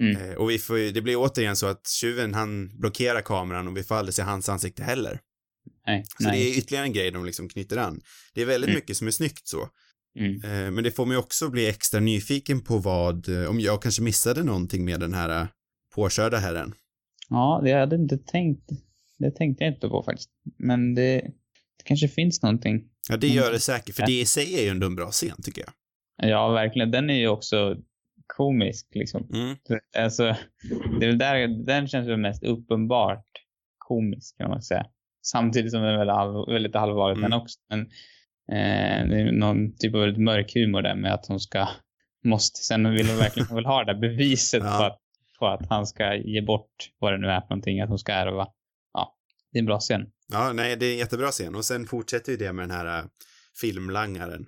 Mm. 0.00 0.16
Eh, 0.30 0.34
och 0.36 0.50
vi 0.50 0.58
får 0.58 0.92
det 0.92 1.02
blir 1.02 1.16
återigen 1.16 1.56
så 1.56 1.66
att 1.66 1.86
tjuven 1.88 2.34
han 2.34 2.78
blockerar 2.80 3.20
kameran 3.22 3.68
och 3.68 3.76
vi 3.76 3.82
får 3.82 3.94
aldrig 3.94 4.14
se 4.14 4.22
hans 4.22 4.48
ansikte 4.48 4.82
heller. 4.82 5.20
Nej, 5.86 6.04
Så 6.18 6.28
nej. 6.28 6.40
det 6.40 6.50
är 6.50 6.58
ytterligare 6.58 6.84
en 6.84 6.92
grej 6.92 7.10
de 7.10 7.24
liksom 7.24 7.48
knyter 7.48 7.76
an. 7.76 8.00
Det 8.34 8.42
är 8.42 8.46
väldigt 8.46 8.68
Mm. 8.68 8.76
mycket 8.78 8.96
som 8.96 9.06
är 9.06 9.10
snyggt 9.10 9.48
så. 9.48 9.68
Mm. 10.18 10.34
Eh, 10.44 10.70
men 10.70 10.84
det 10.84 10.90
får 10.90 11.06
mig 11.06 11.16
också 11.16 11.48
bli 11.48 11.66
extra 11.66 12.00
nyfiken 12.00 12.60
på 12.60 12.78
vad, 12.78 13.28
eh, 13.28 13.50
om 13.50 13.60
jag 13.60 13.82
kanske 13.82 14.02
missade 14.02 14.42
någonting 14.44 14.84
med 14.84 15.00
den 15.00 15.14
här 15.14 15.40
eh, 15.40 15.46
påkörda 15.94 16.36
herren. 16.36 16.74
Ja, 17.28 17.60
det 17.64 17.72
hade 17.72 17.96
inte 17.96 18.18
tänkt. 18.18 18.70
Det 19.18 19.30
tänkte 19.30 19.64
jag 19.64 19.72
inte 19.74 19.88
på 19.88 20.02
faktiskt. 20.02 20.30
Men 20.58 20.94
det, 20.94 21.20
det 21.76 21.84
kanske 21.84 22.08
finns 22.08 22.42
någonting. 22.42 22.84
Ja, 23.08 23.16
det 23.16 23.26
Mm. 23.26 23.36
gör 23.36 23.52
det 23.52 23.60
säkert, 23.60 23.94
för 23.94 24.06
det 24.06 24.20
i 24.20 24.26
sig 24.26 24.58
är 24.58 24.62
ju 24.62 24.68
ändå 24.68 24.86
en 24.86 24.96
bra 24.96 25.10
scen 25.10 25.42
tycker 25.42 25.62
jag. 25.62 26.30
Ja, 26.30 26.48
verkligen. 26.48 26.90
Den 26.90 27.10
är 27.10 27.14
ju 27.14 27.28
också 27.28 27.76
komisk 28.26 28.86
liksom. 28.94 29.28
Mm. 29.32 29.56
Alltså, 29.98 30.22
det 31.00 31.06
är 31.06 31.10
väl 31.10 31.18
där, 31.18 31.64
den 31.66 31.88
känns 31.88 32.08
väl 32.08 32.16
mest 32.16 32.42
uppenbart 32.44 33.26
komisk 33.78 34.36
kan 34.38 34.50
man 34.50 34.62
säga. 34.62 34.86
Samtidigt 35.22 35.72
som 35.72 35.82
den 35.82 35.90
är 35.94 35.98
väldigt, 35.98 36.14
all, 36.14 36.52
väldigt 36.52 36.76
allvarlig 36.76 37.16
Mm. 37.18 37.30
den 37.30 37.40
också. 37.40 37.58
Men 37.70 37.80
eh, 38.52 39.08
det 39.08 39.20
är 39.20 39.32
någon 39.32 39.76
typ 39.76 39.94
av 39.94 40.00
väldigt 40.00 40.22
mörk 40.22 40.54
humor 40.54 40.82
där 40.82 40.94
med 40.94 41.14
att 41.14 41.26
hon 41.28 41.40
ska, 41.40 41.68
måste, 42.24 42.58
sen 42.58 42.90
vill 42.94 43.06
hon 43.08 43.16
verkligen 43.16 43.46
hon 43.48 43.56
vill 43.56 43.66
ha 43.66 43.84
det 43.84 43.92
där 43.92 44.00
beviset 44.00 44.62
Ja. 44.64 44.76
på, 44.78 44.84
att, 44.84 44.98
på 45.38 45.46
att 45.46 45.66
han 45.68 45.86
ska 45.86 46.14
ge 46.16 46.40
bort 46.42 46.90
vad 46.98 47.12
det 47.12 47.18
nu 47.18 47.26
är 47.26 47.40
för 47.40 47.48
någonting, 47.48 47.80
att 47.80 47.88
hon 47.88 47.98
ska 47.98 48.12
ärva. 48.12 48.46
Ja, 48.92 49.16
det 49.52 49.58
är 49.58 49.60
en 49.60 49.66
bra 49.66 49.80
scen. 49.80 50.06
Ja, 50.32 50.52
nej, 50.52 50.76
det 50.76 50.86
är 50.86 50.92
en 50.92 50.98
jättebra 50.98 51.30
scen. 51.30 51.54
Och 51.54 51.64
sen 51.64 51.86
fortsätter 51.86 52.32
ju 52.32 52.38
det 52.38 52.52
med 52.52 52.62
den 52.68 52.76
här 52.76 52.98
äh, 52.98 53.04
filmlangaren, 53.60 54.46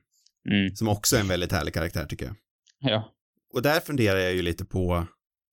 Mm. 0.50 0.76
som 0.76 0.88
också 0.88 1.16
är 1.16 1.20
en 1.20 1.28
väldigt 1.28 1.52
härlig 1.52 1.74
karaktär 1.74 2.04
tycker 2.06 2.26
jag. 2.26 2.34
Ja. 2.80 3.12
Och 3.54 3.62
där 3.62 3.80
funderar 3.80 4.18
jag 4.18 4.34
ju 4.34 4.42
lite 4.42 4.64
på 4.64 5.06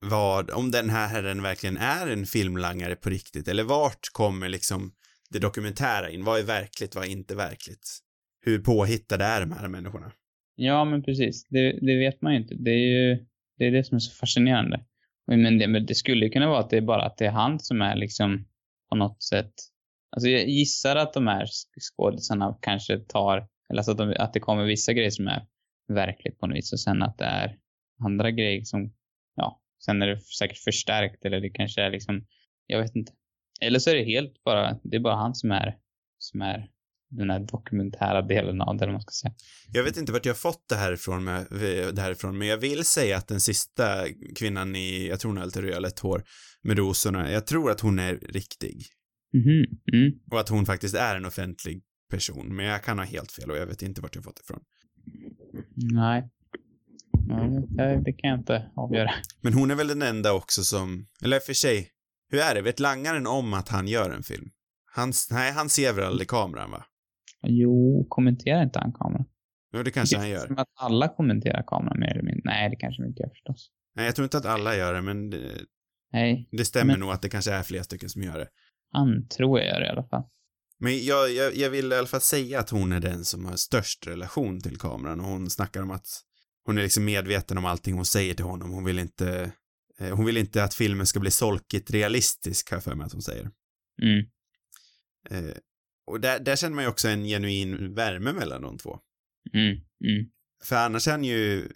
vad, 0.06 0.52
om 0.52 0.72
den 0.72 0.90
här 0.90 1.08
herren 1.08 1.42
verkligen 1.42 1.78
är 1.78 2.08
en 2.08 2.26
filmlangare 2.26 2.96
på 2.96 3.10
riktigt, 3.10 3.48
eller 3.48 3.64
vart 3.64 4.00
kommer 4.12 4.50
liksom 4.50 4.92
det 5.30 5.40
dokumentära 5.40 6.10
in? 6.10 6.24
Vad 6.24 6.40
är 6.40 6.44
verkligt, 6.44 6.96
vad 6.96 7.06
är 7.06 7.10
inte 7.10 7.36
verkligt? 7.36 8.00
Hur 8.46 8.60
påhittade 8.60 9.26
är 9.26 9.40
de 9.40 9.52
här 9.52 9.68
människorna? 9.68 10.12
Ja, 10.56 10.86
men 10.86 11.04
precis. 11.04 11.48
Det, 11.50 11.72
det 11.72 11.98
vet 12.00 12.22
man 12.22 12.34
ju 12.34 12.40
inte. 12.40 12.56
Det 12.56 12.72
är 12.72 12.88
ju 12.88 13.26
det, 13.58 13.66
är 13.66 13.72
det 13.72 13.84
som 13.84 13.96
är 13.96 14.00
så 14.00 14.12
fascinerande. 14.12 14.86
Men 15.28 15.58
det, 15.60 15.68
men 15.68 15.86
det 15.86 15.96
skulle 15.96 16.26
ju 16.26 16.32
kunna 16.32 16.48
vara 16.48 16.60
att 16.60 16.70
det 16.70 16.78
är 16.78 16.82
bara 16.82 17.06
att 17.06 17.18
det 17.18 17.26
är 17.26 17.32
han 17.32 17.60
som 17.60 17.82
är 17.82 17.96
liksom 17.96 18.46
på 18.90 18.96
något 18.96 19.24
sätt... 19.24 19.54
Alltså 20.16 20.30
jag 20.30 20.50
gissar 20.50 20.96
att 20.96 21.14
de 21.14 21.28
här 21.28 21.46
skådisarna 21.80 22.58
kanske 22.62 23.00
tar... 23.00 23.38
Eller 23.70 23.80
alltså 23.80 23.92
att, 23.92 23.98
de, 23.98 24.16
att 24.20 24.34
det 24.34 24.40
kommer 24.40 24.64
vissa 24.64 24.94
grejer 24.94 25.10
som 25.10 25.28
är 25.28 25.46
verkligt 25.88 26.40
på 26.40 26.48
något 26.48 26.58
vis 26.58 26.74
och 26.74 26.80
sen 26.80 27.04
att 27.04 27.18
det 27.18 27.26
är 27.26 27.58
andra 28.06 28.32
grejer 28.32 28.64
som... 28.64 28.94
Ja, 29.36 29.62
sen 29.86 30.02
är 30.02 30.08
det 30.08 30.22
säkert 30.22 30.58
förstärkt 30.58 31.26
eller 31.26 31.42
det 31.42 31.50
kanske 31.50 31.82
är 31.82 31.92
liksom... 31.92 32.26
Jag 32.68 32.82
vet 32.82 32.96
inte. 32.96 33.12
Eller 33.62 33.80
så 33.80 33.90
är 33.90 33.96
det 33.96 34.04
helt 34.04 34.44
bara... 34.44 34.80
Det 34.84 34.96
är 34.96 35.02
bara 35.02 35.16
han 35.16 35.36
som 35.36 35.52
är... 35.52 35.78
Som 36.18 36.42
är 36.42 36.70
den 37.18 37.30
här 37.30 37.40
dokumentära 37.40 38.22
delen 38.22 38.62
av 38.62 38.78
det, 38.78 38.84
eller 38.84 38.94
man 38.94 39.02
ska 39.02 39.12
säga. 39.12 39.34
Jag 39.72 39.84
vet 39.84 39.98
inte 39.98 40.12
vart 40.12 40.26
jag 40.26 40.38
fått 40.38 40.70
det 40.70 40.76
här 40.76 40.92
ifrån, 40.94 41.24
med, 41.24 41.48
det 41.94 42.02
här 42.02 42.12
ifrån, 42.12 42.38
men 42.38 42.48
jag 42.48 42.58
vill 42.58 42.86
säga 42.86 43.18
att 43.18 43.28
den 43.28 43.40
sista 43.40 44.06
kvinnan 44.36 44.76
i, 44.76 45.08
jag 45.08 45.20
tror 45.20 45.30
hon 45.30 45.38
har 45.38 45.46
lite 45.46 45.62
rödlätt 45.62 46.00
hår, 46.00 46.24
med 46.64 46.78
rosorna, 46.78 47.32
jag 47.32 47.48
tror 47.48 47.72
att 47.72 47.82
hon 47.82 48.00
är 48.00 48.14
riktig. 48.14 48.86
Mhm. 49.34 49.66
Mm. 49.94 50.14
Och 50.32 50.40
att 50.40 50.50
hon 50.50 50.66
faktiskt 50.66 50.96
är 50.96 51.16
en 51.16 51.26
offentlig 51.26 51.82
person, 52.10 52.56
men 52.56 52.66
jag 52.66 52.84
kan 52.84 52.98
ha 53.00 53.06
helt 53.06 53.32
fel 53.32 53.52
och 53.52 53.58
jag 53.58 53.66
vet 53.66 53.82
inte 53.82 54.02
vart 54.02 54.16
jag 54.16 54.24
fått 54.24 54.36
det 54.36 54.42
ifrån. 54.44 54.64
Nej. 55.76 56.30
Det, 57.68 58.02
det 58.06 58.14
kan 58.14 58.30
jag 58.30 58.40
inte 58.40 58.72
avgöra. 58.76 59.12
Men 59.42 59.54
hon 59.54 59.72
är 59.72 59.76
väl 59.76 59.88
den 59.88 60.02
enda 60.02 60.34
också 60.34 60.64
som, 60.64 61.08
eller 61.24 61.40
för 61.40 61.54
sig, 61.54 61.90
hur 62.30 62.40
är 62.40 62.56
det, 62.56 62.62
vet 62.62 62.80
langaren 62.80 63.28
om 63.28 63.54
att 63.54 63.70
han 63.70 63.88
gör 63.88 64.10
en 64.10 64.24
film? 64.24 64.50
Han, 64.96 65.14
nej, 65.32 65.52
han 65.52 65.70
ser 65.70 65.94
väl 65.94 66.06
aldrig 66.06 66.28
kameran 66.28 66.72
va? 66.72 66.86
Jo, 67.48 68.06
kommenterar 68.10 68.64
inte 68.64 68.80
han 68.80 68.94
kameran? 68.94 69.26
Jo, 69.74 69.84
det 69.84 69.92
kanske 69.92 70.18
han 70.18 70.26
Det 70.26 70.32
är 70.32 70.40
gör. 70.40 70.48
Som 70.48 70.58
att 70.58 70.68
alla 70.80 71.08
kommenterar 71.08 71.64
kameran 71.68 72.00
mer 72.00 72.12
eller 72.12 72.24
mindre. 72.24 72.42
Nej, 72.46 72.70
det 72.70 72.76
kanske 72.76 73.02
de 73.04 73.08
inte 73.08 73.22
gör 73.22 73.30
förstås. 73.30 73.72
Nej, 73.96 74.06
jag 74.06 74.16
tror 74.16 74.24
inte 74.24 74.38
att 74.38 74.46
alla 74.46 74.76
gör 74.76 74.94
det, 74.94 75.02
men 75.02 75.30
det, 75.30 75.52
Nej, 76.12 76.50
det 76.52 76.66
stämmer 76.66 76.94
Men- 76.94 77.00
nog 77.00 77.12
att 77.12 77.22
det 77.22 77.30
kanske 77.30 77.52
är 77.54 77.64
flera 77.64 77.84
stycken 77.84 78.10
som 78.10 78.22
gör 78.24 78.40
det. 78.40 78.48
han 78.92 79.28
tror 79.28 79.60
jag 79.60 79.68
gör 79.68 79.80
det 79.80 79.86
i 79.86 79.90
alla 79.90 80.04
fall. 80.04 80.24
Men 80.80 81.06
jag, 81.06 81.32
jag, 81.32 81.56
jag 81.56 81.70
vill 81.70 81.92
i 81.92 81.96
alla 81.96 82.08
fall 82.08 82.22
säga 82.22 82.60
att 82.60 82.70
hon 82.70 82.92
är 82.92 83.00
den 83.00 83.26
som 83.26 83.46
har 83.46 83.56
störst 83.56 84.08
relation 84.08 84.62
till 84.62 84.78
kameran 84.80 85.20
och 85.20 85.26
hon 85.26 85.50
snackar 85.50 85.82
om 85.82 85.92
att 85.92 86.08
hon 86.66 86.78
är 86.78 86.82
liksom 86.84 87.06
medveten 87.06 87.58
om 87.58 87.66
allting 87.66 87.96
hon 87.96 88.06
säger 88.06 88.34
till 88.34 88.46
honom. 88.46 88.72
Hon 88.72 88.84
vill 88.84 89.00
inte, 89.00 89.52
eh, 90.00 90.16
hon 90.16 90.26
vill 90.26 90.38
inte 90.38 90.64
att 90.64 90.74
filmen 90.74 91.06
ska 91.08 91.20
bli 91.20 91.32
solkigt 91.32 91.92
realistisk, 91.92 92.70
har 92.70 92.76
jag 92.76 92.84
för 92.84 92.96
mig 92.96 93.06
att 93.06 93.14
hon 93.14 93.22
säger. 93.22 93.50
Mm. 94.02 94.26
Eh, 95.30 95.56
och 96.06 96.20
där, 96.20 96.40
där 96.40 96.56
känner 96.56 96.76
man 96.76 96.84
ju 96.84 96.90
också 96.90 97.08
en 97.08 97.24
genuin 97.24 97.96
värme 97.96 98.34
mellan 98.34 98.62
de 98.62 98.78
två. 98.78 99.00
Mm, 99.54 99.72
mm. 99.72 100.30
För 100.64 100.76
annars 100.76 101.08
är 101.08 101.12
han 101.12 101.24
ju, 101.24 101.70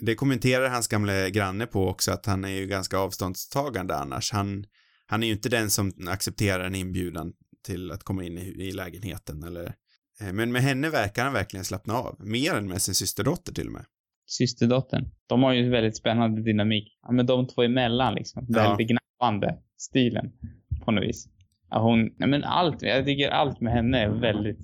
det 0.00 0.14
kommenterar 0.14 0.68
hans 0.68 0.88
gamla 0.88 1.28
granne 1.28 1.66
på 1.66 1.88
också, 1.88 2.12
att 2.12 2.26
han 2.26 2.44
är 2.44 2.48
ju 2.48 2.66
ganska 2.66 2.98
avståndstagande 2.98 3.94
annars. 3.96 4.32
Han, 4.32 4.64
han 5.06 5.22
är 5.22 5.26
ju 5.26 5.32
inte 5.32 5.48
den 5.48 5.70
som 5.70 5.92
accepterar 6.08 6.64
en 6.64 6.74
inbjudan 6.74 7.32
till 7.64 7.90
att 7.90 8.04
komma 8.04 8.24
in 8.24 8.38
i, 8.38 8.42
i 8.42 8.72
lägenheten 8.72 9.42
eller 9.42 9.74
eh, 10.20 10.32
men 10.32 10.52
med 10.52 10.62
henne 10.62 10.90
verkar 10.90 11.24
han 11.24 11.32
verkligen 11.32 11.64
slappna 11.64 11.94
av. 11.94 12.16
Mer 12.18 12.54
än 12.54 12.68
med 12.68 12.82
sin 12.82 12.94
systerdotter 12.94 13.54
till 13.54 13.66
och 13.66 13.72
med. 13.72 13.84
Systerdottern. 14.26 15.10
De 15.26 15.42
har 15.42 15.52
ju 15.52 15.70
väldigt 15.70 15.96
spännande 15.96 16.42
dynamik. 16.42 16.98
Ja, 17.02 17.12
men 17.12 17.26
de 17.26 17.48
två 17.48 17.62
emellan 17.62 18.14
liksom. 18.14 18.46
Ja. 18.48 18.68
Väldigt 18.68 18.88
gnabbande 18.88 19.58
stilen. 19.76 20.32
På 20.84 20.90
något 20.90 21.04
vis. 21.04 21.28
Hon, 21.70 22.10
men 22.18 22.44
allt, 22.44 22.82
jag 22.82 23.06
tycker 23.06 23.30
allt 23.30 23.60
med 23.60 23.72
henne 23.72 23.98
är 23.98 24.08
väldigt 24.08 24.60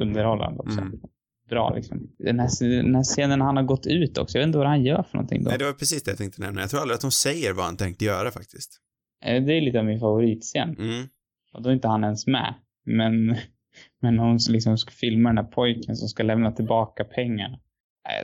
underhållande 0.00 0.58
också. 0.60 0.80
Mm. 0.80 1.00
Bra 1.48 1.74
liksom. 1.74 2.08
Den 2.18 2.40
här, 2.40 2.82
den 2.82 2.94
här 2.94 3.02
scenen 3.02 3.40
han 3.40 3.56
har 3.56 3.64
gått 3.64 3.86
ut 3.86 4.18
också. 4.18 4.38
Jag 4.38 4.42
vet 4.42 4.46
inte 4.46 4.58
vad 4.58 4.66
han 4.66 4.84
gör 4.84 5.02
för 5.02 5.16
någonting 5.16 5.44
då. 5.44 5.48
Nej, 5.50 5.58
det 5.58 5.64
var 5.64 5.72
precis 5.72 6.02
det 6.02 6.10
jag 6.10 6.18
tänkte 6.18 6.40
nämna. 6.40 6.60
Jag 6.60 6.70
tror 6.70 6.80
aldrig 6.80 6.94
att 6.94 7.00
de 7.00 7.10
säger 7.10 7.52
vad 7.52 7.64
han 7.64 7.76
tänkte 7.76 8.04
göra 8.04 8.30
faktiskt. 8.30 8.80
Eh, 9.24 9.42
Det 9.44 9.52
är 9.52 9.60
lite 9.60 9.78
av 9.78 9.84
min 9.84 10.00
favoritscen. 10.00 10.76
Mm. 10.78 11.08
Och 11.52 11.62
då 11.62 11.68
är 11.68 11.74
inte 11.74 11.88
han 11.88 12.04
ens 12.04 12.26
med. 12.26 12.54
Men, 12.86 13.36
men 14.02 14.18
hon 14.18 14.40
som 14.40 14.52
liksom 14.52 14.78
ska 14.78 14.90
filma 14.90 15.28
den 15.28 15.38
här 15.38 15.44
pojken 15.52 15.96
som 15.96 16.08
ska 16.08 16.22
lämna 16.22 16.52
tillbaka 16.52 17.04
pengarna. 17.04 17.58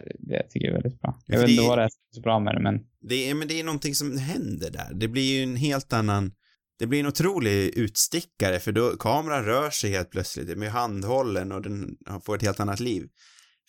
Det, 0.05 0.13
det 0.19 0.43
tycker 0.43 0.67
jag 0.67 0.77
är 0.77 0.83
väldigt 0.83 1.01
bra. 1.01 1.19
Jag 1.27 1.41
för 1.41 1.47
vet 1.47 1.51
inte 1.51 1.69
vad 1.69 1.79
det 1.79 1.85
är 1.85 1.91
så 2.15 2.21
bra 2.21 2.39
med 2.41 2.55
det, 2.55 2.61
men 2.61 2.81
Det 3.01 3.31
är, 3.31 3.35
men 3.35 3.49
det 3.49 3.61
är 3.61 3.65
någonting 3.65 3.95
som 3.95 4.19
händer 4.19 4.71
där. 4.71 4.95
Det 4.95 5.09
blir 5.09 5.37
ju 5.37 5.43
en 5.43 5.57
helt 5.57 5.93
annan, 5.93 6.33
det 6.79 6.87
blir 6.87 7.01
en 7.01 7.07
otrolig 7.07 7.79
utstickare 7.79 8.61
för 8.61 8.73
då 8.73 8.97
kameran 8.97 9.45
rör 9.45 9.71
sig 9.71 9.91
helt 9.91 10.11
plötsligt 10.11 10.59
med 10.59 10.73
handhållen 10.73 11.53
och 11.53 11.63
den 11.63 11.97
får 12.25 12.37
ett 12.37 12.43
helt 12.43 12.61
annat 12.61 12.81
liv. 12.81 13.09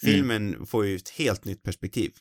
Filmen 0.01 0.65
får 0.65 0.85
ju 0.85 0.95
ett 0.95 1.09
helt 1.09 1.45
nytt 1.45 1.63
perspektiv. 1.63 2.11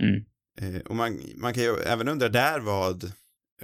mm, 0.00 0.24
Eh, 0.60 0.80
och 0.80 0.96
man, 0.96 1.20
man 1.36 1.54
kan 1.54 1.62
ju 1.62 1.76
även 1.76 2.08
undra 2.08 2.28
där 2.28 2.60
vad, 2.60 3.12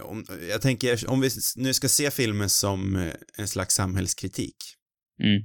om, 0.03 0.27
jag 0.49 0.62
tänker 0.62 1.11
om 1.11 1.20
vi 1.20 1.31
nu 1.57 1.75
ska 1.75 1.88
se 1.88 2.11
filmen 2.11 2.51
som 2.51 2.97
eh, 2.97 3.12
en 3.35 3.49
slags 3.49 3.75
samhällskritik. 3.75 4.57
mm. 5.23 5.44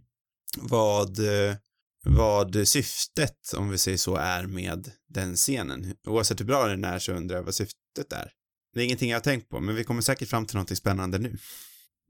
Vad, 0.58 1.20
eh, 1.20 1.56
vad 2.04 2.68
syftet, 2.68 3.54
om 3.58 3.70
vi 3.70 3.78
säger 3.78 3.98
så, 3.98 4.16
är 4.16 4.48
med 4.48 4.92
den 5.08 5.36
scenen. 5.36 5.96
Oavsett 6.08 6.40
hur 6.40 6.46
bra 6.46 6.68
den 6.68 6.84
är 6.84 7.00
så 7.00 7.12
undrar 7.12 7.36
jag 7.36 7.44
vad 7.44 7.56
syftet 7.56 8.14
är. 8.14 8.32
Det 8.74 8.80
är 8.82 8.86
ingenting 8.86 9.10
jag 9.10 9.16
har 9.18 9.22
tänkt 9.22 9.50
på, 9.50 9.60
men 9.60 9.76
vi 9.76 9.84
kommer 9.84 10.02
säkert 10.02 10.28
fram 10.28 10.46
till 10.46 10.56
någonting 10.56 10.76
spännande 10.78 11.18
nu. 11.20 11.30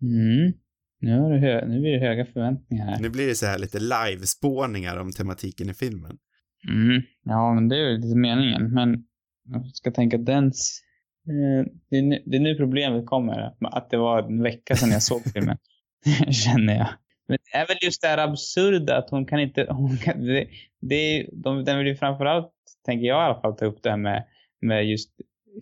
Mm. 0.02 0.54
Nu, 1.02 1.30
du 1.30 1.38
hö- 1.40 1.66
nu 1.68 1.80
blir 1.80 1.92
det 1.92 2.00
höga 2.08 2.26
förväntningar 2.26 2.86
här. 2.86 3.00
Nu 3.00 3.10
blir 3.10 3.28
det 3.28 3.36
så 3.36 3.46
här 3.46 3.60
lite 3.60 3.80
live-spårningar 3.80 4.98
om 4.98 5.12
tematiken 5.12 5.70
i 5.70 5.74
filmen. 5.74 6.18
Mm. 6.70 7.02
Ja, 7.24 7.54
men 7.54 7.70
det 7.70 7.76
är 7.76 7.90
ju 7.90 7.98
lite 7.98 8.16
meningen. 8.18 8.74
Men 8.74 9.04
jag 9.54 9.68
ska 9.76 9.92
tänka 9.92 10.18
att 10.18 10.26
den... 10.26 10.48
s- 10.48 10.80
Eh, 11.20 11.66
det, 11.90 11.98
är 11.98 12.02
nu, 12.02 12.24
det 12.26 12.38
är 12.38 12.42
nu 12.42 12.56
problemet 12.56 13.06
kommer. 13.06 13.54
Att 13.62 13.90
det 13.90 13.98
var 13.98 14.24
en 14.24 14.44
vecka 14.44 14.76
sedan 14.76 14.92
jag 14.92 15.04
såg 15.04 15.22
filmen. 15.34 15.58
Känner 16.32 16.76
jag. 16.78 16.88
Men 17.28 17.38
det 17.52 17.58
är 17.58 17.68
väl 17.68 17.78
just 17.82 18.02
det 18.02 18.08
här 18.08 18.18
absurda 18.18 18.98
att 18.98 19.10
hon 19.10 19.26
kan 19.26 19.40
inte... 19.40 19.68
Hon 19.70 19.98
kan, 19.98 20.26
det, 20.26 20.48
det 20.82 20.96
är, 20.96 21.30
de, 21.44 21.64
den 21.64 21.78
vill 21.78 21.88
ju 21.88 21.96
framförallt, 21.96 22.52
tänker 22.86 23.06
jag 23.08 23.18
i 23.18 23.26
alla 23.26 23.42
fall, 23.42 23.56
ta 23.58 23.66
upp 23.66 23.84
det 23.84 23.90
här 23.90 23.98
med, 23.98 24.26
med 24.62 24.86
just 24.90 25.10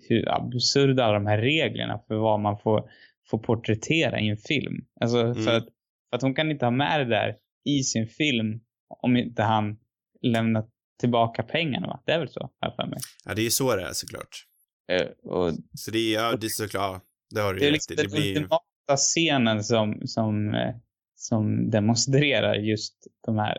hur 0.10 0.30
absurda 0.30 1.04
alla 1.04 1.14
de 1.14 1.28
här 1.28 1.38
reglerna 1.38 2.00
för 2.08 2.16
vad 2.16 2.40
man 2.40 2.58
får, 2.60 2.90
får 3.30 3.38
porträttera 3.38 4.20
i 4.20 4.28
en 4.30 4.38
film. 4.38 4.76
Alltså 5.02 5.20
Mm. 5.22 5.44
för, 5.44 5.58
att, 5.58 5.64
för 6.10 6.16
att 6.16 6.22
hon 6.22 6.36
kan 6.36 6.52
inte 6.52 6.66
ha 6.66 6.72
med 6.72 7.00
det 7.00 7.06
där 7.16 7.36
i 7.66 7.84
sin 7.84 8.08
film 8.08 8.60
om 9.02 9.18
inte 9.18 9.44
han 9.44 9.78
lämnar 10.22 10.66
tillbaka 11.00 11.44
pengarna 11.44 11.88
va? 11.88 12.04
Det 12.06 12.12
är 12.12 12.20
väl 12.20 12.30
så, 12.30 12.50
jag 12.60 12.76
för 12.76 12.86
mig. 12.88 13.00
Ja, 13.26 13.34
det 13.34 13.42
är 13.42 13.44
ju 13.44 13.50
så 13.50 13.76
det 13.76 13.82
är 13.84 13.94
såklart. 13.94 14.46
Eh, 14.92 15.08
och 15.32 15.54
Så 15.74 15.92
det 15.92 15.98
är, 16.00 16.14
ja, 16.14 16.36
det 16.42 16.48
är 16.48 16.50
såklart, 16.50 16.82
ja, 16.82 17.02
det 17.36 17.42
har 17.42 17.54
du 17.54 17.60
det 17.60 17.68
är 17.68 17.72
liksom 17.72 17.96
rätt 17.96 18.00
i. 18.00 18.04
den 18.04 18.12
Det 18.12 18.18
blir 18.22 18.30
ultimata 18.38 18.96
scenen 18.98 19.64
som, 19.64 20.02
som, 20.06 20.54
eh, 20.54 20.76
som 21.16 21.70
demonstrerar 21.70 22.56
just 22.56 23.08
de 23.26 23.38
här 23.38 23.58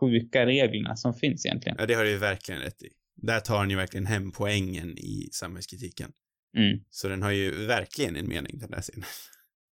sjuka 0.00 0.46
reglerna 0.46 0.96
som 0.96 1.14
finns 1.14 1.46
egentligen. 1.46 1.76
ja, 1.80 1.86
det 1.86 1.94
har 1.94 2.04
du 2.04 2.10
ju 2.10 2.16
verkligen 2.18 2.60
rätt 2.60 2.82
i. 2.82 2.88
Där 3.22 3.40
tar 3.40 3.58
han 3.58 3.70
ju 3.70 3.76
verkligen 3.76 4.06
hem 4.06 4.32
poängen 4.32 4.98
i 4.98 5.28
samhällskritiken. 5.32 6.12
Mm. 6.56 6.80
Så 6.90 7.08
den 7.08 7.22
har 7.22 7.30
ju 7.30 7.66
verkligen 7.66 8.16
en 8.16 8.28
mening, 8.28 8.58
den 8.58 8.70
där 8.70 8.80
scenen. 8.80 9.08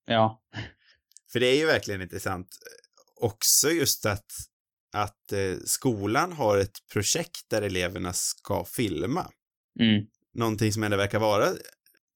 Ja. 0.05 0.43
För 1.31 1.39
det 1.39 1.45
är 1.47 1.57
ju 1.57 1.65
verkligen 1.65 2.01
intressant 2.01 2.47
också 3.15 3.69
just 3.69 4.05
att, 4.05 4.31
att 4.93 5.31
eh, 5.31 5.55
skolan 5.65 6.31
har 6.31 6.57
ett 6.57 6.77
projekt 6.93 7.49
där 7.49 7.61
eleverna 7.61 8.13
ska 8.13 8.65
filma. 8.65 9.31
Mm. 9.79 10.05
Någonting 10.33 10.71
som 10.71 10.83
ändå 10.83 10.97
verkar 10.97 11.19
vara 11.19 11.47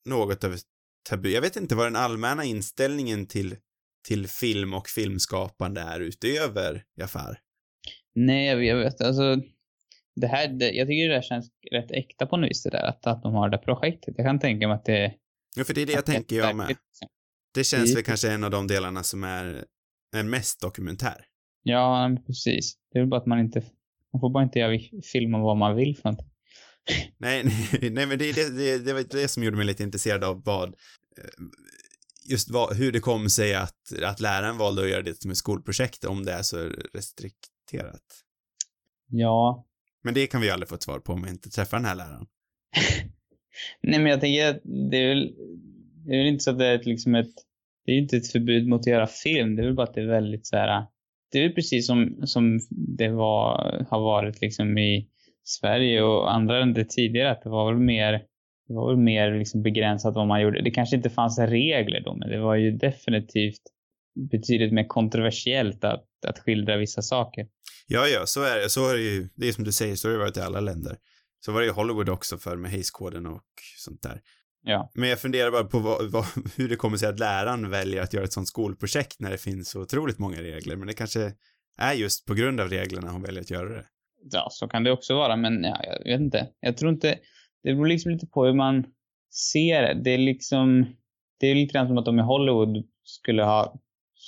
något 0.06 0.44
av 0.44 0.54
ett 0.54 0.64
tabu. 1.10 1.30
Jag 1.30 1.42
vet 1.42 1.56
inte 1.56 1.76
vad 1.76 1.86
den 1.86 1.96
allmänna 1.96 2.44
inställningen 2.44 3.28
till, 3.28 3.56
till 4.08 4.28
film 4.28 4.74
och 4.74 4.88
filmskapande 4.88 5.82
är 5.82 6.00
utöver 6.00 6.84
Jafar. 6.96 7.40
Nej, 8.16 8.48
jag 8.48 8.66
jag 8.66 8.78
vet. 8.78 9.02
Alltså, 9.02 9.42
det 10.20 10.28
här, 10.28 10.48
det, 10.48 10.72
jag 10.72 10.88
tycker 10.88 11.10
det 11.10 11.16
där 11.16 11.22
känns 11.22 11.52
rätt 11.72 11.92
äkta 11.92 12.26
på 12.26 12.38
något 12.38 12.50
vis 12.50 12.64
det 12.64 12.70
där. 12.70 12.84
Att, 12.84 13.08
att 13.08 13.24
de 13.24 13.34
har 13.34 13.50
det 13.50 13.58
projektet. 13.58 14.14
Jag 14.18 14.26
kan 14.26 14.40
tänka 14.40 14.68
mig 14.68 14.76
att 14.76 14.86
det... 14.86 15.14
Ja, 15.56 15.64
för 15.64 15.74
det 15.74 15.82
är 15.82 15.86
det 15.86 15.94
jag 15.94 16.06
tänker 16.06 16.36
jag 16.36 16.56
med. 16.56 16.68
liksom. 16.68 17.08
Det 17.54 17.64
känns 17.64 17.96
väl 17.96 18.04
kanske 18.04 18.32
en 18.32 18.44
av 18.44 18.52
de 18.52 18.68
delarna 18.68 19.04
som 19.04 19.24
är, 19.24 19.66
är 20.16 20.24
mest 20.24 20.62
dokumentär. 20.62 21.26
Ja, 21.64 22.18
precis. 22.28 22.78
Det 22.92 22.98
är 22.98 23.02
väl 23.02 23.10
bara 23.10 23.20
att 23.22 23.26
man 23.26 23.40
inte... 23.40 23.64
Man 24.14 24.20
får 24.20 24.30
bara 24.30 24.44
inte 24.44 24.60
göra 24.60 24.80
film 25.14 25.36
om 25.36 25.42
vad 25.42 25.58
man 25.58 25.76
vill 25.76 25.98
för 25.98 26.04
någonting. 26.04 26.32
Nej, 27.18 27.44
nej, 27.44 27.92
nej 27.92 28.06
men 28.06 28.18
det 28.18 28.32
det, 28.32 28.58
det, 28.58 28.78
det 28.78 28.94
var 28.94 29.04
det 29.10 29.28
som 29.28 29.44
gjorde 29.44 29.58
mig 29.58 29.66
lite 29.66 29.84
intresserad 29.84 30.24
av 30.24 30.44
vad, 30.46 30.68
eh, 30.68 31.24
just 32.30 32.50
vad, 32.50 32.78
hur 32.78 32.92
det 32.92 33.00
kom 33.00 33.30
sig 33.30 33.56
att, 33.56 34.04
att 34.04 34.20
läraren 34.20 34.58
valde 34.58 34.82
att 34.82 34.90
göra 34.90 35.02
det 35.02 35.22
som 35.22 35.32
ett 35.32 35.38
skolprojekt 35.38 36.06
om 36.06 36.26
det 36.26 36.32
är 36.32 36.42
så 36.42 36.58
restrikterat. 36.94 38.24
Ja, 39.08 39.66
men 40.04 40.14
det 40.14 40.28
kan 40.28 40.42
vi 40.42 40.48
ju 40.48 40.54
aldrig 40.54 40.70
få 40.70 40.76
ett 40.76 40.84
svar 40.84 41.00
på 41.00 41.14
om 41.14 41.24
vi 41.24 41.30
inte 41.30 41.50
träffar 41.50 41.78
den 41.78 41.86
här 41.86 41.96
läraren. 41.96 42.26
Nej, 43.82 44.00
men 44.00 44.12
jag 44.12 44.22
tänker 44.22 44.50
att 44.50 44.62
det 44.92 44.98
är 44.98 45.08
väl, 45.10 45.34
det 46.06 46.14
är 46.14 46.18
väl 46.18 46.28
inte 46.28 46.44
så 46.44 46.52
att 46.52 46.60
det 46.60 46.68
är 46.68 46.76
ett, 46.76 46.86
liksom 46.86 47.16
ett, 47.16 47.34
det 47.86 47.92
är 47.92 47.96
ju 47.96 48.02
inte 48.02 48.18
ett 48.18 48.32
förbud 48.32 48.68
mot 48.68 48.82
att 48.82 48.88
göra 48.88 49.08
film. 49.08 49.56
Det 49.56 49.62
är 49.62 49.66
väl 49.66 49.76
bara 49.76 49.88
att 49.88 49.94
det 49.94 50.02
är 50.02 50.08
väldigt 50.08 50.48
så 50.48 50.58
här, 50.58 50.86
det 51.32 51.40
är 51.40 51.44
väl 51.44 51.56
precis 51.56 51.88
som, 51.88 52.22
som 52.24 52.60
det 52.70 53.10
var, 53.10 53.86
har 53.90 54.00
varit 54.00 54.42
liksom 54.42 54.78
i 54.78 55.08
Sverige 55.44 56.02
och 56.02 56.34
andra 56.34 56.60
länder 56.60 56.84
tidigare, 56.84 57.32
att 57.32 57.42
det 57.42 57.50
var 57.50 57.74
väl 57.74 57.82
mer, 57.82 58.12
det 58.68 58.74
var 58.74 58.90
väl 58.90 59.04
mer 59.04 59.40
liksom 59.40 59.62
begränsat 59.62 60.16
vad 60.16 60.28
man 60.28 60.42
gjorde. 60.42 60.62
Det 60.62 60.72
kanske 60.72 60.96
inte 60.96 61.10
fanns 61.10 61.40
regler 61.40 62.02
då, 62.02 62.16
men 62.16 62.30
det 62.30 62.40
var 62.40 62.56
ju 62.56 62.72
definitivt 62.72 63.62
betydligt 64.32 64.74
mer 64.74 64.88
kontroversiellt 64.88 65.84
att, 65.84 66.06
att 66.28 66.40
skildra 66.40 66.78
vissa 66.78 67.02
saker. 67.02 67.48
Ja, 67.92 68.08
ja, 68.08 68.26
så 68.26 68.44
är 68.44 68.60
det. 68.60 68.70
Så 68.70 68.90
är 68.90 68.94
det 68.94 69.02
ju, 69.02 69.30
det 69.36 69.48
är 69.48 69.52
som 69.52 69.64
du 69.64 69.72
säger, 69.72 69.96
så 69.96 70.08
har 70.08 70.14
det 70.14 70.20
varit 70.20 70.38
i 70.38 70.42
alla 70.42 70.60
länder. 70.60 70.98
Så 71.46 71.52
var 71.52 71.62
det 71.62 71.68
i 71.68 71.70
Hollywood 71.70 72.10
också 72.10 72.38
för 72.38 72.56
med 72.56 72.72
Hays-koden 72.72 73.26
och 73.26 73.44
sånt 73.78 74.02
där. 74.02 74.22
Ja. 74.64 74.92
Men 74.94 75.10
jag 75.10 75.20
funderar 75.20 75.52
bara 75.52 75.64
på 75.64 75.80
vad, 75.80 76.12
vad, 76.12 76.26
hur 76.58 76.70
det 76.70 76.76
kommer 76.76 76.98
sig 76.98 77.10
att 77.10 77.20
läraren 77.20 77.70
väljer 77.70 78.02
att 78.02 78.14
göra 78.14 78.24
ett 78.24 78.34
sånt 78.34 78.48
skolprojekt 78.48 79.20
när 79.20 79.32
det 79.32 79.38
finns 79.38 79.70
så 79.70 79.82
otroligt 79.82 80.20
många 80.20 80.42
regler. 80.42 80.76
Men 80.76 80.88
det 80.88 80.94
kanske 80.94 81.34
är 81.78 81.94
just 81.94 82.26
på 82.26 82.34
grund 82.34 82.60
av 82.60 82.70
reglerna 82.70 83.12
hon 83.12 83.22
väljer 83.22 83.42
att 83.42 83.52
göra 83.52 83.70
det. 83.70 83.86
Ja, 84.32 84.48
så 84.52 84.68
kan 84.68 84.84
det 84.84 84.92
också 84.92 85.16
vara, 85.16 85.36
men 85.36 85.64
ja, 85.64 85.84
jag 85.84 86.12
vet 86.12 86.22
inte. 86.22 86.48
Jag 86.60 86.78
tror 86.78 86.92
inte... 86.92 87.20
Det 87.64 87.74
beror 87.74 87.88
liksom 87.88 88.12
lite 88.12 88.28
på 88.28 88.46
hur 88.46 88.54
man 88.54 88.86
ser 89.54 89.82
det. 89.82 90.02
Det 90.04 90.12
är 90.12 90.18
liksom... 90.18 90.96
Det 91.40 91.48
är 91.48 91.56
lite 91.56 91.74
grann 91.74 91.88
som 91.88 91.98
att 91.98 92.06
de 92.06 92.20
i 92.20 92.22
Hollywood 92.22 92.84
skulle 93.04 93.44
ha... 93.44 93.80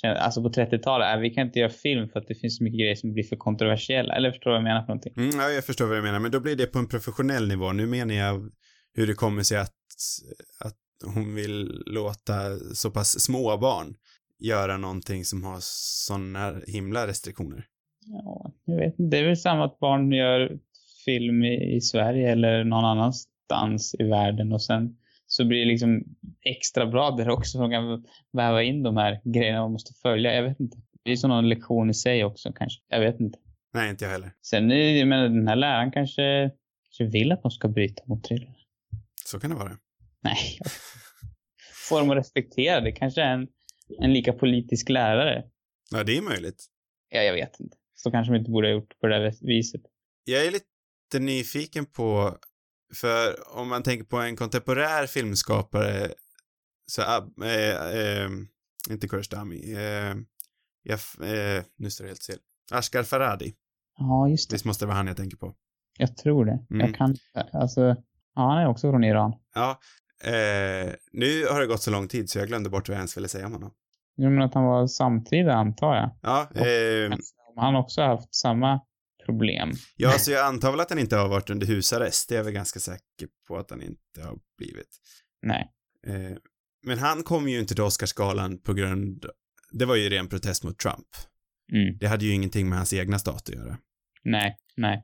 Alltså 0.06 0.42
på 0.42 0.48
30-talet, 0.48 1.14
äh, 1.14 1.20
vi 1.20 1.30
kan 1.30 1.46
inte 1.46 1.58
göra 1.58 1.70
film 1.70 2.08
för 2.08 2.20
att 2.20 2.28
det 2.28 2.34
finns 2.34 2.56
så 2.56 2.64
mycket 2.64 2.80
grejer 2.80 2.94
som 2.94 3.12
blir 3.12 3.24
för 3.24 3.36
kontroversiella. 3.36 4.14
Eller 4.14 4.30
förstår 4.30 4.50
du 4.50 4.54
vad 4.54 4.58
jag 4.58 4.64
menar 4.64 4.80
för 4.80 4.88
någonting? 4.88 5.12
Mm, 5.16 5.30
ja, 5.40 5.50
jag 5.50 5.64
förstår 5.64 5.86
vad 5.86 5.96
du 5.96 6.02
menar, 6.02 6.18
men 6.18 6.30
då 6.30 6.40
blir 6.40 6.56
det 6.56 6.66
på 6.66 6.78
en 6.78 6.88
professionell 6.88 7.48
nivå. 7.48 7.72
Nu 7.72 7.86
menar 7.86 8.14
jag 8.14 8.50
hur 8.94 9.06
det 9.06 9.14
kommer 9.14 9.42
sig 9.42 9.58
att, 9.58 9.74
att 10.64 10.76
hon 11.14 11.34
vill 11.34 11.82
låta 11.86 12.58
så 12.74 12.90
pass 12.90 13.20
små 13.20 13.56
barn 13.56 13.94
göra 14.38 14.76
någonting 14.76 15.24
som 15.24 15.44
har 15.44 15.58
sådana 15.60 16.54
himla 16.66 17.06
restriktioner. 17.06 17.64
Ja, 18.06 18.52
jag 18.64 18.76
vet 18.76 18.98
inte. 18.98 19.16
Det 19.16 19.22
är 19.22 19.26
väl 19.26 19.36
samma 19.36 19.64
att 19.64 19.78
barn 19.78 20.12
gör 20.12 20.58
film 21.04 21.44
i, 21.44 21.76
i 21.76 21.80
Sverige 21.80 22.32
eller 22.32 22.64
någon 22.64 22.84
annanstans 22.84 23.94
i 23.98 24.04
världen 24.04 24.52
och 24.52 24.62
sen 24.62 24.96
så 25.32 25.44
blir 25.44 25.58
det 25.58 25.64
liksom 25.64 26.04
extra 26.42 26.86
bra 26.86 27.10
där 27.10 27.28
också. 27.28 27.58
De 27.58 27.70
kan 27.70 28.04
väva 28.32 28.62
in 28.62 28.82
de 28.82 28.96
här 28.96 29.20
grejerna 29.24 29.60
man 29.60 29.72
måste 29.72 29.94
följa. 29.94 30.34
Jag 30.34 30.42
vet 30.42 30.60
inte. 30.60 30.76
Det 31.02 31.12
är 31.12 31.16
som 31.16 31.30
någon 31.30 31.48
lektion 31.48 31.90
i 31.90 31.94
sig 31.94 32.24
också 32.24 32.52
kanske. 32.52 32.82
Jag 32.88 33.00
vet 33.00 33.20
inte. 33.20 33.38
Nej, 33.74 33.90
inte 33.90 34.04
jag 34.04 34.12
heller. 34.12 34.32
Sen, 34.42 34.70
jag 34.70 35.08
menar, 35.08 35.28
den 35.28 35.48
här 35.48 35.56
läraren 35.56 35.92
kanske, 35.92 36.50
kanske 36.82 37.18
vill 37.18 37.32
att 37.32 37.42
de 37.42 37.50
ska 37.50 37.68
bryta 37.68 38.02
mot 38.06 38.30
reglerna. 38.30 38.54
Så 39.24 39.40
kan 39.40 39.50
det 39.50 39.56
vara. 39.56 39.78
Nej. 40.20 40.58
Får 41.88 42.00
dem 42.00 42.10
att 42.10 42.16
respektera 42.16 42.80
det. 42.80 42.92
Kanske 42.92 43.22
är 43.22 43.32
en, 43.32 43.48
en 43.98 44.12
lika 44.12 44.32
politisk 44.32 44.88
lärare. 44.88 45.44
Ja, 45.90 46.04
det 46.04 46.16
är 46.16 46.22
möjligt. 46.22 46.66
Ja, 47.08 47.20
jag 47.20 47.34
vet 47.34 47.60
inte. 47.60 47.76
Så 47.94 48.10
kanske 48.10 48.32
de 48.32 48.38
inte 48.38 48.50
borde 48.50 48.68
ha 48.68 48.72
gjort 48.72 48.98
på 49.00 49.06
det 49.06 49.18
där 49.18 49.34
viset. 49.40 49.82
Jag 50.24 50.46
är 50.46 50.50
lite 50.50 51.18
nyfiken 51.20 51.86
på, 51.86 52.38
för 52.94 53.56
om 53.58 53.68
man 53.68 53.82
tänker 53.82 54.04
på 54.04 54.16
en 54.18 54.36
kontemporär 54.36 55.06
filmskapare, 55.06 56.08
så, 56.86 57.02
äh, 57.02 57.58
äh, 57.98 58.30
inte 58.90 59.08
Kurosdami, 59.08 59.72
äh, 59.72 60.14
jag, 60.82 60.98
äh, 61.20 61.62
nu 61.76 61.90
står 61.90 62.04
det 62.04 62.10
helt 62.10 62.22
still. 62.22 62.38
Ashgar 62.72 63.02
Farhadi. 63.02 63.54
Ja, 63.98 64.28
just 64.28 64.50
det. 64.50 64.54
Visst 64.54 64.64
måste 64.64 64.84
det 64.84 64.86
vara 64.86 64.96
han 64.96 65.06
jag 65.06 65.16
tänker 65.16 65.36
på? 65.36 65.54
Jag 65.98 66.16
tror 66.16 66.44
det. 66.44 66.58
Mm. 66.70 66.86
Jag 66.86 66.94
kan 66.96 67.16
Alltså, 67.52 67.80
ja, 68.34 68.48
han 68.48 68.58
är 68.58 68.68
också 68.68 68.90
från 68.90 69.04
Iran. 69.04 69.32
Ja. 69.54 69.78
Eh, 70.24 70.92
nu 71.12 71.46
har 71.46 71.60
det 71.60 71.66
gått 71.66 71.82
så 71.82 71.90
lång 71.90 72.08
tid 72.08 72.30
så 72.30 72.38
jag 72.38 72.48
glömde 72.48 72.70
bort 72.70 72.88
vad 72.88 72.94
jag 72.94 73.00
ens 73.00 73.16
ville 73.16 73.28
säga 73.28 73.46
om 73.46 73.52
honom. 73.52 73.70
Jag 74.14 74.32
menar 74.32 74.46
att 74.46 74.54
han 74.54 74.64
var 74.64 74.86
samtida, 74.86 75.54
antar 75.54 75.94
jag. 75.96 76.10
Ja, 76.22 76.48
eh, 76.54 77.12
Om 77.48 77.56
han 77.56 77.76
också 77.76 78.02
haft 78.02 78.34
samma 78.34 78.80
problem. 79.26 79.72
ja, 79.96 80.18
så 80.18 80.30
jag 80.30 80.46
antar 80.46 80.70
väl 80.70 80.80
att 80.80 80.90
han 80.90 80.98
inte 80.98 81.16
har 81.16 81.28
varit 81.28 81.50
under 81.50 81.66
husarrest. 81.66 82.28
Det 82.28 82.34
är 82.34 82.36
jag 82.36 82.44
väl 82.44 82.52
ganska 82.52 82.80
säker 82.80 83.28
på 83.48 83.56
att 83.56 83.70
han 83.70 83.82
inte 83.82 84.22
har 84.22 84.38
blivit. 84.58 84.88
Nej. 85.42 85.72
Eh, 86.06 86.36
men 86.86 86.98
han 86.98 87.22
kom 87.22 87.48
ju 87.48 87.60
inte 87.60 87.74
till 87.74 87.82
Oscarsgalan 87.84 88.58
på 88.58 88.74
grund, 88.74 89.26
det 89.72 89.84
var 89.84 89.96
ju 89.96 90.08
ren 90.08 90.28
protest 90.28 90.64
mot 90.64 90.78
Trump. 90.78 91.06
Mm. 91.72 91.98
Det 91.98 92.06
hade 92.06 92.24
ju 92.24 92.32
ingenting 92.32 92.68
med 92.68 92.78
hans 92.78 92.92
egna 92.92 93.18
stat 93.18 93.48
att 93.48 93.54
göra. 93.54 93.78
Nej, 94.24 94.56
nej. 94.76 95.02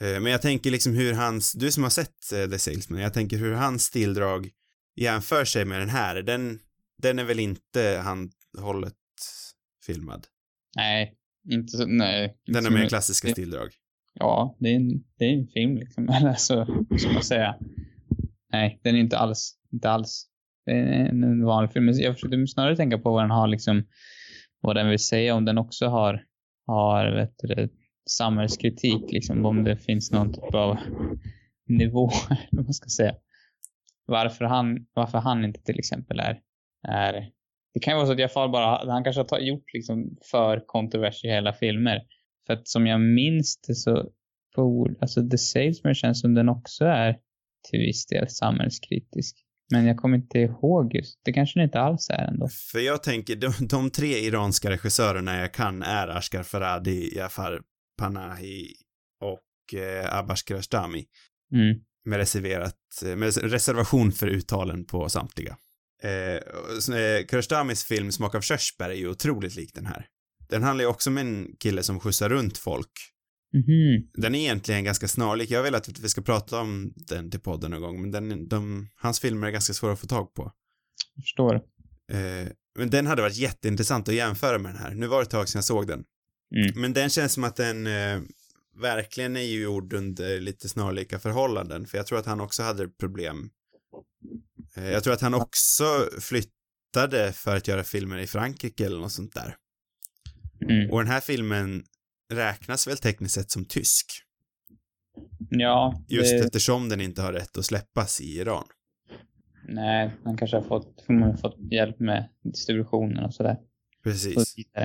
Eh, 0.00 0.20
Men 0.20 0.32
jag 0.32 0.42
tänker 0.42 0.70
liksom 0.70 0.92
hur 0.92 1.12
hans, 1.12 1.52
du 1.52 1.72
som 1.72 1.82
har 1.82 1.90
sett 1.90 2.32
eh, 2.32 2.50
The 2.50 2.58
Salesman, 2.58 3.00
jag 3.00 3.14
tänker 3.14 3.36
hur 3.36 3.52
hans 3.52 3.84
stildrag 3.84 4.50
jämför 4.96 5.44
sig 5.44 5.64
med 5.64 5.80
den 5.80 5.88
här. 5.88 6.22
Den, 6.22 6.58
den 6.98 7.18
är 7.18 7.24
väl 7.24 7.38
inte 7.38 8.02
handhållet 8.04 8.94
filmad? 9.86 10.26
Nej, 10.76 11.14
inte 11.50 11.76
så, 11.76 11.86
nej. 11.86 12.36
Den 12.46 12.66
är 12.66 12.70
mer 12.70 12.88
klassiska 12.88 13.28
det- 13.28 13.32
stildrag. 13.32 13.68
Ja, 14.14 14.56
det 14.60 14.68
är 14.68 14.76
en, 14.76 15.04
det 15.18 15.24
är 15.24 15.32
en 15.38 15.46
film 15.46 15.76
liksom. 15.76 16.08
Eller 16.20 16.34
så, 16.34 16.84
ska 16.98 17.12
man 17.12 17.22
säga. 17.22 17.56
Nej, 18.52 18.80
den 18.82 18.94
är 18.96 19.00
inte 19.00 19.18
alls, 19.18 19.58
inte 19.72 19.90
alls. 19.90 20.28
Det 20.66 20.72
är 20.72 21.08
en, 21.08 21.24
en 21.24 21.44
vanlig 21.44 21.72
film. 21.72 21.84
Men 21.84 21.98
Jag 21.98 22.14
försökte 22.14 22.46
snarare 22.46 22.76
tänka 22.76 22.98
på 22.98 23.12
vad 23.12 23.22
den 23.22 23.30
har 23.30 23.46
liksom, 23.46 23.84
vad 24.60 24.76
den 24.76 24.88
vill 24.88 24.98
säga. 24.98 25.34
Om 25.34 25.44
den 25.44 25.58
också 25.58 25.86
har, 25.86 26.24
har 26.66 27.14
vet 27.16 27.34
du, 27.38 27.68
samhällskritik 28.10 29.12
liksom. 29.12 29.46
Om 29.46 29.64
det 29.64 29.76
finns 29.76 30.10
någon 30.12 30.32
typ 30.32 30.54
av 30.54 30.76
nivå, 31.68 32.10
eller 32.30 32.48
vad 32.50 32.64
man 32.64 32.74
ska 32.74 32.88
säga. 32.88 33.14
Varför 34.06 34.44
han, 34.44 34.86
varför 34.94 35.18
han 35.18 35.44
inte 35.44 35.62
till 35.62 35.78
exempel 35.78 36.20
är, 36.20 36.40
är 36.88 37.30
det 37.74 37.80
kan 37.80 37.92
ju 37.92 37.96
vara 37.96 38.06
så 38.06 38.12
att 38.12 38.18
jag 38.18 38.32
fall 38.32 38.50
bara, 38.50 38.92
han 38.92 39.04
kanske 39.04 39.24
har 39.30 39.38
gjort 39.38 39.72
liksom 39.74 40.16
för 40.30 40.66
kontroversiella 40.66 41.52
filmer. 41.52 42.00
För 42.46 42.52
att 42.52 42.68
som 42.68 42.86
jag 42.86 43.00
minns 43.00 43.60
det 43.66 43.74
så, 43.74 44.08
på, 44.54 44.88
alltså 45.00 45.28
The 45.28 45.38
Salesman 45.38 45.94
känns 45.94 46.20
som 46.20 46.34
den 46.34 46.48
också 46.48 46.84
är 46.84 47.16
till 47.70 47.78
viss 47.80 48.06
del 48.06 48.28
samhällskritisk. 48.28 49.36
Men 49.70 49.86
jag 49.86 49.96
kommer 49.96 50.16
inte 50.16 50.38
ihåg 50.38 50.94
just, 50.94 51.20
det 51.24 51.32
kanske 51.32 51.58
den 51.58 51.64
inte 51.64 51.80
alls 51.80 52.10
är 52.10 52.28
ändå. 52.28 52.48
För 52.72 52.78
jag 52.78 53.02
tänker, 53.02 53.36
de, 53.36 53.52
de 53.68 53.90
tre 53.90 54.18
iranska 54.18 54.70
regissörerna 54.70 55.38
jag 55.38 55.54
kan 55.54 55.82
är 55.82 56.08
Ashgar 56.08 56.42
Farhadi, 56.42 57.16
Jafar 57.16 57.62
Panahi 57.98 58.66
och 59.20 59.80
eh, 59.80 60.18
Abbas 60.18 60.48
Kiarostami. 60.48 61.04
Mm. 61.52 61.80
med 62.04 62.18
reserverat, 62.18 62.76
med 63.16 63.36
reservation 63.36 64.12
för 64.12 64.26
uttalen 64.26 64.84
på 64.84 65.08
samtliga. 65.08 65.56
Eh, 66.02 66.10
eh, 66.96 67.26
Kiarostamis 67.30 67.84
film 67.84 68.12
Smak 68.12 68.34
av 68.34 68.40
körsbär 68.40 68.90
är 68.90 68.94
ju 68.94 69.08
otroligt 69.08 69.56
lik 69.56 69.74
den 69.74 69.86
här. 69.86 70.06
Den 70.48 70.62
handlar 70.62 70.84
ju 70.84 70.88
också 70.88 71.10
om 71.10 71.18
en 71.18 71.56
kille 71.58 71.82
som 71.82 72.00
skjutsar 72.00 72.28
runt 72.28 72.58
folk. 72.58 72.90
Mhm. 73.54 74.10
Den 74.14 74.34
är 74.34 74.38
egentligen 74.38 74.84
ganska 74.84 75.08
snarlik. 75.08 75.50
Jag 75.50 75.62
vill 75.62 75.74
att 75.74 75.98
vi 75.98 76.08
ska 76.08 76.22
prata 76.22 76.60
om 76.60 76.92
den 76.96 77.30
till 77.30 77.40
podden 77.40 77.70
någon 77.70 77.80
gång, 77.80 78.00
men 78.00 78.10
den, 78.10 78.48
de, 78.48 78.88
hans 78.96 79.20
filmer 79.20 79.46
är 79.46 79.50
ganska 79.50 79.72
svåra 79.72 79.92
att 79.92 80.00
få 80.00 80.06
tag 80.06 80.34
på. 80.34 80.52
Jag 81.14 81.24
förstår. 81.24 81.54
Eh, 82.12 82.48
men 82.78 82.90
den 82.90 83.06
hade 83.06 83.22
varit 83.22 83.36
jätteintressant 83.36 84.08
att 84.08 84.14
jämföra 84.14 84.58
med 84.58 84.74
den 84.74 84.82
här. 84.82 84.94
Nu 84.94 85.06
var 85.06 85.18
det 85.18 85.22
ett 85.22 85.30
tag 85.30 85.48
sedan 85.48 85.58
jag 85.58 85.64
såg 85.64 85.86
den. 85.86 86.04
Mm. 86.56 86.80
Men 86.80 86.92
den 86.92 87.10
känns 87.10 87.32
som 87.32 87.44
att 87.44 87.56
den 87.56 87.86
eh, 87.86 88.20
verkligen 88.80 89.36
är 89.36 89.40
ju 89.40 89.62
gjord 89.62 89.92
under 89.92 90.40
lite 90.40 90.68
snarlika 90.68 91.18
förhållanden, 91.18 91.86
för 91.86 91.98
jag 91.98 92.06
tror 92.06 92.18
att 92.18 92.26
han 92.26 92.40
också 92.40 92.62
hade 92.62 92.88
problem. 92.88 93.50
Eh, 94.76 94.90
jag 94.90 95.04
tror 95.04 95.14
att 95.14 95.20
han 95.20 95.34
också 95.34 96.08
flyttade 96.20 97.32
för 97.32 97.56
att 97.56 97.68
göra 97.68 97.84
filmer 97.84 98.18
i 98.18 98.26
Frankrike 98.26 98.86
eller 98.86 98.98
något 98.98 99.12
sånt 99.12 99.34
där. 99.34 99.56
Mm. 100.70 100.90
Och 100.90 100.98
den 100.98 101.12
här 101.12 101.20
filmen 101.20 101.84
räknas 102.32 102.86
väl 102.86 102.98
tekniskt 102.98 103.34
sett 103.34 103.50
som 103.50 103.64
tysk, 103.64 104.06
Ja, 105.50 106.04
just 106.08 106.30
det, 106.30 106.38
eftersom 106.38 106.88
den 106.88 107.00
inte 107.00 107.22
har 107.22 107.32
rätt 107.32 107.58
att 107.58 107.64
släppas 107.64 108.20
i 108.20 108.24
Iran. 108.24 108.64
nej, 109.68 110.10
han 110.24 110.36
kanske 110.36 110.56
har 110.56 110.64
fått, 110.64 111.04
fått 111.40 111.72
hjälp 111.72 112.00
med 112.00 112.28
distributionen 112.44 113.24
och 113.24 113.34
sådär. 113.34 113.56
Och 113.98 114.04
Precis. 114.04 114.58
vidare. 114.58 114.84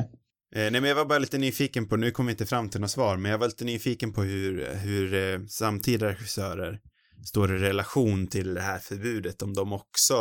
Eh, 0.56 0.72
nej, 0.72 0.72
men 0.72 0.84
jag 0.84 0.96
var 0.96 1.06
bara 1.06 1.20
lite 1.20 1.38
nyfiken 1.38 1.88
på, 1.88 1.96
nu 1.98 2.12
kom 2.12 2.26
vi 2.26 2.32
inte 2.32 2.46
fram 2.46 2.70
till 2.70 2.82
något 2.82 2.92
svar, 2.92 3.18
men 3.18 3.32
jag 3.32 3.38
var 3.38 3.48
lite 3.48 3.66
nyfiken 3.66 4.14
på 4.14 4.24
hur, 4.24 4.76
hur 4.76 5.14
eh, 5.14 5.46
samtida 5.46 6.08
regissörer 6.08 6.80
står 7.26 7.56
i 7.56 7.60
relation 7.60 8.28
till 8.28 8.54
det 8.54 8.62
här 8.62 8.78
förbudet, 8.80 9.42
om 9.42 9.54
de 9.54 9.74
också 9.74 10.14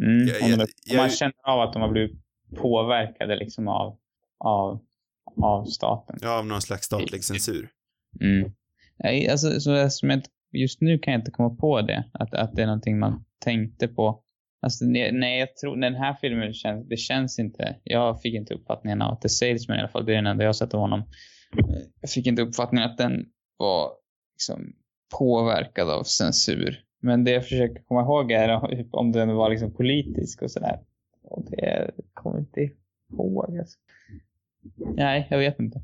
Mm. 0.00 0.26
Jag- 0.28 0.50
jag- 0.50 0.68
jag- 0.84 0.96
man 0.96 1.10
känner 1.10 1.34
av 1.48 1.60
att 1.60 1.72
de 1.72 1.82
har 1.82 1.88
blivit 1.92 2.16
påverkade 2.56 3.36
liksom 3.36 3.68
av, 3.68 3.98
av, 4.38 4.80
av 5.42 5.64
staten. 5.64 6.18
Ja, 6.22 6.38
av 6.38 6.46
någon 6.46 6.62
slags 6.62 6.86
statlig 6.86 7.24
censur. 7.24 7.68
Mm. 8.20 8.50
Nej, 8.98 9.28
Alltså, 9.28 9.60
så 9.60 9.90
som 9.90 10.10
jag, 10.10 10.22
just 10.52 10.80
nu 10.80 10.98
kan 10.98 11.12
jag 11.12 11.20
inte 11.20 11.30
komma 11.30 11.50
på 11.56 11.80
det. 11.82 12.04
Att, 12.12 12.34
att 12.34 12.54
det 12.54 12.62
är 12.62 12.66
någonting 12.66 12.98
man 12.98 13.24
tänkte 13.44 13.88
på. 13.88 14.22
Alltså, 14.62 14.84
nej, 14.84 15.38
jag 15.38 15.56
tror 15.56 15.76
den 15.76 15.94
här 15.94 16.14
filmen 16.20 16.52
känns, 16.54 16.88
det 16.88 16.96
känns 16.96 17.38
inte, 17.38 17.76
jag 17.84 18.22
fick 18.22 18.34
inte 18.34 18.54
uppfattningen 18.54 19.02
av 19.02 19.12
att 19.12 19.20
The 19.20 19.28
Salesman 19.28 19.76
i 19.76 19.80
alla 19.80 19.88
fall, 19.88 20.06
det 20.06 20.12
är 20.12 20.16
den 20.16 20.26
enda 20.26 20.44
jag 20.44 20.48
har 20.48 20.52
sett 20.52 20.74
av 20.74 20.80
honom. 20.80 21.02
Jag 22.00 22.10
fick 22.10 22.26
inte 22.26 22.42
uppfattningen 22.42 22.90
att 22.90 22.98
den 22.98 23.24
var 23.56 23.90
liksom 24.34 24.72
påverkad 25.18 25.90
av 25.90 26.02
censur. 26.02 26.82
Men 27.00 27.24
det 27.24 27.30
jag 27.30 27.42
försöker 27.42 27.82
komma 27.82 28.00
ihåg 28.00 28.32
är 28.32 28.86
om 28.92 29.12
den 29.12 29.34
var 29.34 29.50
liksom 29.50 29.74
politisk 29.74 30.42
och 30.42 30.50
sådär. 30.50 30.80
Och 31.22 31.44
det 31.50 31.90
kommer 32.14 32.38
inte 32.38 32.70
ihåg. 33.12 33.58
Alltså. 33.58 33.78
Nej, 34.96 35.26
jag 35.30 35.38
vet 35.38 35.60
inte. 35.60 35.82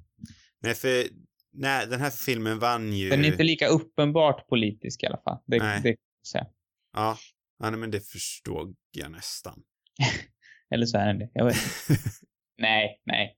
Nej, 0.60 0.74
för 0.74 1.04
nej, 1.52 1.86
den 1.86 2.00
här 2.00 2.10
filmen 2.10 2.58
vann 2.58 2.92
ju... 2.92 3.10
Den 3.10 3.24
är 3.24 3.28
inte 3.28 3.42
lika 3.42 3.66
uppenbart 3.66 4.48
politisk 4.48 5.02
i 5.02 5.06
alla 5.06 5.20
fall. 5.24 5.38
Det, 5.46 5.58
Nej. 5.58 5.80
det 5.82 5.96
säga. 6.28 6.46
Ja, 6.92 7.16
ja 7.58 7.70
nej, 7.70 7.80
men 7.80 7.90
det 7.90 8.00
förstår 8.00 8.74
jag 8.90 9.10
nästan. 9.10 9.62
Eller 10.70 10.86
så 10.86 10.98
är 10.98 11.06
den 11.06 11.18
det. 11.18 11.30
Jag 11.34 11.44
vet 11.44 11.56
inte. 11.90 12.02
Nej, 12.58 13.00
nej. 13.04 13.36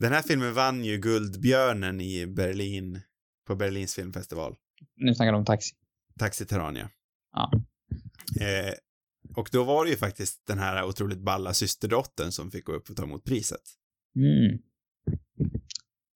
Den 0.00 0.12
här 0.12 0.22
filmen 0.22 0.54
vann 0.54 0.84
ju 0.84 0.98
Guldbjörnen 0.98 2.00
i 2.00 2.26
Berlin, 2.26 3.00
på 3.46 3.56
Berlins 3.56 3.94
filmfestival. 3.94 4.56
Nu 4.96 5.14
snackar 5.14 5.32
de 5.32 5.38
om 5.38 5.44
taxi. 5.44 5.74
Taxi 6.18 6.46
Terrania. 6.46 6.90
Ja. 7.32 7.50
Eh, 8.40 8.74
och 9.36 9.48
då 9.52 9.64
var 9.64 9.84
det 9.84 9.90
ju 9.90 9.96
faktiskt 9.96 10.46
den 10.46 10.58
här 10.58 10.84
otroligt 10.84 11.20
balla 11.20 11.54
systerdottern 11.54 12.32
som 12.32 12.50
fick 12.50 12.64
gå 12.64 12.72
upp 12.72 12.90
och 12.90 12.96
ta 12.96 13.02
emot 13.02 13.24
priset. 13.24 13.62
Mm. 14.16 14.58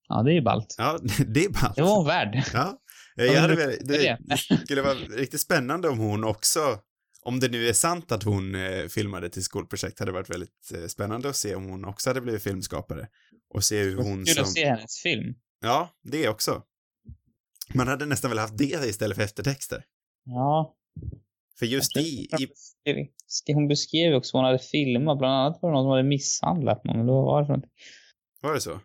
Ja, 0.09 0.23
det 0.23 0.37
är 0.37 0.43
ballt. 0.43 0.75
Ja, 0.79 0.99
det 1.27 1.45
är 1.45 1.49
ballt. 1.49 1.77
Det 1.77 1.83
var 1.83 1.97
hon 1.97 2.07
värd. 2.07 2.43
Ja. 2.53 2.79
Ja, 3.17 3.25
Jag 3.25 3.41
hade 3.41 3.57
väl, 3.57 3.77
det 3.85 4.19
skulle 4.65 4.83
vara 4.83 4.95
riktigt 4.95 5.41
spännande 5.41 5.89
om 5.89 5.99
hon 5.99 6.25
också, 6.25 6.81
om 7.23 7.41
det 7.41 7.49
nu 7.49 7.69
är 7.69 7.73
sant 7.73 8.13
att 8.13 8.23
hon 8.23 8.55
eh, 8.55 8.87
filmade 8.87 9.31
till 9.31 9.45
skolprojekt, 9.45 9.99
hade 9.99 10.13
varit 10.13 10.31
väldigt 10.31 10.73
eh, 10.75 10.87
spännande 10.87 11.29
att 11.29 11.37
se 11.37 11.55
om 11.55 11.65
hon 11.65 11.85
också 11.85 12.11
hade 12.11 12.21
blivit 12.21 12.43
filmskapare. 12.43 13.09
Och 13.55 13.65
se 13.65 13.83
hur 13.83 13.97
hon 13.97 14.25
Kul 14.25 14.35
som... 14.35 14.43
att 14.43 14.53
se 14.53 14.69
hennes 14.69 14.99
film. 15.03 15.35
Ja, 15.61 15.91
det 16.03 16.29
också. 16.29 16.63
Man 17.75 17.89
hade 17.89 18.07
nästan 18.07 18.31
velat 18.31 18.43
haft 18.43 18.59
det 18.59 18.89
istället 18.89 19.17
för 19.17 19.25
eftertexter. 19.25 19.85
Ja. 20.25 20.75
För 21.59 21.67
just 21.67 21.97
i, 21.97 22.29
i 23.47 23.55
Hon 23.55 23.69
beskrev 23.69 24.15
också 24.15 24.37
vad 24.37 24.45
hon 24.45 24.47
hade 24.47 24.65
filmat. 24.65 25.19
Bland 25.19 25.35
annat 25.35 25.59
var 25.63 25.71
det 25.71 25.75
någon 25.75 25.85
som 25.85 25.91
hade 25.91 26.03
misshandlat 26.03 26.85
någon. 26.85 27.01
Eller 27.01 27.13
vad 27.13 27.25
var 27.25 27.41
det 27.41 27.47
för 27.47 27.53
någonting? 27.53 27.71
var 28.41 28.55
det 28.55 28.61
så? 28.61 28.81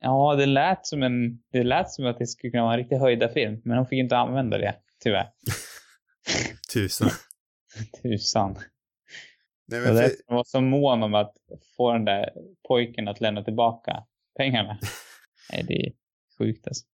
Ja, 0.00 0.34
det 0.34 0.46
lät 0.46 0.86
som 0.86 1.02
en... 1.02 1.42
Det 1.52 1.62
lät 1.62 1.90
som 1.90 2.06
att 2.06 2.18
det 2.18 2.26
skulle 2.26 2.50
kunna 2.50 2.62
vara 2.62 2.74
en 2.74 2.78
riktigt 2.78 3.00
höjda 3.00 3.28
film. 3.28 3.60
Men 3.64 3.76
hon 3.76 3.86
fick 3.86 3.98
inte 3.98 4.16
använda 4.16 4.58
det, 4.58 4.74
tyvärr. 5.02 5.28
Tusan. 6.72 7.10
Tusan. 8.02 8.58
Nej, 9.68 9.80
men 9.80 9.94
det 9.94 10.02
för, 10.02 10.34
var 10.34 10.44
så 10.44 10.60
mån 10.60 11.02
om 11.02 11.14
att 11.14 11.32
få 11.76 11.92
den 11.92 12.04
där 12.04 12.30
pojken 12.68 13.08
att 13.08 13.20
lämna 13.20 13.44
tillbaka 13.44 14.04
pengarna. 14.36 14.78
Nej, 15.52 15.64
det 15.68 15.86
är 15.86 15.92
sjukt 16.38 16.66
alltså. 16.66 16.86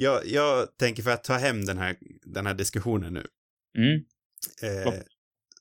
Jag, 0.00 0.26
jag 0.26 0.76
tänker 0.78 1.02
för 1.02 1.10
att 1.10 1.24
ta 1.24 1.34
hem 1.36 1.64
den 1.64 1.78
här, 1.78 1.96
den 2.22 2.46
här 2.46 2.54
diskussionen 2.54 3.12
nu. 3.12 3.26
Mm. 3.78 4.04
Eh, 4.62 4.94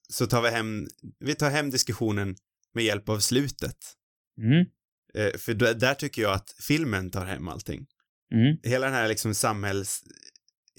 så 0.09 0.27
tar 0.27 0.41
vi 0.41 0.49
hem, 0.49 0.87
vi 1.19 1.35
tar 1.35 1.49
hem 1.49 1.69
diskussionen 1.69 2.35
med 2.73 2.83
hjälp 2.83 3.09
av 3.09 3.19
slutet. 3.19 3.77
Mm. 4.41 4.65
Eh, 5.13 5.37
för 5.37 5.53
där, 5.53 5.73
där 5.73 5.93
tycker 5.93 6.21
jag 6.21 6.33
att 6.33 6.55
filmen 6.67 7.11
tar 7.11 7.25
hem 7.25 7.47
allting. 7.47 7.85
Mm. 8.33 8.57
Hela 8.63 8.85
den 8.85 8.95
här 8.95 9.07
liksom 9.07 9.35
samhälls... 9.35 10.03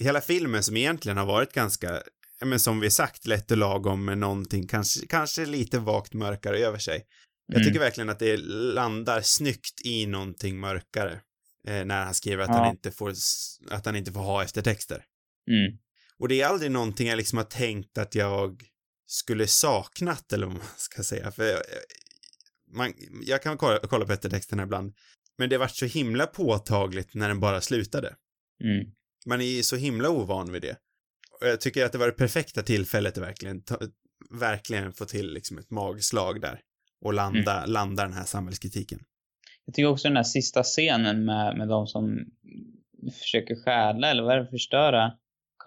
Hela 0.00 0.20
filmen 0.20 0.62
som 0.62 0.76
egentligen 0.76 1.18
har 1.18 1.26
varit 1.26 1.52
ganska, 1.52 2.02
men 2.44 2.60
som 2.60 2.80
vi 2.80 2.90
sagt, 2.90 3.26
lätt 3.26 3.50
och 3.50 3.56
lagom 3.56 4.04
med 4.04 4.18
någonting 4.18 4.66
kanske, 4.66 5.06
kanske 5.06 5.46
lite 5.46 5.78
vagt 5.78 6.14
mörkare 6.14 6.58
över 6.58 6.78
sig. 6.78 7.04
Jag 7.46 7.56
Mm. 7.56 7.68
tycker 7.68 7.80
verkligen 7.80 8.08
att 8.08 8.18
det 8.18 8.36
landar 8.74 9.20
snyggt 9.20 9.80
i 9.84 10.06
någonting 10.06 10.60
mörkare. 10.60 11.20
Eh, 11.68 11.84
när 11.84 12.04
han 12.04 12.14
skriver 12.14 12.42
att 12.42 12.48
Ja. 12.50 12.54
han 12.56 12.70
inte 12.70 12.90
får, 12.90 13.14
att 13.70 13.86
han 13.86 13.96
inte 13.96 14.12
får 14.12 14.20
ha 14.20 14.42
eftertexter. 14.44 15.04
Mm. 15.50 15.78
Och 16.18 16.28
det 16.28 16.40
är 16.40 16.46
aldrig 16.46 16.70
någonting 16.70 17.08
jag 17.08 17.16
liksom 17.16 17.36
har 17.36 17.44
tänkt 17.44 17.98
att 17.98 18.14
jag 18.14 18.62
skulle 19.06 19.46
saknat, 19.46 20.32
eller 20.32 20.46
vad 20.46 20.56
man 20.56 20.66
ska 20.76 21.02
säga, 21.02 21.30
för 21.30 21.44
jag, 21.44 21.62
man, 22.72 22.94
jag 23.22 23.42
kan 23.42 23.58
kolla, 23.58 23.78
kolla 23.78 24.06
på 24.06 24.12
eftertexterna 24.12 24.62
ibland, 24.62 24.94
men 25.38 25.50
det 25.50 25.58
vart 25.58 25.76
så 25.76 25.86
himla 25.86 26.26
påtagligt 26.26 27.14
när 27.14 27.28
den 27.28 27.40
bara 27.40 27.60
slutade. 27.60 28.16
Mm. 28.64 28.92
Man 29.26 29.40
är 29.40 29.44
ju 29.44 29.62
så 29.62 29.76
himla 29.76 30.08
ovan 30.08 30.52
vid 30.52 30.62
det. 30.62 30.76
Och 31.40 31.46
jag 31.48 31.60
tycker 31.60 31.84
att 31.84 31.92
det 31.92 31.98
var 31.98 32.06
det 32.06 32.12
perfekta 32.12 32.62
tillfället 32.62 33.18
att 33.18 33.24
verkligen, 33.24 33.62
ta, 33.62 33.78
verkligen 34.30 34.92
få 34.92 35.04
till 35.04 35.32
liksom 35.32 35.58
ett 35.58 35.70
magslag 35.70 36.40
där 36.40 36.60
och 37.04 37.12
landa, 37.12 37.66
landa 37.66 38.02
den 38.02 38.12
här 38.12 38.24
samhällskritiken. 38.24 39.00
Jag 39.68 39.74
tycker 39.74 39.88
också 39.88 40.08
den 40.08 40.16
här 40.16 40.24
sista 40.24 40.62
scenen 40.62 41.24
med, 41.24 41.56
med 41.58 41.68
de 41.68 41.86
som 41.86 42.18
försöker 43.18 43.54
stjäla 43.64 44.10
eller 44.10 44.22
vad 44.22 44.34
är 44.36 44.40
det, 44.40 44.50
förstöra 44.50 45.12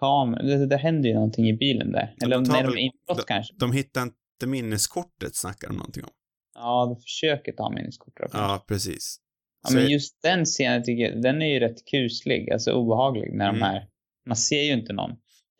kameran. 0.00 0.46
Det, 0.46 0.66
det 0.66 0.76
händer 0.76 1.08
ju 1.08 1.14
någonting 1.14 1.48
i 1.48 1.52
bilen 1.52 1.92
där. 1.92 2.14
Eller 2.24 2.36
om 2.36 2.44
de 2.44 2.50
de 2.52 2.62
väl- 2.62 2.72
är 2.72 2.78
inbrott 2.78 3.26
kanske. 3.26 3.54
De 3.58 3.72
hittar 3.72 4.02
inte 4.02 4.46
minneskortet, 4.46 5.34
snackar 5.36 5.68
de 5.68 5.76
någonting 5.76 6.04
om. 6.04 6.10
Ja, 6.54 6.86
de 6.86 7.02
försöker 7.02 7.52
ta 7.52 7.70
minneskort. 7.70 8.12
då, 8.16 8.20
kanske. 8.22 8.38
Ja, 8.38 8.64
precis. 8.68 9.16
Ja, 9.62 9.68
Så- 9.70 9.74
men 9.76 9.88
just 9.90 10.22
den 10.22 10.44
scenen 10.44 10.82
tycker 10.84 11.02
jag, 11.02 11.22
den 11.22 11.42
är 11.42 11.46
ju 11.46 11.60
rätt 11.60 11.84
kuslig, 11.90 12.50
alltså 12.50 12.72
obehaglig 12.72 13.32
när 13.34 13.48
Mm. 13.48 13.60
de 13.60 13.64
här, 13.66 13.88
man 14.26 14.36
ser 14.36 14.62
ju 14.62 14.72
inte 14.72 14.92
någon, 14.92 15.10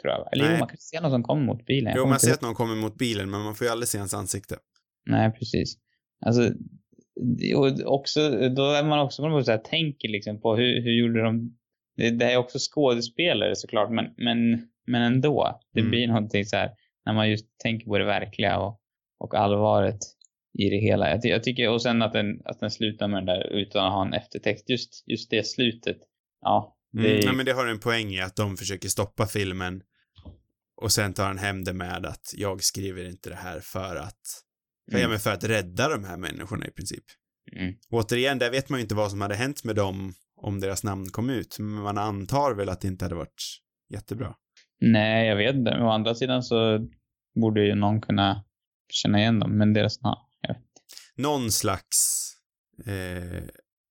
tror 0.02 0.12
jag. 0.12 0.28
Eller 0.32 0.44
jo, 0.44 0.50
Nej. 0.50 0.58
man 0.58 0.68
kan 0.68 0.78
se 0.78 1.00
någon 1.00 1.10
som 1.10 1.22
kommer 1.22 1.42
mot 1.46 1.66
bilen. 1.66 1.92
Jo, 1.96 2.06
man 2.06 2.20
ser 2.20 2.32
att 2.32 2.42
någon 2.42 2.54
kommer 2.54 2.74
mot 2.76 2.98
bilen, 2.98 3.30
men 3.30 3.40
man 3.40 3.54
får 3.54 3.64
ju 3.66 3.70
aldrig 3.70 3.88
se 3.88 3.98
hans 3.98 4.14
ansikte. 4.14 4.56
Nej, 5.06 5.32
precis. 5.32 5.76
Alltså, 6.26 6.50
och 7.56 7.94
också, 7.94 8.30
då 8.30 8.64
är 8.70 8.84
man 8.84 8.98
också 8.98 9.22
på 9.22 9.28
något 9.28 9.46
sätt 9.46 9.64
tänker 9.64 10.08
liksom 10.08 10.40
på 10.40 10.56
hur, 10.56 10.82
hur 10.82 10.92
gjorde 10.92 11.22
de, 11.22 11.58
det, 11.96 12.10
det 12.10 12.32
är 12.32 12.36
också 12.36 12.58
skådespelare 12.72 13.56
såklart, 13.56 13.90
men, 13.90 14.14
men, 14.16 14.68
men 14.86 15.02
ändå. 15.02 15.60
Det 15.72 15.80
Mm. 15.80 15.90
blir 15.90 16.06
någonting 16.06 16.44
så 16.44 16.56
här, 16.56 16.70
när 17.06 17.12
man 17.12 17.30
just 17.30 17.46
tänker 17.58 17.86
på 17.86 17.98
det 17.98 18.04
verkliga 18.04 18.58
och, 18.58 18.80
och 19.18 19.34
allvaret 19.34 19.98
i 20.58 20.70
det 20.70 20.76
hela. 20.80 21.10
Jag, 21.10 21.20
jag 21.24 21.42
tycker, 21.42 21.70
och 21.70 21.82
sen 21.82 22.02
att 22.02 22.12
den, 22.12 22.40
att 22.44 22.60
den 22.60 22.70
slutar 22.70 23.08
med 23.08 23.18
den 23.18 23.26
där 23.26 23.46
utan 23.52 23.86
att 23.86 23.92
ha 23.92 24.06
en 24.06 24.12
eftertext. 24.12 24.70
Just, 24.70 25.04
just 25.06 25.30
det 25.30 25.46
slutet. 25.46 25.96
Ja, 26.40 26.76
det 26.92 27.08
Mm. 27.10 27.20
Ja, 27.26 27.32
men 27.32 27.46
det 27.46 27.52
har 27.52 27.66
en 27.66 27.80
poäng 27.80 28.10
i 28.10 28.20
att 28.20 28.36
de 28.36 28.56
försöker 28.56 28.88
stoppa 28.88 29.26
filmen 29.26 29.82
och 30.76 30.92
sen 30.92 31.12
tar 31.12 31.24
han 31.24 31.38
hem 31.38 31.64
det 31.64 31.72
med 31.72 32.06
att 32.06 32.34
jag 32.36 32.62
skriver 32.62 33.04
inte 33.04 33.30
det 33.30 33.36
här 33.36 33.60
för 33.60 33.96
att, 33.96 34.20
för, 34.90 34.98
ja, 34.98 35.04
Mm. 35.04 35.10
men 35.10 35.20
för 35.20 35.32
att 35.32 35.44
rädda 35.44 35.88
de 35.88 36.04
här 36.04 36.16
människorna 36.16 36.66
i 36.66 36.70
princip. 36.70 37.04
mm. 37.56 37.74
Återigen, 37.90 38.38
där 38.38 38.50
vet 38.50 38.68
man 38.68 38.78
ju 38.78 38.82
inte 38.82 38.94
vad 38.94 39.10
som 39.10 39.20
hade 39.20 39.34
hänt 39.34 39.64
med 39.64 39.76
dem 39.76 40.14
om 40.36 40.60
deras 40.60 40.84
namn 40.84 41.06
kom 41.10 41.30
ut, 41.30 41.56
men 41.58 41.74
man 41.74 41.98
antar 41.98 42.54
väl 42.54 42.68
att 42.68 42.80
det 42.80 42.88
inte 42.88 43.04
hade 43.04 43.14
varit 43.14 43.58
jättebra. 43.92 44.34
Nej, 44.80 45.28
jag 45.28 45.36
vet 45.36 45.54
inte. 45.54 45.70
Å 45.70 45.88
andra 45.90 46.14
sidan 46.14 46.42
så 46.42 46.86
borde 47.40 47.66
ju 47.66 47.74
någon 47.74 48.00
kunna 48.00 48.44
känna 48.92 49.18
igen 49.18 49.38
dem, 49.40 49.58
men 49.58 49.72
deras 49.72 50.00
namn. 50.00 50.20
Jag 50.40 50.54
vet. 50.54 50.62
Någon 51.16 51.52
slags, 51.52 52.28
eh, 52.86 53.42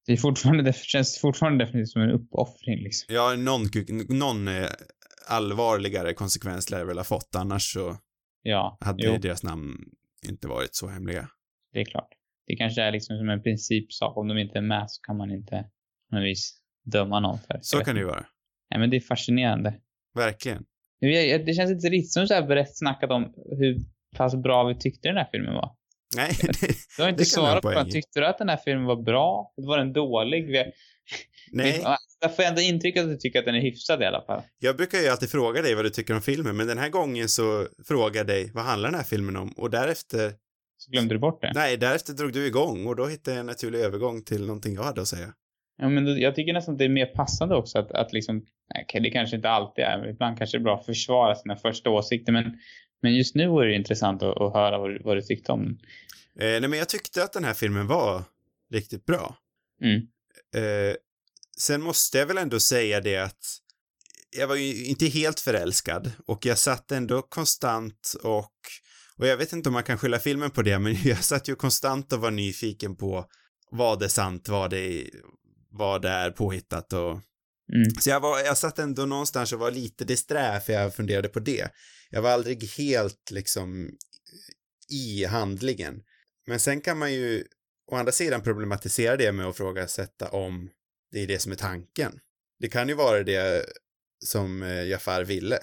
Det, 0.05 0.13
är 0.13 0.17
fortfarande, 0.17 0.63
det 0.63 0.75
känns 0.75 1.19
fortfarande 1.19 1.65
definitivt 1.65 1.89
som 1.89 2.01
en 2.01 2.11
uppoffring 2.11 2.83
liksom. 2.83 3.15
ja, 3.15 3.35
någon, 3.35 3.61
någon 4.09 4.47
eh, 4.47 4.69
allvarligare 5.27 6.13
konsekvens 6.13 6.69
lär 6.69 6.85
väl 6.85 6.97
ha 6.97 7.03
fått, 7.03 7.35
annars 7.35 7.73
så 7.73 7.97
Ja, 8.43 8.77
hade 8.81 9.03
jo, 9.03 9.17
deras 9.17 9.43
namn 9.43 9.77
inte 10.29 10.47
varit 10.47 10.75
så 10.75 10.87
hemliga. 10.87 11.29
det 11.73 11.79
är 11.81 11.85
klart. 11.85 12.09
Det 12.47 12.55
kanske 12.55 12.81
är 12.81 12.91
liksom 12.91 13.17
som 13.17 13.29
en 13.29 13.43
principsak. 13.43 14.17
Om 14.17 14.27
de 14.27 14.37
inte 14.37 14.57
är 14.57 14.61
med 14.61 14.85
så 14.91 15.01
kan 15.01 15.17
man 15.17 15.31
inte 15.31 15.65
på 16.09 16.15
något 16.15 16.25
vis 16.25 16.61
döma 16.85 17.19
någon 17.19 17.39
för 17.39 17.59
Så 17.61 17.75
jag 17.75 17.79
vet 17.79 17.85
kan 17.85 17.95
det 17.95 18.01
ju 18.01 18.07
vara. 18.07 18.25
Nej, 18.71 18.79
men 18.79 18.89
det 18.89 18.97
är 18.97 19.01
fascinerande. 19.01 19.73
Verkligen. 20.15 20.65
Det 21.45 21.55
känns 21.55 21.71
inte 21.71 21.89
riktigt 21.89 22.11
som 22.13 22.27
så 22.27 22.33
här 22.33 22.47
brett 22.47 22.77
snackat 22.77 23.11
om 23.11 23.33
hur 23.59 23.77
pass 24.17 24.35
bra 24.35 24.63
vi 24.63 24.75
tyckte 24.79 25.07
den 25.07 25.17
här 25.17 25.27
filmen 25.31 25.53
var. 25.53 25.75
Nej, 26.15 26.31
det, 26.41 26.75
Du 26.97 27.03
har 27.03 27.09
inte 27.09 27.21
Det 27.21 27.25
svarat 27.25 27.61
på 27.61 27.73
i. 27.87 27.91
Tyckte 27.91 28.19
du 28.19 28.25
att 28.27 28.37
den 28.37 28.49
här 28.49 28.57
filmen 28.65 28.85
var 28.85 29.03
bra? 29.03 29.53
Var 29.55 29.77
den 29.77 29.93
dålig? 29.93 30.47
Vi- 30.47 30.71
nej. 31.51 31.85
Jag 32.21 32.35
får 32.35 32.43
ändå 32.43 32.61
intrycket 32.61 33.03
att 33.03 33.09
du 33.09 33.17
tycker 33.17 33.39
att 33.39 33.45
den 33.45 33.55
är 33.55 33.61
hyfsad 33.61 34.01
i 34.01 34.05
alla 34.05 34.21
fall. 34.21 34.41
Jag 34.59 34.77
brukar 34.77 34.97
ju 34.97 35.07
alltid 35.07 35.29
fråga 35.29 35.61
dig 35.61 35.75
vad 35.75 35.85
du 35.85 35.89
tycker 35.89 36.13
om 36.13 36.21
filmen, 36.21 36.57
men 36.57 36.67
den 36.67 36.77
här 36.77 36.89
gången 36.89 37.29
så 37.29 37.67
frågar 37.87 38.15
jag 38.15 38.27
dig 38.27 38.51
vad 38.53 38.63
handlar 38.63 38.89
den 38.89 38.97
här 38.99 39.05
filmen 39.05 39.35
om? 39.35 39.51
Och 39.51 39.69
därefter, 39.69 40.33
Så 40.77 40.91
glömde 40.91 41.15
du 41.15 41.19
bort 41.19 41.41
det. 41.41 41.51
nej, 41.55 41.77
därefter 41.77 42.13
drog 42.13 42.33
du 42.33 42.45
igång 42.47 42.87
och 42.87 42.95
då 42.95 43.05
hittade 43.05 43.31
jag 43.37 43.39
en 43.39 43.45
naturlig 43.45 43.79
övergång 43.79 44.23
till 44.23 44.45
någonting 44.45 44.73
jag 44.73 44.83
hade 44.83 45.01
att 45.01 45.07
säga. 45.07 45.33
Ja, 45.77 45.89
men 45.89 46.05
då, 46.05 46.17
jag 46.17 46.35
tycker 46.35 46.53
nästan 46.53 46.73
att 46.73 46.79
det 46.79 46.85
är 46.85 46.89
mer 46.89 47.05
passande 47.05 47.55
också 47.55 47.79
att, 47.79 47.91
att 47.91 48.13
liksom, 48.13 48.45
okej, 48.83 49.01
det 49.01 49.09
kanske 49.09 49.35
inte 49.35 49.49
alltid 49.49 49.83
är, 49.85 49.97
men 49.99 50.09
ibland 50.09 50.37
kanske 50.37 50.57
det 50.57 50.61
är 50.61 50.63
bra 50.63 50.79
att 50.79 50.85
försvara 50.85 51.35
sina 51.35 51.55
första 51.55 51.89
åsikter, 51.89 52.31
men, 52.31 52.57
men 53.01 53.15
just 53.15 53.35
nu 53.35 53.47
var 53.47 53.65
det 53.65 53.75
intressant 53.75 54.23
att, 54.23 54.37
att 54.41 54.53
höra 54.53 54.77
vad, 54.77 54.89
du- 54.89 55.01
vad 55.03 55.17
du 55.17 55.21
tyckte 55.21 55.51
om 55.51 55.63
den. 55.63 55.79
Eh, 56.39 56.59
nej, 56.61 56.67
men 56.69 56.79
jag 56.79 56.89
tyckte 56.89 57.23
att 57.23 57.33
den 57.33 57.43
här 57.43 57.53
filmen 57.53 57.87
var 57.87 58.23
riktigt 58.73 59.05
bra. 59.05 59.35
Mm. 59.83 59.95
Eh, 60.55 60.95
sen 61.57 61.81
måste 61.81 62.17
jag 62.17 62.25
väl 62.25 62.37
ändå 62.37 62.59
säga 62.59 63.01
det 63.01 63.17
att 63.17 63.57
jag 64.37 64.47
var 64.47 64.55
ju 64.55 64.85
inte 64.85 65.05
helt 65.05 65.39
förälskad 65.39 66.11
och 66.27 66.45
jag 66.45 66.57
satt 66.57 66.91
ändå 66.91 67.21
konstant 67.21 68.15
och 68.23 68.51
och 69.17 69.27
jag 69.27 69.37
vet 69.37 69.53
inte 69.53 69.69
om 69.69 69.73
man 69.73 69.83
kan 69.83 69.97
skylla 69.97 70.19
filmen 70.19 70.51
på 70.51 70.61
det, 70.61 70.79
men 70.79 70.97
jag 71.03 71.23
satt 71.23 71.47
ju 71.47 71.55
konstant 71.55 72.13
och 72.13 72.19
var 72.19 72.31
nyfiken 72.31 72.95
på 72.95 73.25
vad 73.71 74.03
är 74.03 74.07
sant, 74.07 74.49
vad 74.49 74.69
det 74.69 75.09
vad 75.69 76.01
det 76.01 76.09
är 76.09 76.31
påhittat 76.31 76.93
och 76.93 77.19
Mm. 77.73 77.89
så 77.99 78.09
jag 78.09 78.19
var, 78.19 78.39
jag 78.39 78.57
satt 78.57 78.79
ändå 78.79 79.05
någonstans 79.05 79.53
och 79.53 79.59
var 79.59 79.71
lite 79.71 80.05
disträ 80.05 80.59
för 80.59 80.73
jag 80.73 80.95
funderade 80.95 81.29
på 81.29 81.39
det. 81.39 81.69
Jag 82.09 82.21
var 82.21 82.29
aldrig 82.29 82.69
helt 82.69 83.31
liksom 83.31 83.89
i 84.89 85.25
handlingen. 85.25 86.01
Men 86.47 86.59
sen 86.59 86.81
kan 86.81 86.97
man 86.97 87.13
ju 87.13 87.43
å 87.91 87.95
andra 87.95 88.11
sidan 88.11 88.43
problematisera 88.43 89.17
det 89.17 89.31
med 89.31 89.45
att 89.45 89.57
frågasätta 89.57 90.29
om 90.29 90.69
det 91.11 91.23
är 91.23 91.27
det 91.27 91.39
som 91.39 91.51
är 91.51 91.55
tanken. 91.55 92.11
Det 92.59 92.67
kan 92.67 92.87
ju 92.87 92.93
vara 92.93 93.23
det 93.23 93.65
som 94.25 94.63
eh, 94.63 94.87
Jafar 94.87 95.23
ville. 95.23 95.57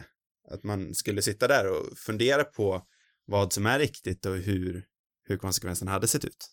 Att 0.50 0.62
man 0.62 0.94
skulle 0.94 1.22
sitta 1.22 1.48
där 1.48 1.70
och 1.70 1.98
fundera 1.98 2.44
på 2.44 2.82
vad 3.26 3.52
som 3.52 3.66
är 3.66 3.78
riktigt 3.78 4.26
och 4.26 4.36
hur, 4.36 4.84
hur 5.24 5.36
konsekvenserna 5.36 5.90
hade 5.90 6.08
sett 6.08 6.24
ut. 6.24 6.50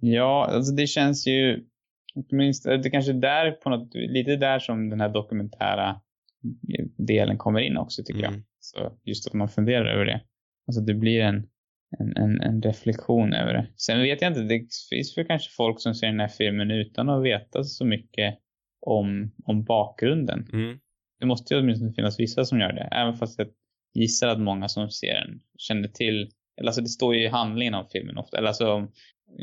Ja, 0.00 0.46
alltså 0.46 0.72
det 0.72 0.86
känns 0.86 1.26
ju, 1.26 1.64
minst, 2.30 2.64
det 2.64 2.90
kanske 2.90 3.12
är 3.12 3.20
där 3.20 3.50
på 3.52 3.70
något, 3.70 3.94
lite 3.94 4.36
där 4.36 4.58
som 4.58 4.90
den 4.90 5.00
här 5.00 5.08
dokumentära 5.08 6.00
delen 6.98 7.38
kommer 7.38 7.60
in 7.60 7.76
också 7.76 8.04
tycker 8.04 8.22
jag. 8.22 8.32
Mm. 8.32 8.44
Så 8.60 8.98
just 9.04 9.26
att 9.26 9.32
man 9.32 9.48
funderar 9.48 9.86
över 9.86 10.04
det. 10.04 10.20
Alltså 10.66 10.80
det 10.80 10.94
blir 10.94 11.20
en, 11.20 11.46
en, 11.98 12.16
en, 12.16 12.40
en 12.40 12.62
reflektion 12.62 13.32
över 13.32 13.52
det. 13.52 13.66
Sen 13.76 14.02
vet 14.02 14.22
jag 14.22 14.30
inte, 14.30 14.40
det 14.40 14.66
finns 14.90 15.18
väl 15.18 15.26
kanske 15.26 15.50
folk 15.56 15.80
som 15.80 15.94
ser 15.94 16.06
den 16.06 16.20
här 16.20 16.28
filmen 16.28 16.70
utan 16.70 17.08
att 17.08 17.24
veta 17.24 17.64
så 17.64 17.84
mycket 17.84 18.38
om, 18.80 19.32
om 19.44 19.64
bakgrunden. 19.64 20.48
Mm. 20.52 20.78
Det 21.20 21.26
måste 21.26 21.54
ju 21.54 21.60
åtminstone 21.60 21.92
finnas 21.92 22.20
vissa 22.20 22.44
som 22.44 22.60
gör 22.60 22.72
det. 22.72 22.88
Även 22.92 23.16
fast 23.16 23.38
jag 23.38 23.48
gissar 23.94 24.28
att 24.28 24.40
många 24.40 24.68
som 24.68 24.90
ser 24.90 25.14
den 25.14 25.40
känner 25.58 25.88
till, 25.88 26.30
eller 26.56 26.68
alltså 26.68 26.82
det 26.82 26.88
står 26.88 27.14
ju 27.14 27.24
i 27.24 27.28
handlingen 27.28 27.74
av 27.74 27.84
filmen 27.92 28.18
ofta, 28.18 28.38
eller 28.38 28.48
alltså 28.48 28.88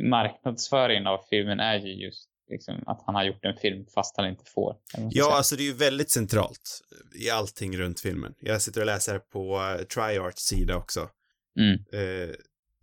marknadsföringen 0.10 1.08
av 1.08 1.20
filmen 1.30 1.60
är 1.60 1.80
ju 1.80 1.94
just 2.06 2.30
liksom 2.50 2.84
att 2.86 3.04
han 3.06 3.16
har 3.16 3.24
gjort 3.24 3.46
en 3.46 3.58
film 3.58 3.86
fast 3.96 4.18
han 4.18 4.30
inte 4.30 4.44
får. 4.46 4.76
Ja, 4.98 5.10
säga. 5.12 5.26
alltså 5.26 5.56
det 5.56 5.64
är 5.64 5.66
ju 5.66 5.74
väldigt 5.74 6.10
centralt 6.10 6.82
i 7.26 7.30
allting 7.30 7.78
runt 7.78 8.00
filmen. 8.00 8.34
Jag 8.40 8.62
sitter 8.62 8.82
och 8.82 8.88
läser 8.88 9.20
på 9.20 9.58
uh, 9.58 9.84
Triarts 9.84 10.42
sida 10.42 10.76
också. 10.76 11.10
Mm. 11.60 11.74
Eh, 11.94 12.36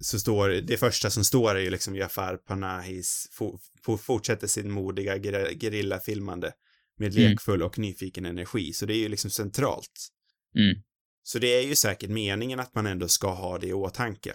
så 0.02 0.18
står, 0.18 0.48
det 0.48 0.76
första 0.76 1.10
som 1.10 1.24
står 1.24 1.54
är 1.54 1.60
ju 1.60 1.70
liksom 1.70 1.96
Jafar 1.96 2.36
Panahis 2.36 3.28
fo, 3.32 3.58
fo, 3.84 3.96
fortsätter 3.98 4.46
sin 4.46 4.70
modiga 4.70 5.16
ger- 5.16 5.58
gerillafilmande 5.60 6.52
med 6.98 7.16
Mm. 7.16 7.30
lekfull 7.30 7.62
och 7.62 7.78
nyfiken 7.78 8.24
energi. 8.24 8.72
Så 8.72 8.86
det 8.86 8.94
är 8.94 8.98
ju 8.98 9.08
liksom 9.08 9.30
centralt. 9.30 10.08
Mm. 10.54 10.82
Så 11.22 11.38
det 11.38 11.46
är 11.46 11.62
ju 11.66 11.74
säkert 11.74 12.10
meningen 12.10 12.60
att 12.60 12.74
man 12.74 12.86
ändå 12.86 13.08
ska 13.08 13.30
ha 13.34 13.58
det 13.58 13.66
i 13.66 13.72
åtanke. 13.72 14.34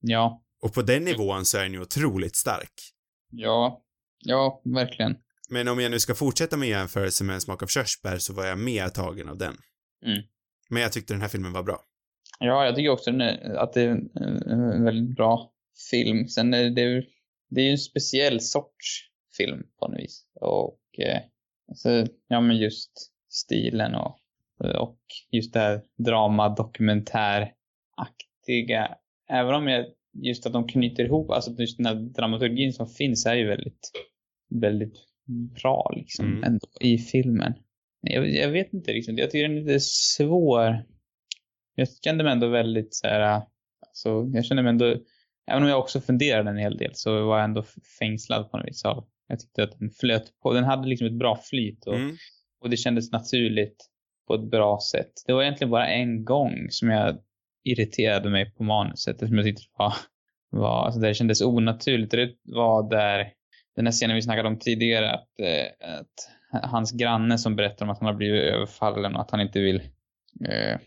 Ja, 0.00 0.42
Och 0.60 0.74
på 0.74 0.82
den 0.82 1.04
nivån 1.04 1.44
så 1.44 1.58
är 1.58 1.62
den 1.62 1.72
ju 1.72 1.80
otroligt 1.80 2.36
stark. 2.36 2.72
ja, 3.30 3.82
ja, 4.18 4.62
verkligen. 4.64 5.16
Men 5.48 5.68
om 5.68 5.80
jag 5.80 5.90
nu 5.90 6.00
ska 6.00 6.14
fortsätta 6.14 6.56
med 6.56 6.68
jämförelse 6.68 7.24
med 7.24 7.34
En 7.34 7.40
smak 7.40 7.62
av 7.62 7.66
körsbär 7.66 8.18
så 8.18 8.32
var 8.32 8.46
jag 8.46 8.58
mer 8.58 8.88
tagen 8.88 9.28
av 9.28 9.38
den. 9.38 9.56
Mm. 10.06 10.22
Men 10.68 10.82
jag 10.82 10.92
tyckte 10.92 11.14
den 11.14 11.20
här 11.20 11.28
filmen 11.28 11.52
var 11.52 11.62
bra. 11.62 11.84
Ja, 12.44 12.64
jag 12.64 12.76
tycker 12.76 12.90
också 12.90 13.10
att 13.56 13.72
det 13.72 13.82
är 13.82 13.88
en, 13.88 14.84
väldigt 14.84 15.16
bra 15.16 15.52
film. 15.90 16.28
Sen 16.28 16.54
är 16.54 16.70
det, 16.70 17.04
det 17.50 17.60
är 17.60 17.64
ju 17.64 17.70
en 17.70 17.78
speciell 17.78 18.40
sorts 18.40 19.10
film 19.36 19.62
på 19.78 19.88
något 19.88 20.00
vis. 20.00 20.26
Och 20.40 20.80
eh, 20.98 21.20
alltså, 21.68 22.06
ja 22.28 22.40
men 22.40 22.56
just 22.56 22.92
stilen 23.30 23.94
och, 23.94 24.18
och 24.78 24.98
just 25.30 25.54
det 25.54 25.60
här 25.60 25.82
drama 25.98 26.48
dokumentäraktiga. 26.48 28.96
Även 29.30 29.54
om 29.54 29.68
jag, 29.68 29.86
just 30.12 30.46
att 30.46 30.52
de 30.52 30.68
knyter 30.68 31.04
ihop, 31.04 31.30
alltså 31.30 31.50
just 31.58 31.76
den 31.76 31.86
här 31.86 31.94
dramaturgin 31.94 32.72
som 32.72 32.88
finns 32.88 33.26
är 33.26 33.34
ju 33.34 33.48
väldigt, 33.48 33.90
väldigt 34.60 34.96
bra 35.62 35.92
liksom 35.96 36.26
Mm. 36.26 36.44
ändå 36.44 36.66
i 36.80 36.98
filmen. 36.98 37.54
Jag, 38.00 38.30
jag 38.30 38.50
vet 38.50 38.72
inte 38.72 38.92
liksom, 38.92 39.18
jag 39.18 39.30
tycker 39.30 39.48
den 39.48 39.58
är 39.58 39.62
lite 39.62 39.80
svår. 39.80 40.84
Jag 41.74 41.88
kände 42.04 42.24
mig 42.24 42.32
ändå 42.32 42.48
väldigt 42.48 42.94
så 42.94 43.06
här, 43.06 43.42
alltså 43.86 44.30
jag 44.34 44.44
kände 44.44 44.62
mig 44.62 44.70
ändå, 44.70 44.96
även 45.50 45.62
om 45.62 45.68
jag 45.68 45.78
också 45.78 46.00
funderade 46.00 46.50
en 46.50 46.56
hel 46.56 46.76
del 46.76 46.90
så 46.94 47.26
var 47.26 47.36
jag 47.38 47.44
ändå 47.44 47.64
fängslad 47.98 48.50
på 48.50 48.56
något 48.56 48.66
vis 48.68 48.84
av, 48.84 49.04
jag 49.28 49.40
tyckte 49.40 49.62
att 49.62 49.78
den 49.78 49.90
flöt 49.90 50.40
på, 50.42 50.52
den 50.52 50.64
hade 50.64 50.88
liksom 50.88 51.06
ett 51.06 51.18
bra 51.18 51.36
flyt 51.42 51.86
och, 51.86 51.94
Mm. 51.94 52.16
och 52.60 52.70
det 52.70 52.76
kändes 52.76 53.12
naturligt 53.12 53.76
på 54.28 54.34
ett 54.34 54.50
bra 54.50 54.78
sätt. 54.92 55.12
Det 55.26 55.32
var 55.32 55.42
egentligen 55.42 55.70
bara 55.70 55.86
en 55.88 56.24
gång 56.24 56.66
som 56.70 56.90
jag 56.90 57.18
irriterade 57.64 58.30
mig 58.30 58.50
på 58.54 58.62
manuset 58.64 59.14
eftersom 59.14 59.36
jag 59.36 59.46
tyckte 59.46 59.62
det 59.62 59.78
var, 59.78 59.94
var 60.50 60.84
alltså 60.84 61.00
det 61.00 61.14
kändes 61.14 61.42
onaturligt. 61.42 62.10
Det 62.10 62.34
var 62.44 62.90
där, 62.90 63.32
den 63.76 63.86
här 63.86 63.92
scenen 63.92 64.16
vi 64.16 64.22
snackade 64.22 64.48
om 64.48 64.58
tidigare, 64.58 65.10
att, 65.10 65.28
eh, 65.40 65.98
att 65.98 66.62
hans 66.70 66.92
granne 66.92 67.38
som 67.38 67.56
berättar 67.56 67.86
om 67.86 67.90
att 67.90 67.98
han 67.98 68.06
har 68.06 68.14
blivit 68.14 68.42
överfallen 68.42 69.14
och 69.14 69.20
att 69.20 69.30
han 69.30 69.40
inte 69.40 69.60
vill, 69.60 69.76
eh, 70.48 70.78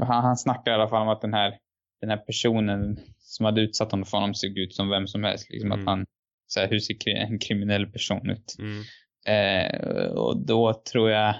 han, 0.00 0.24
han 0.24 0.36
snackar 0.36 0.70
i 0.70 0.74
alla 0.74 0.88
fall 0.88 1.02
om 1.02 1.08
att 1.08 1.20
den 1.20 1.34
här, 1.34 1.58
den 2.00 2.10
här 2.10 2.16
personen 2.16 2.98
som 3.18 3.46
hade 3.46 3.60
utsatt 3.60 3.90
honom 3.90 4.06
för 4.06 4.16
honom 4.18 4.34
såg 4.34 4.58
ut 4.58 4.74
som 4.74 4.88
vem 4.88 5.06
som 5.06 5.24
helst. 5.24 5.50
Liksom 5.50 5.72
Mm. 5.72 5.80
att 5.80 5.86
han, 5.86 6.06
så 6.46 6.60
här, 6.60 6.68
hur 6.68 6.78
ser 6.78 7.08
en 7.08 7.38
kriminell 7.38 7.86
person 7.86 8.30
ut? 8.30 8.56
Mm. 8.58 8.82
Eh, 9.26 10.06
och 10.10 10.46
då 10.46 10.82
tror 10.92 11.10
jag, 11.10 11.34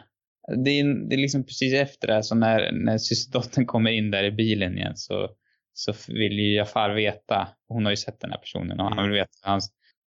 det 0.64 0.70
är, 0.70 1.08
det 1.08 1.16
är 1.16 1.20
liksom 1.20 1.44
precis 1.44 1.74
efter 1.74 2.06
det 2.06 2.14
här, 2.14 2.22
så 2.22 2.34
när, 2.34 2.72
när 2.72 2.98
systerdottern 2.98 3.66
kommer 3.66 3.90
in 3.90 4.10
där 4.10 4.24
i 4.24 4.30
bilen 4.30 4.78
igen 4.78 4.96
så, 4.96 5.28
så 5.72 5.92
vill 6.08 6.32
ju 6.38 6.54
Jafar 6.54 6.90
veta, 6.90 7.48
hon 7.68 7.84
har 7.84 7.92
ju 7.92 7.96
sett 7.96 8.20
den 8.20 8.30
här 8.30 8.38
personen 8.38 8.80
och 8.80 8.84
han 8.86 8.92
Mm. 8.98 9.04
vill 9.04 9.18
veta 9.20 9.30
hur 9.44 9.50
han 9.50 9.60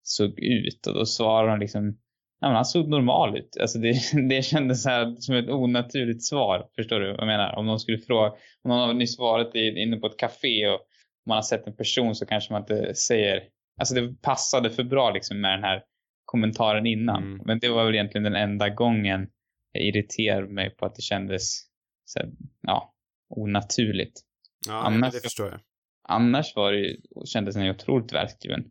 såg 0.03 0.39
ut 0.39 0.87
och 0.87 0.93
då 0.93 1.05
svarar 1.05 1.49
hon 1.49 1.59
liksom, 1.59 1.97
ja 2.39 2.47
men 2.47 2.55
han 2.55 2.65
såg 2.65 2.89
normal 2.89 3.37
ut. 3.37 3.57
Alltså 3.61 3.79
det, 3.79 3.93
det 4.29 4.45
kändes 4.45 4.83
så 4.83 4.89
här 4.89 5.15
som 5.19 5.35
ett 5.35 5.49
onaturligt 5.49 6.23
svar, 6.25 6.67
förstår 6.75 6.99
du 6.99 7.11
vad 7.11 7.19
jag 7.19 7.27
menar? 7.27 7.55
Om 7.55 7.65
någon 7.65 7.79
skulle 7.79 7.97
fråga, 7.97 8.29
om 8.61 8.69
någon 8.69 8.79
har 8.79 8.93
nyss 8.93 9.19
varit 9.19 9.55
inne 9.55 9.97
på 9.97 10.07
ett 10.07 10.17
café 10.17 10.67
och 10.67 10.79
man 11.25 11.35
har 11.35 11.41
sett 11.41 11.67
en 11.67 11.75
person 11.75 12.15
så 12.15 12.25
kanske 12.25 12.53
man 12.53 12.61
inte 12.61 12.95
säger, 12.95 13.43
alltså 13.79 13.95
det 13.95 14.21
passade 14.21 14.69
för 14.69 14.83
bra 14.83 15.11
liksom 15.11 15.41
med 15.41 15.51
den 15.51 15.63
här 15.63 15.83
kommentaren 16.25 16.85
innan. 16.85 17.23
Mm. 17.23 17.41
Men 17.45 17.59
det 17.59 17.69
var 17.69 17.85
väl 17.85 17.95
egentligen 17.95 18.23
den 18.23 18.35
enda 18.35 18.69
gången 18.69 19.27
jag 19.71 19.83
irriterade 19.83 20.47
mig 20.47 20.75
på 20.75 20.85
att 20.85 20.95
det 20.95 21.01
kändes 21.01 21.59
så 22.05 22.19
här, 22.19 22.29
ja, 22.61 22.93
onaturligt. 23.29 24.21
Ja, 24.67 24.73
Annars- 24.73 25.13
det 25.13 25.21
förstår 25.21 25.49
jag. 25.49 25.59
Annars 26.07 26.55
var 26.55 26.73
det 26.73 26.95
kändes 27.25 27.55
den 27.55 27.69
otroligt 27.69 28.13
välskriven. 28.13 28.63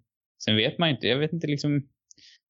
Sen 0.45 0.57
vet 0.57 0.79
man 0.79 0.89
ju 0.89 0.95
inte, 0.95 1.07
jag 1.07 1.19
vet 1.19 1.33
inte 1.33 1.47
liksom, 1.47 1.89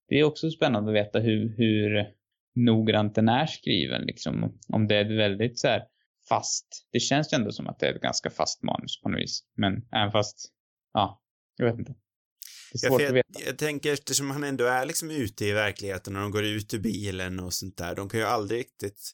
det 0.09 0.15
är 0.21 0.25
också 0.25 0.51
spännande 0.51 0.91
att 0.91 0.97
veta 1.07 1.19
hur, 1.19 1.55
hur 1.57 2.07
noggrant 2.55 3.15
den 3.15 3.29
är 3.29 3.47
skriven 3.47 4.03
liksom. 4.03 4.59
Om 4.69 4.89
det 4.89 4.97
är 4.97 5.17
väldigt 5.17 5.59
så 5.59 5.69
här 5.69 5.83
fast, 6.29 6.67
det 6.93 7.01
känns 7.01 7.33
ju 7.33 7.37
ändå 7.37 7.53
som 7.53 7.67
att 7.67 7.79
det 7.79 7.87
är 7.87 7.95
ett 7.95 8.03
ganska 8.03 8.31
fast 8.31 8.63
manus 8.63 9.01
på 9.03 9.09
något 9.09 9.21
vis. 9.21 9.41
Men 9.57 9.73
även 9.93 10.13
fast, 10.13 10.53
ja, 10.93 11.23
jag 11.57 11.67
vet 11.67 11.79
inte. 11.79 11.95
Det 12.73 12.87
är 12.87 12.87
Ja, 12.87 12.89
svårt 12.89 13.01
att 13.01 13.07
jag, 13.07 13.13
veta. 13.15 13.41
jag 13.47 13.59
tänker 13.59 13.93
eftersom 13.93 14.31
han 14.31 14.45
ändå 14.45 14.65
är 14.65 14.87
liksom 14.87 15.11
ute 15.11 15.45
i 15.45 15.53
verkligheten 15.53 16.17
och 16.17 16.23
de 16.23 16.31
går 16.31 16.45
ut 16.45 16.75
ur 16.75 16.79
bilen 16.79 17.41
och 17.41 17.53
sånt 17.53 17.77
där, 17.77 17.95
de 17.95 18.09
kan 18.09 18.21
ju 18.21 18.27
aldrig 18.27 18.61
riktigt 18.61 19.11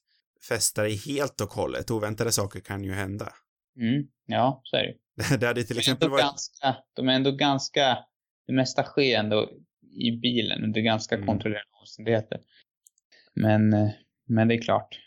fästa 0.49 0.83
det 0.83 0.91
helt 0.91 1.41
och 1.41 1.51
hållet. 1.53 1.91
Oväntade 1.91 2.33
saker 2.33 2.61
kan 2.61 2.85
ju 2.85 2.93
hända. 2.93 3.33
Mm, 3.81 4.07
ja, 4.27 4.61
så 4.65 4.77
är 4.77 4.83
det 4.83 4.89
ju. 4.89 5.37
Det 5.39 5.47
hade 5.47 5.65
till 5.65 5.77
De 5.77 5.79
är, 5.79 5.81
exempel 5.81 6.09
varit... 6.11 6.23
ganska, 6.23 6.77
de 6.97 7.09
är 7.09 7.13
ändå 7.13 7.31
ganska, 7.33 7.99
det 8.47 8.53
mesta 8.53 8.83
sker 8.83 9.19
ändå 9.19 9.51
i 9.93 10.21
bilen 10.23 10.65
under 10.65 10.81
ganska 10.81 11.15
Mm. 11.15 11.27
kontrollerade 11.27 11.69
omständigheter. 11.81 12.41
Men, 13.35 13.73
eh, 13.73 13.89
men 14.29 14.49
det 14.49 14.55
är 14.55 14.63
klart, 14.63 14.99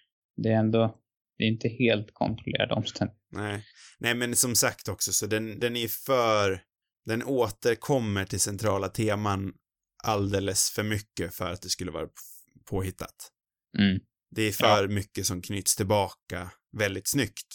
det 0.44 0.50
är 0.50 0.58
ändå, 0.58 1.00
det 1.38 1.44
är 1.44 1.48
inte 1.48 1.68
helt 1.68 2.14
kontrollerade 2.14 2.74
omständigheter. 2.74 3.24
Nej. 3.32 3.66
Nej, 4.00 4.16
men 4.16 4.36
som 4.36 4.56
sagt 4.56 4.88
också, 4.88 5.12
så 5.12 5.26
den, 5.28 5.60
den 5.60 5.76
är 5.76 5.88
för... 5.88 6.62
Den 7.06 7.24
återkommer 7.24 8.26
till 8.26 8.40
centrala 8.40 8.90
teman 8.90 9.54
alldeles 10.04 10.72
för 10.72 10.84
mycket 10.84 11.34
för 11.34 11.52
att 11.52 11.62
det 11.62 11.70
skulle 11.70 11.92
vara 11.92 12.08
påhittat. 12.70 13.16
Mm. 13.80 14.00
Det 14.36 14.42
är 14.42 14.52
för 14.52 14.88
mycket 14.88 15.26
som 15.26 15.42
knyts 15.42 15.76
tillbaka 15.76 16.52
väldigt 16.78 17.08
snyggt. 17.08 17.48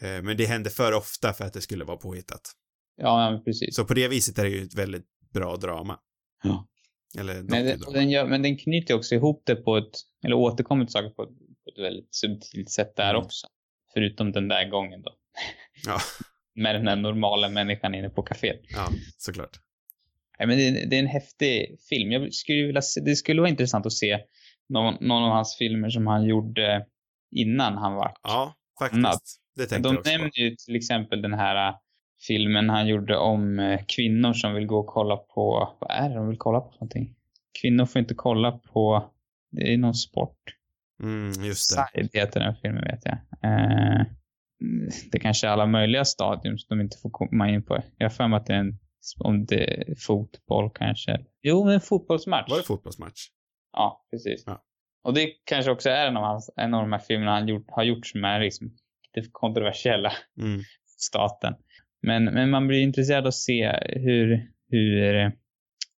Eh, 0.00 0.22
Men 0.22 0.36
det 0.36 0.46
händer 0.46 0.70
för 0.70 0.92
ofta 0.92 1.32
för 1.32 1.44
att 1.44 1.52
det 1.52 1.60
skulle 1.60 1.84
vara 1.84 1.96
påhittat. 1.96 2.52
Ja, 2.96 3.42
precis. 3.44 3.76
Så 3.76 3.84
på 3.84 3.94
det 3.94 4.08
viset 4.08 4.38
är 4.38 4.44
det 4.44 4.50
ju 4.50 4.62
ett 4.62 4.74
väldigt 4.74 5.06
bra 5.32 5.56
drama. 5.56 5.98
Ja. 6.44 6.66
Eller 7.18 7.34
Men, 7.34 7.64
det, 7.64 7.78
den 7.92 8.10
gör, 8.10 8.26
men 8.26 8.42
den 8.42 8.56
knyter 8.58 8.94
också 8.94 9.14
ihop 9.14 9.42
det 9.46 9.56
på 9.56 9.76
ett, 9.76 9.92
eller 10.24 10.36
återkommer 10.36 10.84
till 10.84 10.92
saker 10.92 11.08
på 11.10 11.22
ett, 11.22 11.28
på 11.28 11.70
ett 11.72 11.78
väldigt 11.84 12.14
subtilt 12.14 12.70
sätt 12.70 12.96
där 12.96 13.10
Mm. 13.10 13.22
också. 13.24 13.46
Förutom 13.94 14.32
den 14.32 14.48
där 14.48 14.68
gången 14.68 15.02
då. 15.02 15.10
Ja. 15.86 15.98
Med 16.62 16.74
den 16.74 16.88
här 16.88 16.96
normala 16.96 17.48
människan 17.48 17.94
inne 17.94 18.08
på 18.10 18.22
kaféet. 18.22 18.60
Ja, 18.68 18.88
såklart. 19.16 19.60
Nej, 20.38 20.48
men 20.48 20.58
det, 20.58 20.86
det 20.90 20.96
är 20.96 21.00
en 21.00 21.06
häftig 21.06 21.76
film. 21.88 22.12
Jag 22.12 22.32
skulle 22.34 22.66
vilja 22.66 22.82
se, 22.82 23.00
det 23.00 23.16
skulle 23.16 23.40
vara 23.40 23.50
intressant 23.50 23.86
att 23.86 23.92
se 23.92 24.18
någon, 24.68 24.94
någon 25.00 25.22
av 25.22 25.30
hans 25.30 25.56
filmer 25.58 25.90
som 25.90 26.06
han 26.06 26.24
gjorde 26.24 26.86
innan 27.30 27.76
han 27.78 27.94
var. 27.94 28.12
Ja, 28.22 28.54
faktiskt. 28.78 28.98
Annat. 29.06 29.22
Det 29.56 29.66
tänkte 29.66 29.88
De 29.88 29.94
jag 29.94 29.98
också 30.00 30.10
på. 30.10 30.16
nämner 30.18 30.38
ju 30.38 30.56
till 30.56 30.76
exempel 30.76 31.22
den 31.22 31.34
här 31.34 31.74
filmen 32.26 32.70
han 32.70 32.86
gjorde 32.86 33.16
om 33.16 33.58
äh, 33.58 33.80
kvinnor 33.96 34.32
som 34.32 34.54
vill 34.54 34.66
gå 34.66 34.78
och 34.78 34.86
kolla 34.86 35.16
på, 35.16 35.76
vad 35.80 35.90
är 35.90 36.08
det 36.08 36.14
de 36.14 36.28
vill 36.28 36.38
kolla 36.38 36.60
på 36.60 36.70
för 36.70 36.76
någonting? 36.76 37.14
Kvinnor 37.62 37.86
får 37.86 37.98
inte 38.00 38.14
kolla 38.14 38.52
på, 38.52 39.10
det 39.50 39.72
är 39.72 39.78
någon 39.78 39.94
sport. 39.94 40.38
Mm, 41.02 41.44
just 41.44 41.76
det. 41.76 41.86
Side 41.94 42.10
heter 42.12 42.40
den 42.40 42.54
filmen 42.62 42.84
vet 42.84 43.00
jag. 43.04 43.14
Eh, 43.42 44.06
det 45.12 45.18
kanske 45.18 45.46
är 45.46 45.50
alla 45.50 45.66
möjliga 45.66 46.04
stadium 46.04 46.58
som 46.58 46.78
de 46.78 46.82
inte 46.84 46.96
får 47.02 47.10
komma 47.10 47.48
in 47.50 47.62
på. 47.62 47.82
Jag 47.98 48.04
har 48.04 48.10
för 48.10 48.28
mig 48.28 48.36
att 48.36 48.46
det 48.46 48.54
är 48.54 48.58
en, 48.58 48.78
om 49.18 49.44
det 49.46 49.90
är 49.90 49.94
fotboll 49.98 50.70
kanske. 50.74 51.24
Jo, 51.42 51.64
men 51.64 51.74
en 51.74 51.80
fotbollsmatch. 51.80 52.50
Var 52.50 52.56
det 52.56 52.62
fotbollsmatch? 52.64 53.20
Ja, 53.72 54.06
precis. 54.10 54.42
Ja. 54.46 54.62
Och 55.04 55.14
det 55.14 55.26
kanske 55.44 55.70
också 55.70 55.90
är 55.90 56.06
en 56.06 56.16
av, 56.16 56.22
hans, 56.22 56.50
en 56.56 56.74
av 56.74 56.80
de 56.82 56.92
här 56.92 56.98
filmerna 56.98 57.32
han 57.32 57.48
gjort, 57.48 57.66
har 57.68 57.82
gjort 57.82 58.06
som 58.06 58.24
är 58.24 58.40
liksom 58.40 58.70
lite 59.16 59.28
kontroversiella 59.32 60.12
Mm. 60.40 60.60
staten. 60.98 61.54
Men, 62.06 62.24
men 62.24 62.50
man 62.50 62.66
blir 62.66 62.80
intresserad 62.80 63.26
att 63.26 63.34
se 63.34 63.72
hur, 63.82 64.50
hur, 64.70 65.32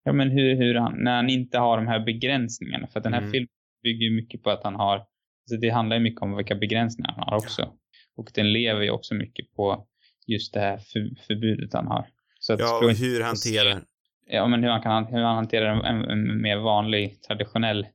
ja 0.04 0.12
men 0.12 0.30
hur, 0.30 0.56
hur 0.56 0.74
han, 0.74 1.04
när 1.04 1.16
han 1.16 1.30
inte 1.30 1.58
har 1.58 1.76
de 1.76 1.86
här 1.86 2.00
begränsningarna. 2.00 2.86
För 2.86 3.00
den 3.00 3.12
här 3.12 3.20
Mm. 3.20 3.32
filmen 3.32 3.48
bygger 3.82 4.04
ju 4.04 4.16
mycket 4.16 4.42
på 4.42 4.50
att 4.50 4.64
han 4.64 4.74
har, 4.74 4.94
alltså 4.96 5.56
det 5.60 5.68
handlar 5.70 5.96
ju 5.96 6.02
mycket 6.02 6.22
om 6.22 6.36
vilka 6.36 6.54
begränsningar 6.54 7.12
han 7.16 7.28
har 7.28 7.36
också. 7.36 7.72
Och 8.16 8.30
den 8.34 8.52
lever 8.52 8.82
ju 8.82 8.90
också 8.90 9.14
mycket 9.14 9.52
på 9.56 9.86
just 10.26 10.54
det 10.54 10.60
här 10.60 10.76
för, 10.78 11.10
förbudet 11.26 11.72
han 11.72 11.86
har. 11.86 12.06
Så 12.38 12.56
Ja, 12.58 12.84
och 12.84 12.90
hur 12.90 13.18
få 13.20 13.24
hanterar... 13.26 13.82
Ja, 14.26 14.46
men 14.46 14.62
hur 14.62 14.70
han, 14.70 14.82
kan, 14.82 15.06
hur 15.06 15.20
han 15.22 15.36
hanterar 15.36 15.66
en, 15.66 15.84
en, 15.84 16.10
en 16.10 16.42
mer 16.42 16.56
vanlig, 16.56 17.22
traditionell 17.22 17.86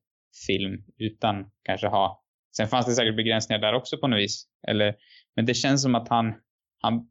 film 0.47 0.83
utan 0.97 1.45
kanske 1.63 1.87
ha... 1.87 2.23
Sen 2.57 2.67
fanns 2.67 2.85
det 2.85 2.91
säkert 2.91 3.15
begränsningar 3.15 3.61
där 3.61 3.73
också 3.73 3.97
på 3.97 4.07
något 4.07 4.19
vis. 4.19 4.47
Eller, 4.67 4.95
men 5.35 5.45
det 5.45 5.53
känns 5.53 5.81
som 5.81 5.95
att 5.95 6.09
han, 6.09 6.33
han, 6.81 7.09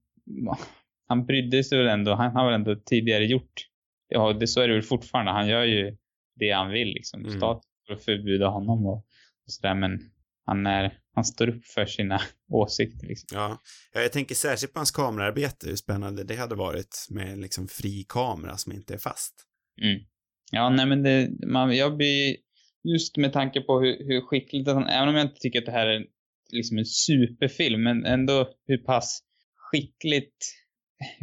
han 1.08 1.26
brydde 1.26 1.64
sig 1.64 1.78
väl 1.78 1.88
ändå. 1.88 2.14
Han 2.14 2.36
har 2.36 2.44
väl 2.44 2.54
ändå 2.54 2.76
tidigare 2.76 3.24
gjort... 3.24 3.66
Ja, 4.08 4.32
det, 4.32 4.46
så 4.46 4.60
är 4.60 4.68
det 4.68 4.74
väl 4.74 4.82
fortfarande. 4.82 5.32
Han 5.32 5.48
gör 5.48 5.64
ju 5.64 5.96
det 6.36 6.50
han 6.50 6.70
vill 6.70 6.88
liksom. 6.88 7.20
Mm. 7.20 7.36
Staten 7.36 7.70
får 7.88 7.96
förbjuda 7.96 8.48
honom 8.48 8.86
och, 8.86 8.96
och 8.96 9.52
sådär. 9.52 9.74
Men 9.74 10.00
han, 10.46 10.66
är, 10.66 10.98
han 11.14 11.24
står 11.24 11.48
upp 11.48 11.66
för 11.66 11.86
sina 11.86 12.20
åsikter 12.52 13.06
liksom. 13.06 13.38
Ja. 13.38 13.62
ja, 13.92 14.00
jag 14.00 14.12
tänker 14.12 14.34
särskilt 14.34 14.72
på 14.72 14.78
hans 14.78 14.90
kamerarbete, 14.90 15.68
hur 15.68 15.76
spännande 15.76 16.24
det 16.24 16.36
hade 16.36 16.54
varit 16.54 17.06
med 17.10 17.38
liksom 17.38 17.68
fri 17.68 18.04
kamera 18.08 18.56
som 18.56 18.72
inte 18.72 18.94
är 18.94 18.98
fast. 18.98 19.34
Mm. 19.82 20.00
Ja, 20.52 20.70
nej 20.70 20.86
men 20.86 21.02
det, 21.02 21.30
man, 21.46 21.76
jag 21.76 21.96
blir 21.96 22.36
just 22.84 23.16
med 23.16 23.32
tanke 23.32 23.60
på 23.60 23.80
hur, 23.80 24.06
hur 24.06 24.20
skickligt, 24.20 24.68
han, 24.68 24.88
även 24.88 25.08
om 25.08 25.14
jag 25.14 25.24
inte 25.24 25.40
tycker 25.40 25.58
att 25.58 25.66
det 25.66 25.72
här 25.72 25.86
är 25.86 26.04
liksom 26.52 26.78
en 26.78 26.86
superfilm, 26.86 27.82
men 27.82 28.04
ändå 28.04 28.48
hur 28.66 28.78
pass 28.78 29.22
skickligt, 29.56 30.54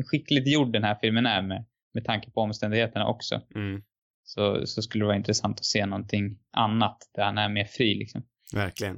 skickligt 0.05 0.47
gjord 0.47 0.73
den 0.73 0.83
här 0.83 0.97
filmen 1.01 1.25
är 1.25 1.41
med, 1.41 1.65
med 1.93 2.05
tanke 2.05 2.31
på 2.31 2.41
omständigheterna 2.41 3.07
också. 3.07 3.41
Mm, 3.55 3.81
Så, 4.23 4.67
så 4.67 4.81
skulle 4.81 5.01
det 5.03 5.07
vara 5.07 5.17
intressant 5.17 5.59
att 5.59 5.65
se 5.65 5.85
någonting 5.85 6.39
annat 6.51 6.97
där 7.15 7.23
han 7.23 7.37
är 7.37 7.49
mer 7.49 7.65
fri 7.65 7.95
liksom. 7.95 8.23
verkligen. 8.53 8.93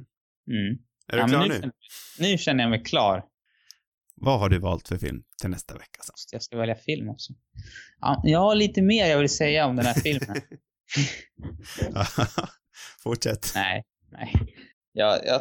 Mm. 0.50 0.78
Är 1.12 1.16
du 1.16 1.18
Ja, 1.18 1.28
klar 1.28 1.40
nu? 1.40 1.48
nu? 1.48 1.54
känner- 1.60 1.72
Nu 2.32 2.38
känner 2.38 2.64
jag 2.64 2.70
mig 2.70 2.84
klar. 2.84 3.24
vad 4.14 4.40
har 4.40 4.48
du 4.48 4.58
valt 4.58 4.88
för 4.88 4.96
film 4.98 5.22
till 5.40 5.50
nästa 5.50 5.74
vecka? 5.74 6.00
Så? 6.02 6.12
Jag 6.32 6.42
ska 6.42 6.56
välja 6.58 6.74
film 6.74 7.08
också. 7.08 7.32
Ja, 8.00 8.22
jag 8.24 8.38
har 8.38 8.54
lite 8.54 8.82
mer 8.82 9.06
jag 9.06 9.18
vill 9.18 9.28
säga 9.28 9.66
om 9.66 9.76
den 9.76 9.86
här 9.86 9.94
filmen. 9.94 10.36
Fortsätt. 13.02 13.52
nej, 13.54 13.84
nej. 14.12 14.32
Jag, 14.92 15.26
jag 15.26 15.40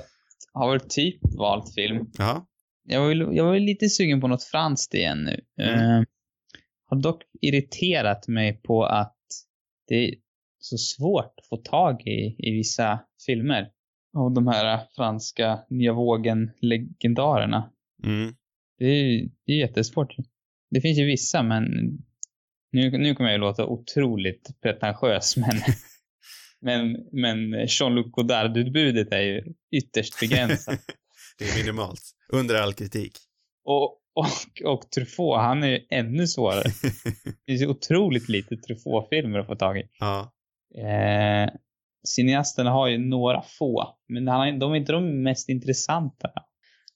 har 0.53 0.71
väl 0.71 0.79
typ 0.89 1.19
valt 1.37 1.73
film. 1.73 2.05
Ja. 2.17 2.47
Jag 2.89 3.01
var, 3.01 3.11
ju- 3.11 3.35
jag 3.35 3.45
var 3.45 3.59
lite 3.59 3.89
sugen 3.89 4.21
på 4.21 4.27
något 4.27 4.43
franskt 4.43 4.93
igen 4.93 5.23
nu. 5.23 5.63
Mm. 5.63 5.79
Eh, 5.79 6.03
har 6.85 7.01
dock 7.01 7.21
irriterat 7.41 8.27
mig 8.27 8.61
på 8.61 8.85
att 8.85 9.17
det 9.87 9.95
är 9.95 10.15
så 10.59 10.77
svårt 10.77 11.33
att 11.37 11.47
få 11.47 11.57
tag 11.57 12.01
i, 12.07 12.35
i 12.37 12.51
vissa 12.51 12.99
filmer. 13.25 13.71
Av 14.17 14.31
de 14.33 14.47
här 14.47 14.79
franska 14.95 15.59
nya 15.69 15.93
vågen-legendarerna. 15.93 17.71
Mm. 18.03 18.35
Det 18.77 18.85
är, 18.85 19.29
det 19.45 19.51
är 19.51 19.57
jättesvårt. 19.57 20.15
Det 20.69 20.81
finns 20.81 20.99
ju 20.99 21.05
vissa, 21.05 21.43
men 21.43 21.63
nu, 22.71 22.91
nu 22.91 23.15
kommer 23.15 23.29
jag 23.29 23.37
ju 23.37 23.41
låta 23.41 23.65
otroligt 23.65 24.61
pretentiös, 24.61 25.37
men, 25.37 25.55
men, 26.61 27.07
men 27.11 27.65
Jean-Luc 27.67 28.11
Godard-utbudet 28.11 29.11
är 29.11 29.21
ju 29.21 29.53
ytterst 29.71 30.19
begränsat. 30.19 30.79
det 31.37 31.45
är 31.45 31.57
minimalt. 31.57 32.01
Under 32.33 32.55
all 32.55 32.73
kritik. 32.73 33.17
och, 33.65 33.83
och, 34.15 34.73
och 34.73 34.91
Truffaut, 34.91 35.41
han 35.41 35.63
är 35.63 35.67
ju 35.67 35.79
ännu 35.89 36.27
svårare. 36.27 36.63
Det 37.23 37.51
finns 37.51 37.61
ju 37.61 37.67
otroligt 37.67 38.29
lite 38.29 38.57
Truffaut-filmer 38.57 39.39
att 39.39 39.47
få 39.47 39.55
tag 39.55 39.77
i. 39.77 39.83
ja. 39.99 40.33
Eh, 40.75 41.49
cineasterna 42.07 42.71
har 42.71 42.87
ju 42.87 42.97
några 42.97 43.41
få, 43.41 43.97
men 44.07 44.27
han, 44.27 44.59
de 44.59 44.71
är 44.71 44.75
inte 44.75 44.91
de 44.91 45.23
mest 45.23 45.49
intressanta 45.49 46.31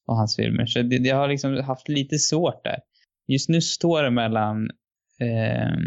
av 0.07 0.15
hans 0.15 0.35
filmer. 0.35 0.65
Så 0.65 0.81
det, 0.81 0.95
jag 0.95 1.15
har 1.15 1.27
liksom 1.27 1.57
haft 1.57 1.89
lite 1.89 2.17
svårt 2.19 2.63
där. 2.63 2.79
Just 3.27 3.49
nu 3.49 3.61
står 3.61 4.03
det 4.03 4.11
mellan 4.11 4.69
eh, 5.19 5.77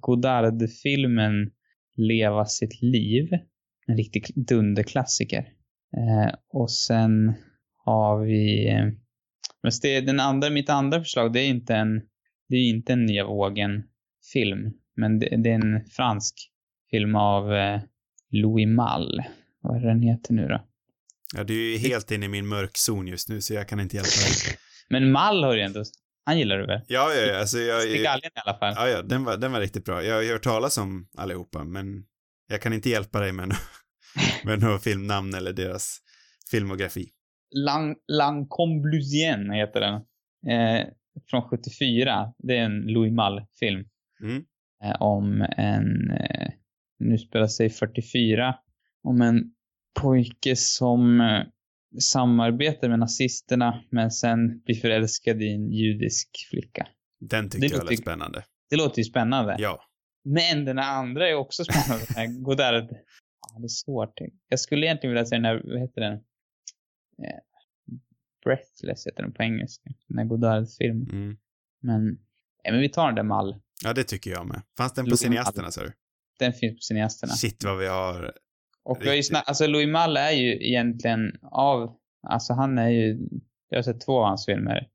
Godard-filmen 0.00 1.50
Leva 1.96 2.44
sitt 2.44 2.82
liv, 2.82 3.28
en 3.86 3.96
riktig 3.96 4.26
dunderklassiker. 4.36 5.48
Eh, 5.96 6.34
och 6.52 6.70
sen 6.70 7.34
har 7.86 8.24
vi... 8.24 8.70
Men 9.62 9.72
det, 9.82 10.00
den 10.00 10.20
andra, 10.20 10.50
mitt 10.50 10.70
andra 10.70 11.00
förslag, 11.00 11.32
det 11.32 11.40
är 11.40 11.48
inte 11.48 11.74
en, 11.74 12.00
det 12.48 12.56
är 12.56 12.68
inte 12.68 12.92
en 12.92 13.06
Nya 13.06 13.24
Vågen-film, 13.24 14.72
men 14.96 15.18
det, 15.18 15.42
det 15.42 15.50
är 15.50 15.54
en 15.54 15.86
fransk 15.86 16.34
film 16.90 17.16
av 17.16 17.54
eh, 17.54 17.80
Louis 18.30 18.68
Malle. 18.68 19.26
Vad 19.60 19.76
är 19.76 19.80
den 19.80 20.02
heter 20.02 20.34
nu 20.34 20.48
då? 20.48 20.60
ja, 21.34 21.44
du 21.44 21.54
är 21.54 21.72
ju 21.72 21.78
helt 21.78 22.10
inne 22.10 22.26
i 22.26 22.28
min 22.28 22.46
mörkzon 22.46 23.06
just 23.06 23.28
nu 23.28 23.40
så 23.40 23.54
jag 23.54 23.68
kan 23.68 23.80
inte 23.80 23.96
hjälpa 23.96 24.08
dig. 24.08 24.58
Men 24.90 25.12
Malle 25.12 25.46
har 25.46 25.56
du 25.56 25.62
ändå... 25.62 25.84
Han 26.24 26.38
gillar 26.38 26.58
du 26.58 26.66
väl? 26.66 26.80
Ja, 26.86 27.14
ja, 27.14 27.20
ja, 27.20 27.38
alltså 27.38 27.58
jag... 27.58 27.82
Stigaljen 27.82 28.30
i 28.34 28.40
alla 28.44 28.58
fall. 28.58 28.74
Ja, 28.76 28.88
ja, 28.88 29.02
den 29.02 29.24
var, 29.24 29.36
den 29.36 29.52
var 29.52 29.60
riktigt 29.60 29.84
bra. 29.84 30.02
Jag 30.02 30.14
har 30.14 30.32
hört 30.32 30.42
talas 30.42 30.78
om 30.78 31.08
allihopa, 31.16 31.64
men 31.64 32.04
jag 32.48 32.62
kan 32.62 32.72
inte 32.72 32.90
hjälpa 32.90 33.20
dig 33.20 33.32
med, 33.32 33.48
no- 33.48 33.56
med 34.44 34.60
några 34.60 34.78
filmnamn 34.78 35.34
eller 35.34 35.52
deras 35.52 35.98
filmografi. 36.50 37.08
Lang, 37.50 37.96
L'Incombluzien 38.12 39.50
heter 39.50 39.80
den. 39.80 39.94
Eh, 40.52 40.86
från 41.30 41.42
74. 41.42 42.32
Det 42.38 42.56
är 42.56 42.64
en 42.64 42.80
Louis 42.80 43.12
Malle-film. 43.12 43.84
Mm. 44.22 44.44
Eh, 44.84 45.02
om 45.02 45.46
en... 45.56 46.10
Eh, 46.10 46.48
nu 46.98 47.18
spelar 47.18 47.46
sig 47.46 47.70
44. 47.70 48.54
Om 49.02 49.20
en 49.22 49.52
pojke 50.00 50.56
som 50.56 51.20
eh, 51.20 51.42
samarbetar 52.00 52.88
med 52.88 52.98
nazisterna 52.98 53.84
men 53.90 54.10
sen 54.10 54.60
blir 54.64 54.74
förälskad 54.76 55.42
i 55.42 55.48
en 55.54 55.72
judisk 55.72 56.28
flicka. 56.50 56.86
Den 57.20 57.44
tyckte 57.50 57.58
Det 57.66 57.66
jag 57.72 57.78
låter- 57.78 57.90
lät 57.90 57.98
spännande. 58.00 58.44
Det 58.70 58.76
låter 58.76 58.98
ju 58.98 59.04
spännande. 59.04 59.56
Ja. 59.58 59.80
Men 60.24 60.64
den 60.64 60.78
andra 60.78 61.28
är 61.28 61.34
också 61.34 61.64
spännande. 61.64 62.38
Godard. 62.42 62.84
Ja, 63.52 63.58
det 63.58 63.64
är 63.64 63.68
svårt. 63.68 64.12
Jag 64.48 64.60
skulle 64.60 64.86
egentligen 64.86 65.14
vilja 65.14 65.26
se 65.26 65.36
den 65.36 65.44
här, 65.44 65.62
vad 65.64 65.80
heter 65.80 66.00
den? 66.00 66.18
Eh, 67.24 67.40
Breathless 68.44 69.06
heter 69.06 69.22
den 69.22 69.32
på 69.32 69.42
engelska. 69.42 69.90
Den 70.08 70.18
här 70.18 70.24
Godard-filmen. 70.24 71.10
Mm. 71.10 71.36
Men, 71.82 72.18
ja, 72.62 72.72
men 72.72 72.80
vi 72.80 72.88
tar 72.88 73.06
den 73.06 73.14
där 73.14 73.22
Mall. 73.22 73.60
Ja, 73.84 73.92
det 73.92 74.04
tycker 74.04 74.30
jag 74.30 74.46
med. 74.46 74.62
Fanns 74.76 74.92
den 74.92 75.04
på 75.04 75.08
Louis 75.08 75.20
cineasterna, 75.20 75.70
sa 75.70 75.80
du? 75.80 75.92
Den 76.38 76.52
finns 76.52 76.76
på 76.76 76.80
cineasterna. 76.80 77.32
Shit 77.32 77.64
vad 77.64 77.78
vi 77.78 77.86
har... 77.86 78.32
Och 78.82 78.98
vi 79.00 79.08
har 79.08 79.14
ju 79.14 79.22
alltså 79.32 79.66
Louis 79.66 79.88
Malle 79.88 80.20
är 80.20 80.32
ju 80.32 80.66
egentligen 80.68 81.32
av, 81.42 81.96
alltså 82.28 82.52
han 82.52 82.78
är 82.78 82.88
ju, 82.88 83.18
jag 83.68 83.78
har 83.78 83.82
sett 83.82 84.00
två 84.00 84.18
av 84.18 84.26
hans 84.26 84.46
filmer. 84.46 84.88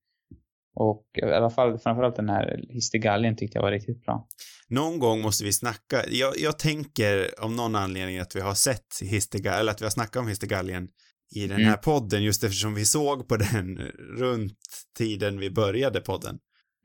Och 0.75 1.05
i 1.17 1.21
alla 1.21 1.49
fall, 1.49 1.79
framförallt 1.79 2.15
den 2.15 2.29
här 2.29 2.65
Histergaljen 2.69 3.35
tyckte 3.35 3.57
jag 3.57 3.63
var 3.63 3.71
riktigt 3.71 4.05
bra. 4.05 4.27
Någon 4.67 4.99
gång 4.99 5.21
måste 5.21 5.43
vi 5.43 5.53
snacka. 5.53 6.03
Jag, 6.09 6.33
jag 6.37 6.59
tänker 6.59 7.43
om 7.43 7.55
någon 7.55 7.75
anledning 7.75 8.19
att 8.19 8.35
vi 8.35 8.39
har 8.39 8.53
sett 8.53 9.01
Histerga, 9.01 9.53
eller 9.53 9.71
att 9.71 9.81
vi 9.81 9.85
har 9.85 9.91
snackat 9.91 10.15
om 10.15 10.27
Histergaljen 10.27 10.87
i 11.35 11.47
den 11.47 11.57
Mm. 11.57 11.69
här 11.69 11.77
podden 11.77 12.23
just 12.23 12.43
eftersom 12.43 12.73
vi 12.75 12.85
såg 12.85 13.27
på 13.27 13.37
den 13.37 13.77
runt 14.17 14.57
tiden 14.97 15.39
vi 15.39 15.49
började 15.49 15.99
podden. 16.01 16.37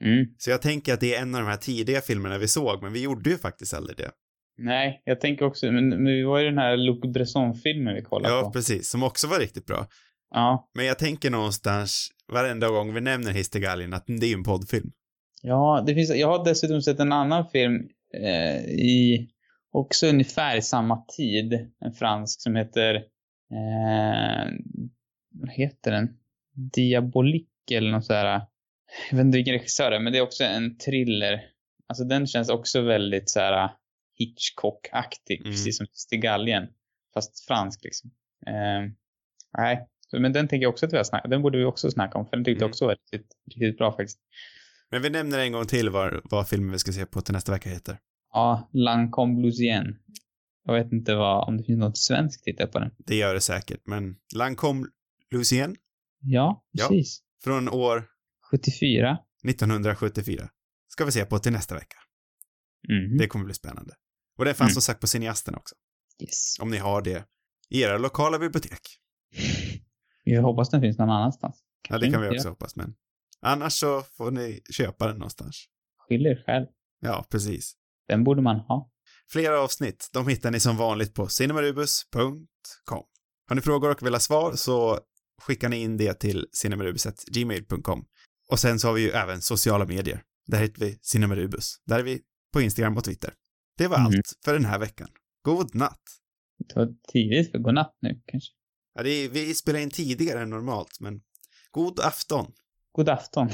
Mm. 0.04 0.26
Så 0.38 0.50
jag 0.50 0.62
tänker 0.62 0.94
att 0.94 1.00
det 1.00 1.14
är 1.14 1.22
en 1.22 1.34
av 1.34 1.40
de 1.40 1.46
här 1.46 1.56
tidiga 1.56 2.00
filmerna 2.00 2.38
vi 2.38 2.48
såg, 2.48 2.82
men 2.82 2.92
vi 2.92 3.02
gjorde 3.02 3.30
ju 3.30 3.38
faktiskt 3.38 3.74
aldrig 3.74 3.96
det. 3.96 4.10
Nej, 4.58 5.02
jag 5.04 5.20
tänker 5.20 5.44
också, 5.44 5.66
men, 5.72 5.88
men 5.88 6.04
det 6.04 6.24
var 6.26 6.38
ju 6.38 6.44
den 6.44 6.58
här 6.58 6.76
Luc 6.76 7.00
Besson-filmen 7.14 7.94
vi 7.94 8.02
kollade 8.02 8.34
Ja, 8.34 8.42
på. 8.42 8.52
precis, 8.52 8.88
som 8.90 9.02
också 9.02 9.26
var 9.26 9.38
riktigt 9.38 9.66
bra. 9.66 9.86
Ja. 10.34 10.70
Men 10.74 10.86
jag 10.86 10.98
tänker 10.98 11.30
någonstans 11.30 12.08
varenda 12.32 12.68
gång 12.68 12.94
vi 12.94 13.00
nämner 13.00 13.32
Histergaljen 13.32 13.94
att 13.94 14.04
det 14.06 14.26
är 14.26 14.28
ju 14.28 14.34
en 14.34 14.42
poddfilm. 14.44 14.90
Ja, 15.42 15.84
det 15.86 15.94
finns, 15.94 16.10
jag 16.14 16.28
har 16.38 16.44
dessutom 16.44 16.82
sett 16.82 17.00
en 17.00 17.12
annan 17.12 17.44
film 17.52 17.74
eh, 18.22 18.56
i, 18.64 19.28
också 19.72 20.06
ungefär 20.06 20.56
i 20.56 20.62
samma 20.62 21.04
tid. 21.16 21.52
En 21.84 21.92
fransk 21.92 22.40
som 22.42 22.56
heter, 22.56 23.02
eh, 23.50 24.52
vad 25.34 25.50
heter 25.50 25.90
den? 25.90 26.16
Diabolique 26.54 27.76
eller 27.76 27.90
något 27.90 28.04
sådär. 28.04 28.40
Jag 29.10 29.16
vet 29.16 29.24
inte 29.24 29.36
vilken 29.38 29.54
regissör 29.54 29.90
det 29.90 29.96
är, 29.96 30.00
men 30.00 30.12
det 30.12 30.18
är 30.18 30.22
också 30.22 30.44
en 30.44 30.78
thriller. 30.78 31.40
Alltså 31.86 32.04
den 32.04 32.26
känns 32.26 32.48
också 32.48 32.80
väldigt 32.80 33.30
så 33.30 33.40
här 33.40 33.70
Hitchcock-aktig, 34.18 35.40
Mm. 35.40 35.50
precis 35.52 35.76
som 35.76 35.86
Stigaljen. 35.92 36.66
Fast 37.14 37.40
fransk 37.46 37.84
liksom. 37.84 38.10
Eh, 38.46 38.90
nej, 39.58 39.88
men 40.12 40.32
den 40.32 40.48
tänker 40.48 40.62
jag 40.62 40.70
också 40.72 40.86
att 40.86 40.92
vi 40.92 40.96
har 40.96 41.04
snackat, 41.04 41.30
den 41.30 41.42
borde 41.42 41.58
vi 41.58 41.64
också 41.64 41.90
snacka 41.90 42.18
om, 42.18 42.26
för 42.26 42.36
den 42.36 42.44
tyckte 42.44 42.62
jag 42.62 42.66
Mm. 42.68 42.70
också 42.70 42.86
var 42.86 42.92
riktigt, 42.92 43.26
riktigt 43.46 43.78
bra 43.78 43.92
faktiskt. 43.92 44.20
Men 44.90 45.02
vi 45.02 45.10
nämner 45.10 45.38
en 45.38 45.52
gång 45.52 45.66
till 45.66 45.90
vad, 45.90 46.20
vad 46.24 46.48
filmen 46.48 46.72
vi 46.72 46.78
ska 46.78 46.92
se 46.92 47.06
på 47.06 47.20
till 47.20 47.34
nästa 47.34 47.52
vecka 47.52 47.70
heter. 47.70 47.98
Ja, 48.32 48.68
Lancome 48.72 49.34
Bluesien. 49.40 49.98
Jag 50.66 50.74
vet 50.74 50.92
inte 50.92 51.14
vad, 51.14 51.48
om 51.48 51.56
det 51.56 51.64
finns 51.64 51.78
något 51.78 51.98
svenskt 51.98 52.44
titel 52.44 52.68
på 52.68 52.78
den. 52.78 52.90
Det 52.98 53.16
gör 53.16 53.34
det 53.34 53.40
säkert, 53.40 53.80
men 53.86 54.16
Lancome 54.34 54.86
Lucien 55.30 55.76
Ja, 56.20 56.64
Ja. 56.70 56.88
precis. 56.88 57.22
från 57.44 57.68
år 57.68 58.04
74. 58.50 59.18
1974 59.44 60.48
ska 60.88 61.04
vi 61.04 61.12
se 61.12 61.24
på 61.24 61.38
till 61.38 61.52
nästa 61.52 61.74
vecka. 61.74 61.96
Mhm. 62.88 63.18
Det 63.18 63.26
kommer 63.26 63.44
bli 63.44 63.54
spännande. 63.54 63.94
Och 64.38 64.44
den 64.44 64.54
fanns 64.54 64.68
Mm. 64.68 64.72
som 64.74 64.82
sagt 64.82 65.00
på 65.00 65.06
Cineasterna 65.06 65.58
också. 65.58 65.74
Yes. 66.22 66.58
Om 66.60 66.70
ni 66.70 66.76
har 66.76 67.02
det 67.02 67.24
i 67.70 67.82
era 67.82 67.98
lokala 67.98 68.38
bibliotek. 68.38 68.80
Jag 70.24 70.42
hoppas 70.42 70.70
den 70.70 70.80
finns 70.80 70.98
någon 70.98 71.10
annanstans. 71.10 71.62
Ja, 71.88 71.98
det 71.98 72.10
kan 72.10 72.22
vi 72.22 72.38
också 72.38 72.48
hoppas, 72.48 72.76
men 72.76 72.94
annars 73.40 73.72
så 73.72 74.02
får 74.02 74.30
ni 74.30 74.60
köpa 74.72 75.06
den 75.06 75.16
någonstans. 75.16 75.66
Skyll 76.08 76.26
er 76.26 76.42
själv. 76.46 76.66
Ja, 77.00 77.26
precis. 77.30 77.76
Den 78.08 78.24
borde 78.24 78.42
man 78.42 78.56
ha. 78.60 78.90
Flera 79.30 79.60
avsnitt, 79.60 80.10
de 80.12 80.28
hittar 80.28 80.50
ni 80.50 80.60
som 80.60 80.76
vanligt 80.76 81.14
på 81.14 81.28
cinemarubus.com. 81.28 83.04
Har 83.48 83.54
ni 83.56 83.62
frågor 83.62 83.90
och 83.90 84.06
vill 84.06 84.12
ha 84.14 84.20
svar 84.20 84.52
så 84.56 85.00
skickar 85.42 85.68
ni 85.68 85.76
in 85.76 85.96
det 85.96 86.14
till 86.14 86.46
cinemarubus.gmail.com. 86.52 88.04
Och 88.50 88.58
sen 88.58 88.78
så 88.80 88.86
har 88.88 88.94
vi 88.94 89.00
ju 89.02 89.10
även 89.10 89.40
sociala 89.42 89.84
medier. 89.86 90.22
Där 90.46 90.58
heter 90.58 90.80
vi 90.80 90.98
Cinemarubus. 91.02 91.76
Där 91.86 91.98
är 91.98 92.02
vi 92.02 92.20
på 92.52 92.60
Instagram 92.60 92.96
och 92.96 93.04
Twitter. 93.04 93.34
Det 93.78 93.86
var 93.88 93.98
Mhm. 93.98 94.06
allt 94.06 94.32
för 94.44 94.52
den 94.52 94.64
här 94.64 94.78
veckan. 94.78 95.08
God 95.42 95.74
natt! 95.74 96.00
Det 96.58 96.76
var 96.76 96.88
tidigt 97.12 97.50
för 97.50 97.58
godnatt 97.58 97.96
nu 98.00 98.22
kanske. 98.26 98.52
Ja, 98.94 99.02
det 99.02 99.10
är, 99.10 99.28
vi 99.28 99.54
spelar 99.54 99.80
in 99.80 99.90
tidigare 99.90 100.40
än 100.42 100.50
normalt, 100.50 101.00
men 101.00 101.20
god 101.70 102.00
afton. 102.00 102.52
God 102.92 103.08
afton. 103.08 103.48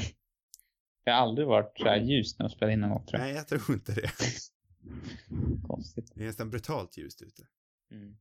Det 1.05 1.11
har 1.11 1.17
aldrig 1.17 1.47
varit 1.47 1.73
så 1.77 1.83
här 1.85 1.97
ljust 2.01 2.39
när 2.39 2.43
jag 2.43 2.51
spelar 2.51 2.71
in 2.73 2.79
någon 2.79 2.89
gång 2.89 3.05
tror 3.05 3.19
jag. 3.21 3.27
Nej, 3.27 3.35
jag 3.35 3.47
tror 3.47 3.71
inte 3.75 3.93
det. 3.93 4.01
Konstigt. 5.67 6.11
Det 6.15 6.21
är 6.21 6.25
nästan 6.25 6.49
brutalt 6.49 6.97
ljust 6.97 7.21
ute. 7.21 7.47
Mm. 7.91 8.17